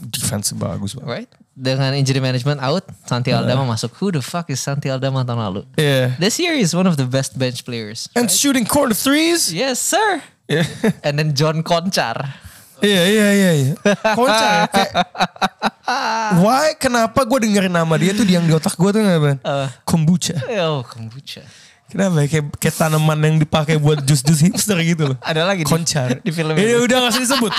defense 0.08 0.52
bagus 0.52 0.96
banget. 0.96 1.08
right? 1.08 1.30
Dengan 1.58 1.90
injury 1.98 2.22
management 2.22 2.62
out, 2.62 2.86
Santi 3.10 3.34
Aldama 3.34 3.66
masuk. 3.66 3.90
Who 3.98 4.14
the 4.14 4.22
fuck 4.22 4.46
is 4.54 4.62
Santi 4.62 4.94
Aldama 4.94 5.26
tahun 5.26 5.42
lalu? 5.42 5.62
Yeah. 5.74 6.14
This 6.22 6.38
year 6.38 6.54
is 6.54 6.78
one 6.78 6.86
of 6.86 7.02
the 7.02 7.10
best 7.10 7.34
bench 7.34 7.66
players. 7.66 8.14
And 8.14 8.30
shooting 8.30 8.62
corner 8.62 8.94
threes. 8.94 9.50
Yes, 9.50 9.82
sir. 9.82 10.22
Yeah. 10.46 10.70
And 11.02 11.18
then 11.18 11.34
John 11.34 11.66
Konchar. 11.66 12.30
Iya 12.78 13.04
iya 13.10 13.28
iya 13.34 13.52
iya. 13.58 13.74
Konca 14.14 14.46
ya 14.46 14.64
kayak 14.70 14.94
Why 16.46 16.78
kenapa 16.78 17.26
gue 17.26 17.50
dengerin 17.50 17.74
nama 17.74 17.90
dia 17.98 18.14
tuh 18.14 18.22
yang 18.22 18.46
di 18.46 18.54
otak 18.54 18.78
gue 18.78 18.90
tuh 18.94 19.02
apa? 19.02 19.42
Kombucha. 19.82 20.38
Oh, 20.62 20.86
kombucha. 20.86 21.42
Kenapa 21.88 22.20
ya? 22.20 22.28
Kayak, 22.28 22.46
kayak 22.60 22.76
tanaman 22.76 23.18
yang 23.24 23.36
dipakai 23.40 23.80
buat 23.80 24.04
jus-jus 24.04 24.44
hipster 24.44 24.76
gitu 24.84 25.16
loh. 25.16 25.18
Ada 25.24 25.48
lagi 25.48 25.64
di- 25.64 25.72
Koncar. 25.72 26.20
di 26.20 26.32
film 26.36 26.52
Ini 26.52 26.76
itu. 26.76 26.84
udah 26.84 26.98
gak 27.08 27.12
usah 27.16 27.24
disebut. 27.24 27.54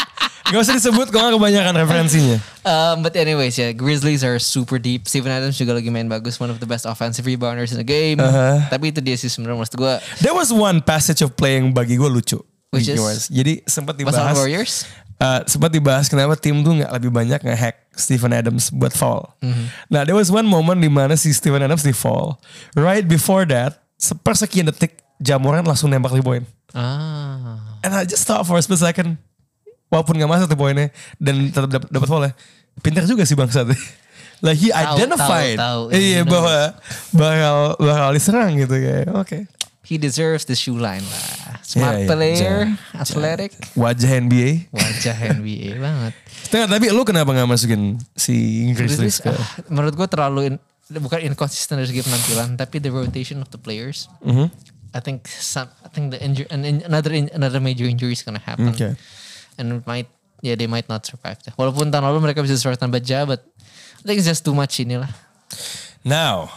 Gak 0.49 0.61
usah 0.65 0.75
disebut 0.77 1.07
kalau 1.09 1.37
kebanyakan 1.37 1.77
referensinya. 1.77 2.37
Um, 2.61 3.01
but 3.01 3.17
anyways, 3.17 3.57
yeah, 3.57 3.73
Grizzlies 3.73 4.21
are 4.21 4.37
super 4.37 4.77
deep. 4.77 5.09
Steven 5.09 5.33
Adams 5.33 5.57
juga 5.57 5.73
lagi 5.73 5.89
main 5.89 6.09
bagus, 6.09 6.37
one 6.37 6.49
of 6.49 6.61
the 6.61 6.69
best 6.69 6.85
offensive 6.85 7.25
rebounders 7.25 7.73
in 7.73 7.81
the 7.81 7.85
game. 7.85 8.21
Uh-huh. 8.21 8.61
Tapi 8.69 8.93
itu 8.93 9.01
dia 9.01 9.17
sih 9.17 9.33
sebenarnya 9.33 9.65
maksud 9.65 9.77
gue. 9.77 9.95
There 10.21 10.37
was 10.37 10.53
one 10.53 10.81
passage 10.81 11.25
of 11.25 11.33
play 11.33 11.57
yang 11.57 11.73
bagi 11.73 11.97
gue 11.97 12.09
lucu. 12.09 12.41
Which 12.69 12.89
is? 12.89 13.33
Jadi 13.33 13.65
sempat 13.65 13.97
dibahas. 13.97 14.37
Warriors? 14.37 14.85
Uh, 15.19 15.43
sempat 15.51 15.73
dibahas 15.75 16.07
kenapa 16.07 16.37
tim 16.39 16.63
tuh 16.63 16.79
nggak 16.79 16.93
lebih 16.95 17.11
banyak 17.11 17.41
nge-hack 17.43 17.91
Steven 17.97 18.31
Adams 18.31 18.71
buat 18.71 18.95
foul. 18.95 19.27
Mhm. 19.43 19.65
Nah, 19.91 20.07
there 20.07 20.15
was 20.15 20.31
one 20.31 20.47
moment 20.47 20.79
di 20.79 20.87
mana 20.87 21.19
si 21.19 21.33
Steven 21.35 21.59
Adams 21.59 21.83
di 21.83 21.91
foul. 21.91 22.39
Right 22.79 23.03
before 23.03 23.43
that, 23.51 23.83
sepersekian 23.99 24.71
detik 24.71 24.97
Jamoran 25.19 25.67
langsung 25.67 25.91
nembak 25.91 26.15
di 26.15 26.23
poin. 26.23 26.47
Ah. 26.71 27.79
And 27.83 27.91
I 27.91 28.07
just 28.07 28.23
thought 28.23 28.47
for 28.47 28.55
a 28.55 28.63
split 28.63 28.79
second, 28.79 29.19
walaupun 29.91 30.15
nggak 30.15 30.31
masuk 30.31 30.47
tuh 30.47 30.55
poinnya 30.55 30.95
dan 31.19 31.51
tetap 31.51 31.67
dapat 31.69 31.89
dapat 31.91 32.07
foul 32.07 32.23
ya, 32.23 32.33
pintar 32.79 33.03
juga 33.05 33.27
sih 33.27 33.35
bangsat. 33.35 33.67
Like 34.39 34.63
he 34.63 34.71
Tahu, 34.71 34.95
identified, 34.95 35.59
tahu, 35.59 35.91
tahu. 35.91 35.99
iya 35.99 36.23
Iya, 36.23 36.23
bahwa 36.23 36.57
bakal 37.11 37.57
bakal 37.75 38.09
diserang 38.15 38.55
gitu 38.55 38.71
kayak. 38.71 39.11
Oke. 39.19 39.39
He 39.83 39.99
deserves 39.99 40.47
the 40.47 40.55
shoe 40.55 40.79
line 40.79 41.03
lah. 41.03 41.59
Smart 41.67 41.97
Iya, 41.97 41.99
iya. 41.99 42.07
player, 42.07 42.57
Ja- 42.63 43.03
athletic, 43.03 43.51
Wajah 43.75 44.11
NBA. 44.23 44.71
wajah 44.71 45.17
NBA 45.35 45.83
banget. 45.83 46.13
Tengah, 46.55 46.71
tapi 46.71 46.87
lu 46.95 47.03
kenapa 47.03 47.35
nggak 47.35 47.51
masukin 47.51 47.99
si 48.15 48.63
ke? 48.71 49.27
ah, 49.27 49.49
menurut 49.67 49.99
gue 49.99 50.07
terlalu 50.07 50.41
in- 50.55 50.63
bukan 50.97 51.21
inconsistent 51.21 51.77
dari 51.85 51.89
segi 51.93 52.01
penampilan, 52.01 52.57
tapi 52.57 52.81
the 52.81 52.89
rotation 52.89 53.45
of 53.45 53.53
the 53.53 53.61
players. 53.61 54.09
Mhm. 54.25 54.49
I 54.97 55.01
think 55.05 55.29
some, 55.29 55.69
I 55.85 55.93
think 55.93 56.17
the 56.17 56.21
injury, 56.25 56.49
an, 56.49 56.65
another 56.65 57.13
another 57.13 57.61
major 57.61 57.85
injury 57.85 58.17
is 58.17 58.25
gonna 58.25 58.41
happen. 58.41 58.73
Okay. 58.73 58.97
And 59.61 59.81
it 59.81 59.85
might, 59.85 60.09
yeah, 60.41 60.57
they 60.57 60.65
might 60.65 60.89
not 60.89 61.05
survive. 61.05 61.37
Walaupun 61.61 61.93
tahun 61.93 62.09
lalu 62.09 62.33
mereka 62.33 62.41
bisa 62.41 62.57
survive 62.57 62.81
tanpa 62.81 63.05
Ja, 63.05 63.29
but 63.29 63.45
I 64.01 64.05
think 64.09 64.17
it's 64.17 64.31
just 64.31 64.49
too 64.49 64.57
much 64.57 64.81
inilah. 64.81 65.13
Now, 66.09 66.49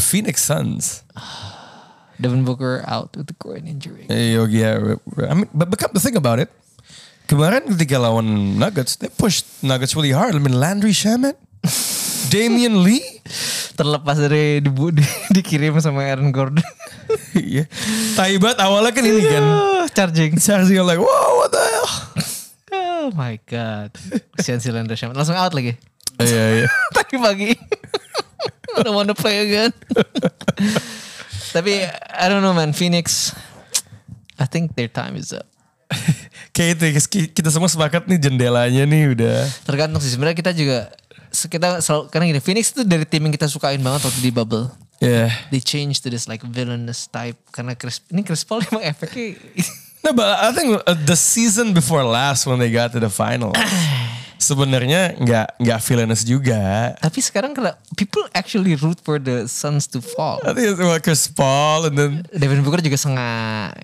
Phoenix 0.00 0.40
Suns. 0.40 1.04
Devin 2.20 2.42
Booker 2.42 2.82
out 2.88 3.14
with 3.14 3.28
the 3.30 3.36
groin 3.38 3.66
injury. 3.68 4.06
Eh, 4.10 4.34
Yogi, 4.34 4.58
yeah, 4.58 4.96
I 5.28 5.34
mean, 5.34 5.46
but, 5.54 5.70
but 5.70 5.78
come 5.78 5.92
to 5.94 6.00
think 6.02 6.16
about 6.16 6.40
it, 6.42 6.50
kemarin 7.30 7.62
ketika 7.70 7.94
lawan 7.94 8.58
Nuggets, 8.58 8.96
they 8.98 9.06
pushed 9.06 9.46
Nuggets 9.62 9.94
really 9.94 10.10
hard. 10.10 10.34
I 10.34 10.42
mean, 10.42 10.58
Landry 10.58 10.90
Shamet, 10.90 11.38
Damian 12.28 12.84
Lee? 12.84 13.02
Terlepas 13.74 14.16
dari 14.18 14.60
dibu, 14.60 14.92
di, 14.92 15.04
dikirim 15.36 15.76
sama 15.80 16.04
Aaron 16.04 16.30
Gordon. 16.30 16.64
Iya. 17.32 17.64
Tai 18.18 18.34
banget 18.36 18.58
awalnya 18.60 18.92
kan 18.92 19.04
ini 19.04 19.22
kan. 19.24 19.44
Charging. 19.96 20.36
Charging 20.36 20.76
I'm 20.76 20.88
like, 20.88 21.00
wow 21.00 21.30
what 21.40 21.50
the 21.52 21.60
hell. 21.62 21.90
Oh 22.74 23.08
my 23.16 23.40
god. 23.48 23.94
Kesian 24.36 24.60
si 24.60 24.68
Landry. 24.68 24.98
Langsung 25.16 25.38
out 25.38 25.56
lagi. 25.56 25.78
Iya 26.18 26.44
iya. 26.62 26.68
Tadi 26.96 27.16
pagi. 27.16 27.50
I 28.76 28.78
don't 28.84 28.92
wanna 28.92 29.16
play 29.16 29.48
again. 29.48 29.72
Tapi 31.54 31.88
I 31.88 32.24
don't 32.28 32.44
know 32.44 32.52
man. 32.52 32.76
Phoenix. 32.76 33.32
I 34.38 34.46
think 34.46 34.76
their 34.76 34.90
time 34.90 35.16
is 35.16 35.32
up. 35.32 35.48
Kayak 36.52 36.78
itu 36.78 36.84
kita 37.32 37.48
semua 37.48 37.70
sepakat 37.70 38.04
nih 38.10 38.20
jendelanya 38.20 38.84
nih 38.84 39.14
udah. 39.16 39.38
Tergantung 39.64 40.02
sih. 40.04 40.12
Sebenarnya 40.12 40.36
kita 40.36 40.52
juga 40.52 40.92
kita 41.32 41.84
selalu 41.84 42.02
karena 42.08 42.24
gini 42.34 42.40
Phoenix 42.42 42.72
itu 42.72 42.82
dari 42.82 43.04
tim 43.04 43.24
yang 43.24 43.34
kita 43.34 43.46
sukain 43.46 43.80
banget 43.80 44.04
waktu 44.04 44.20
di 44.20 44.32
bubble. 44.32 44.70
Yeah. 44.98 45.30
They 45.54 45.62
change 45.62 46.02
to 46.02 46.10
this 46.10 46.26
like 46.26 46.42
villainous 46.42 47.06
type 47.06 47.38
karena 47.54 47.78
Chris 47.78 48.02
ini 48.10 48.26
Chris 48.26 48.42
Paul 48.42 48.66
emang 48.66 48.82
efeknya 48.82 49.38
No, 50.04 50.14
but 50.14 50.26
I 50.26 50.54
think 50.54 50.78
uh, 50.86 50.94
the 50.94 51.18
season 51.18 51.74
before 51.74 52.06
last 52.06 52.46
when 52.46 52.62
they 52.62 52.70
got 52.70 52.94
to 52.94 53.02
the 53.02 53.10
final, 53.10 53.50
sebenarnya 54.38 55.18
nggak 55.18 55.58
nggak 55.58 55.78
villainous 55.82 56.22
juga. 56.22 56.94
tapi 57.02 57.18
sekarang 57.18 57.50
kalau 57.50 57.74
people 57.98 58.22
actually 58.30 58.78
root 58.78 59.02
for 59.02 59.18
the 59.18 59.50
Suns 59.50 59.90
to 59.90 59.98
fall. 59.98 60.38
I 60.46 60.54
think 60.54 60.70
it's 60.70 60.78
about 60.78 61.02
Chris 61.02 61.26
Paul 61.26 61.90
and 61.90 61.94
then 61.98 62.12
Devin 62.30 62.62
Booker 62.62 62.78
juga 62.78 62.94
sengah. 62.94 63.74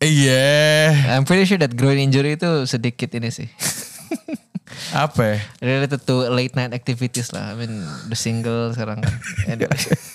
yeah 0.00 1.12
I'm 1.12 1.28
pretty 1.28 1.44
sure 1.44 1.60
that 1.60 1.76
groin 1.76 2.00
injury 2.00 2.40
itu 2.40 2.64
sedikit 2.64 3.12
ini 3.12 3.28
sih. 3.28 3.48
apa? 4.92 5.22
ya? 5.22 5.36
Related 5.60 6.02
to 6.04 6.26
late 6.28 6.54
night 6.54 6.70
activities 6.70 7.30
lah. 7.30 7.52
I 7.52 7.54
mean 7.54 7.82
the 8.06 8.16
single 8.16 8.70
sekarang 8.72 9.00
kan. 9.00 9.14
Anyway. 9.46 9.70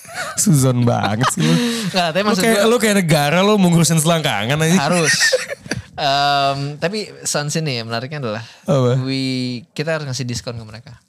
Suzon 0.42 0.84
banget 0.84 1.28
sih 1.32 1.44
lu. 1.44 1.52
Nggak, 1.92 2.08
tapi 2.12 2.24
Lu 2.24 2.28
maksud 2.28 2.44
kayak, 2.44 2.60
gue 2.60 2.70
lu 2.72 2.78
kayak 2.80 2.98
negara 3.00 3.38
lu 3.40 3.56
mau 3.56 3.68
ngurusin 3.68 4.00
selangkangan 4.00 4.58
aja. 4.60 4.78
harus. 4.90 5.16
Um, 5.96 6.76
tapi 6.76 7.08
Suns 7.24 7.56
ini 7.56 7.80
ya 7.80 7.88
menariknya 7.88 8.20
adalah 8.20 8.44
Apa? 8.68 9.00
we 9.08 9.64
kita 9.72 9.96
harus 9.96 10.04
ngasih 10.04 10.28
diskon 10.28 10.60
ke 10.60 10.66
mereka 10.68 11.00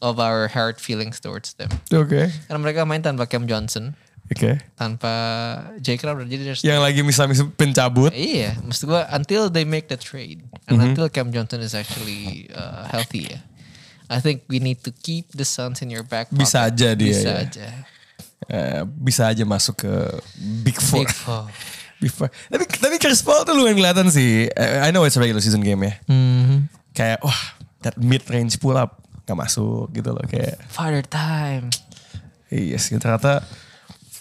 of 0.00 0.16
our 0.16 0.48
hard 0.48 0.80
feelings 0.80 1.20
towards 1.20 1.52
them. 1.60 1.68
Oke. 1.92 2.32
Karena 2.48 2.56
mereka 2.56 2.88
main 2.88 3.04
tanpa 3.04 3.28
Cam 3.28 3.44
Johnson, 3.44 3.92
Oke. 4.30 4.62
tanpa 4.78 5.12
Jay 5.82 5.98
Crowder. 5.98 6.22
Jadi 6.22 6.42
there's 6.46 6.62
Yang 6.62 6.80
lagi 6.80 7.00
misal-misal 7.02 7.50
pencabut. 7.50 8.14
Iya, 8.14 8.54
maksud 8.62 8.86
gue 8.86 9.02
until 9.10 9.50
they 9.50 9.66
make 9.66 9.90
the 9.90 9.98
trade 9.98 10.46
and 10.70 10.78
until 10.78 11.10
Cam 11.10 11.34
Johnson 11.34 11.58
is 11.60 11.74
actually 11.74 12.46
uh, 12.54 12.86
healthy 12.86 13.26
ya. 13.26 13.42
I 14.06 14.18
think 14.18 14.46
we 14.46 14.58
need 14.58 14.82
to 14.82 14.90
keep 14.90 15.30
the 15.30 15.42
Suns 15.42 15.82
in 15.82 15.90
your 15.90 16.02
back 16.02 16.30
pocket. 16.30 16.42
Bisa 16.42 16.66
aja 16.66 16.94
dia, 16.94 17.10
Bisa 17.10 17.30
ya. 17.30 17.42
aja. 17.42 17.66
eh, 18.46 18.82
bisa 18.86 19.22
aja 19.26 19.42
masuk 19.42 19.82
ke 19.82 19.92
Big 20.62 20.78
Four. 20.78 21.06
Big 21.06 21.10
Four. 21.10 21.44
Big 22.02 22.10
Four. 22.10 22.30
Tapi 22.50 22.64
tapi 22.66 22.96
Chris 22.98 23.22
Paul 23.22 23.42
tuh 23.42 23.54
lumayan 23.54 23.78
kelihatan 23.78 24.10
sih. 24.10 24.46
Eh, 24.46 24.78
I 24.82 24.90
know 24.90 25.02
it's 25.02 25.14
a 25.14 25.22
regular 25.22 25.38
season 25.38 25.62
game 25.62 25.82
ya. 25.82 25.94
Mhm. 26.06 26.66
Kayak 26.90 27.22
wah 27.22 27.38
that 27.82 27.94
mid 27.98 28.22
range 28.26 28.58
pull 28.58 28.74
up 28.74 28.98
gak 29.24 29.34
masuk 29.34 29.90
gitu 29.90 30.10
loh 30.10 30.22
kayak. 30.26 30.58
Father 30.66 31.02
time. 31.02 31.70
Iya 32.50 32.82
sih 32.82 32.98
ternyata 32.98 33.46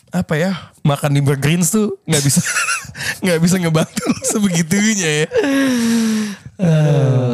apa 0.09 0.33
ya 0.41 0.51
makan 0.81 1.13
di 1.13 1.21
Greens 1.21 1.69
tuh 1.69 1.93
nggak 2.09 2.23
bisa 2.25 2.41
nggak 3.23 3.39
bisa 3.41 3.55
ngebantu 3.61 4.05
sebegitunya 4.33 5.25
ya. 5.25 5.27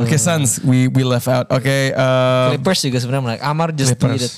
Oke 0.04 0.20
Suns 0.20 0.62
we 0.62 0.92
we 0.92 1.02
left 1.08 1.32
out. 1.32 1.48
Oke 1.50 1.96
um, 1.96 2.56
Clippers 2.56 2.80
juga 2.84 2.98
sebenarnya 3.00 3.24
menarik. 3.24 3.44
Amar 3.44 3.70
just 3.72 3.96
Clippers. 3.96 4.20
tweeted. 4.20 4.34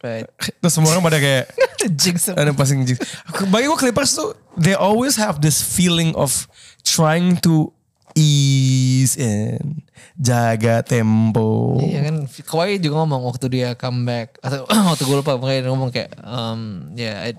Right. 0.00 0.24
terus 0.64 0.72
semua 0.72 0.96
orang 0.96 1.04
pada 1.04 1.20
kayak 1.20 1.52
Jinx. 1.92 2.32
ada 2.32 2.52
passing 2.56 2.82
jinx. 2.88 3.04
Bagi 3.52 3.68
gue 3.68 3.78
Clippers 3.78 4.16
tuh 4.16 4.32
they 4.56 4.72
always 4.72 5.16
have 5.20 5.44
this 5.44 5.60
feeling 5.60 6.16
of 6.16 6.48
trying 6.82 7.36
to 7.44 7.70
ease 8.16 9.14
in, 9.20 9.84
jaga 10.18 10.82
tempo. 10.82 11.78
Iya 11.78 12.10
kan, 12.10 12.16
Kawhi 12.26 12.82
juga 12.82 13.04
ngomong 13.04 13.28
waktu 13.28 13.46
dia 13.52 13.68
comeback 13.78 14.40
atau 14.42 14.66
waktu 14.90 15.04
gue 15.04 15.16
lupa 15.20 15.38
makanya 15.38 15.60
dia 15.68 15.70
ngomong 15.70 15.90
kayak, 15.94 16.10
um, 16.24 16.90
ya, 16.96 17.30
yeah, 17.30 17.38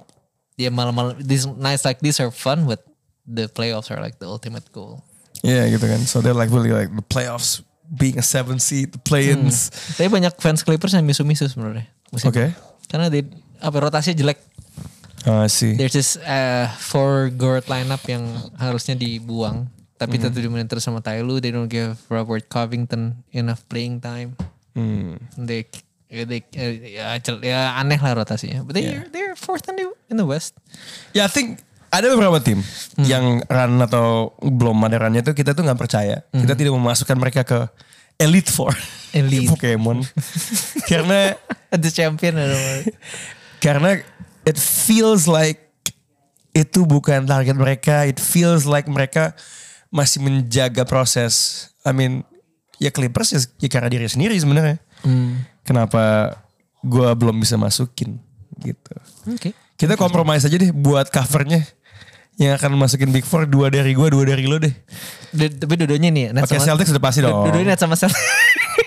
dia 0.62 0.70
malam-malam 0.70 1.18
these 1.18 1.50
nights 1.58 1.82
like 1.82 1.98
this 2.06 2.22
are 2.22 2.30
fun, 2.30 2.70
but 2.70 2.86
the 3.26 3.50
playoffs 3.50 3.90
are 3.90 3.98
like 3.98 4.22
the 4.22 4.30
ultimate 4.30 4.70
goal. 4.70 5.02
Iya 5.42 5.74
gitu 5.74 5.90
kan. 5.90 6.06
So 6.06 6.22
they're 6.22 6.38
like 6.38 6.54
really 6.54 6.70
like 6.70 6.94
the 6.94 7.02
playoffs 7.02 7.66
being 7.90 8.22
a 8.22 8.26
seven 8.26 8.62
seed, 8.62 8.94
the 8.94 9.02
play-ins. 9.02 9.74
Tapi 9.98 10.08
banyak 10.08 10.38
fans 10.38 10.62
Clippers 10.62 10.94
yang 10.94 11.04
misu-misu 11.04 11.50
sebenarnya. 11.50 11.90
Oke. 12.14 12.54
ini. 12.54 12.54
Karena 12.86 13.10
dia 13.10 13.26
apa 13.58 13.78
rotasinya 13.82 14.16
jelek. 14.22 14.40
Ah 15.26 15.50
sih. 15.50 15.74
There's 15.78 15.98
this 15.98 16.18
uh, 16.22 16.70
four 16.78 17.34
guard 17.34 17.66
lineup 17.66 18.06
yang 18.06 18.26
harusnya 18.58 18.94
dibuang. 18.94 19.70
Tapi 20.02 20.18
tetap 20.18 20.42
dimainin 20.42 20.66
terus 20.66 20.82
sama 20.82 20.98
Tyloo. 20.98 21.38
They 21.38 21.54
don't 21.54 21.70
give 21.70 21.94
Robert 22.10 22.50
Covington 22.50 23.22
enough 23.38 23.62
playing 23.70 24.02
time. 24.02 24.34
Hmm. 24.74 25.22
They, 25.38 25.70
they 25.70 25.78
ya, 26.12 27.18
cel- 27.24 27.42
ya 27.42 27.80
aneh 27.80 27.98
lah 27.98 28.20
rotasinya. 28.20 28.68
But 28.68 28.76
they 28.76 29.00
they're 29.10 29.40
fourth 29.40 29.66
in 29.72 29.80
the 29.80 29.86
in 30.12 30.20
the 30.20 30.28
West. 30.28 30.60
Ya 31.16 31.26
I 31.26 31.32
think 31.32 31.64
ada 31.92 32.08
beberapa 32.12 32.40
tim 32.44 32.60
yang 33.00 33.44
run 33.48 33.80
atau 33.80 34.36
belum 34.40 34.80
ada 34.88 35.08
runnya 35.08 35.24
tuh 35.24 35.36
kita 35.36 35.56
tuh 35.56 35.64
nggak 35.64 35.80
percaya. 35.80 36.24
Kita 36.32 36.54
tidak 36.56 36.76
memasukkan 36.76 37.18
mereka 37.20 37.42
ke 37.48 37.60
Elite 38.20 38.52
Four. 38.52 38.76
Elite. 39.16 39.50
Pokemon. 39.56 40.04
Karena 40.92 41.36
The 41.72 41.88
champion 41.88 42.36
karena 43.64 44.04
it 44.44 44.60
feels 44.60 45.24
like 45.24 45.72
itu 46.52 46.84
bukan 46.84 47.24
target 47.24 47.56
mereka. 47.56 48.04
It 48.04 48.20
feels 48.20 48.68
like 48.68 48.92
mereka 48.92 49.32
masih 49.88 50.20
menjaga 50.20 50.84
proses. 50.84 51.68
I 51.88 51.96
mean, 51.96 52.28
ya 52.76 52.92
Clippers 52.92 53.32
ya, 53.32 53.40
ya 53.64 53.70
karena 53.72 53.88
diri 53.88 54.12
sendiri 54.12 54.36
sebenarnya. 54.36 54.84
Kenapa 55.62 56.36
gua 56.82 57.14
belum 57.14 57.38
bisa 57.38 57.56
masukin 57.56 58.18
gitu. 58.60 58.94
Oke. 59.30 59.54
Kita 59.78 59.98
compromise 59.98 60.46
aja 60.46 60.58
deh 60.58 60.70
buat 60.70 61.10
covernya. 61.10 61.66
Yang 62.40 62.58
akan 62.58 62.70
masukin 62.74 63.10
Big 63.12 63.22
Four 63.22 63.46
dua 63.46 63.70
dari 63.70 63.94
gua, 63.94 64.10
dua 64.10 64.26
dari 64.26 64.50
lo 64.50 64.58
deh. 64.58 64.74
Tapi 65.32 65.74
dua-duanya 65.78 66.10
nih. 66.10 66.26
Oke, 66.34 66.58
sama- 66.58 66.66
Celtics 66.66 66.90
udah 66.90 67.04
pasti 67.04 67.20
dong. 67.22 67.46
Dua-duanya 67.46 67.76
Nets 67.76 67.82
sama 67.82 67.94
Celtics. 67.94 68.24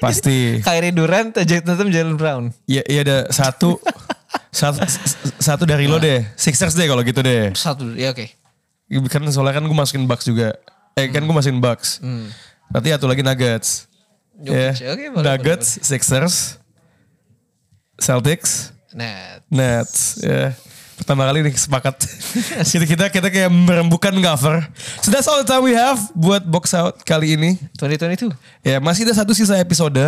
Pasti. 0.03 0.39
Kyrie 0.67 0.91
Durant, 0.91 1.31
Jason 1.45 1.63
Tatum, 1.63 1.89
Jalen 1.93 2.17
Brown. 2.19 2.45
Iya, 2.67 2.83
iya 2.89 3.01
ada 3.05 3.17
satu, 3.31 3.79
satu, 4.51 4.81
satu 5.39 5.63
dari 5.69 5.87
lo 5.87 6.03
deh. 6.03 6.25
Sixers 6.35 6.75
deh 6.75 6.89
kalau 6.89 7.05
gitu 7.07 7.21
deh. 7.23 7.55
Satu, 7.55 7.95
ya 7.95 8.11
oke. 8.11 8.27
Kan 9.07 9.23
soalnya 9.31 9.61
kan 9.61 9.65
gue 9.65 9.77
masukin 9.77 10.09
Bucks 10.09 10.27
juga. 10.27 10.59
Eh 10.99 11.07
kan 11.11 11.23
gue 11.23 11.35
masukin 11.35 11.61
Bucks. 11.63 12.03
Berarti 12.71 12.89
satu 12.91 13.07
lagi 13.07 13.23
Nuggets. 13.23 13.87
Ya. 14.43 14.75
oke, 14.75 15.05
boleh, 15.15 15.23
Nuggets, 15.23 15.79
Sixers, 15.85 16.59
Celtics, 17.99 18.75
Net. 18.95 19.43
Nets. 19.51 20.23
Ya. 20.23 20.55
Pertama 20.95 21.27
kali 21.27 21.43
nih 21.43 21.55
sepakat. 21.59 22.07
kita, 22.71 22.87
kita 22.87 23.05
kita 23.11 23.29
kayak 23.29 23.51
merembukan 23.51 24.15
cover. 24.23 24.63
So 25.03 25.11
that's 25.11 25.27
all 25.27 25.43
the 25.43 25.49
time 25.51 25.67
we 25.67 25.75
have 25.75 25.99
buat 26.15 26.47
box 26.47 26.71
out 26.71 27.03
kali 27.03 27.35
ini. 27.35 27.59
2022. 27.75 28.31
Ya 28.63 28.79
masih 28.79 29.03
ada 29.11 29.19
satu 29.19 29.35
sisa 29.35 29.59
episode 29.59 29.99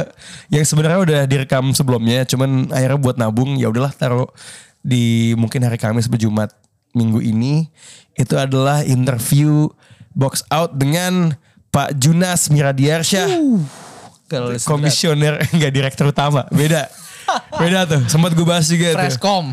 yang 0.47 0.62
sebenarnya 0.62 1.03
udah 1.03 1.20
direkam 1.26 1.74
sebelumnya, 1.74 2.22
cuman 2.22 2.70
akhirnya 2.70 2.99
buat 3.03 3.18
nabung 3.18 3.59
ya 3.59 3.66
udahlah 3.66 3.91
taruh 3.91 4.30
di 4.87 5.34
mungkin 5.34 5.66
hari 5.66 5.74
Kamis 5.82 6.07
atau 6.07 6.30
Jumat 6.30 6.55
minggu 6.95 7.18
ini. 7.18 7.66
Itu 8.14 8.39
adalah 8.39 8.87
interview 8.87 9.66
box 10.14 10.47
out 10.55 10.78
dengan 10.78 11.34
Pak 11.74 11.99
Junas 11.99 12.49
Miradiarsyah, 12.49 13.28
listen 14.49 14.64
komisioner 14.64 15.43
enggak 15.53 15.72
direktur 15.74 16.14
utama, 16.14 16.47
beda. 16.55 17.05
Beda 17.61 17.87
tuh, 17.89 18.03
sempat 18.07 18.33
gue 18.33 18.47
bahas 18.47 18.66
juga 18.68 18.95
tuh. 18.95 19.01
Presscom. 19.01 19.45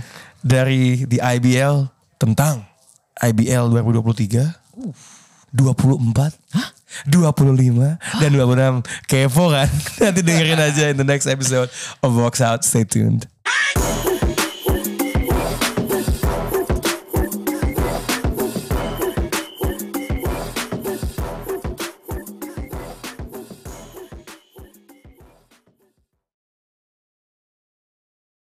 Dari 0.44 1.08
di 1.08 1.18
IBL 1.18 1.88
tentang 2.20 2.68
IBL 3.22 3.72
2023, 3.72 5.54
24, 5.54 6.36
25, 7.08 7.98
dan 8.20 8.32
26. 8.34 8.84
Kepo 9.08 9.54
kan? 9.54 9.70
Nanti 10.04 10.22
dengerin 10.22 10.60
aja 10.60 10.92
in 10.92 10.98
the 10.98 11.08
next 11.08 11.26
episode 11.30 11.70
of 12.02 12.10
Box 12.14 12.42
Out. 12.42 12.66
Stay 12.66 12.84
tuned. 12.84 13.30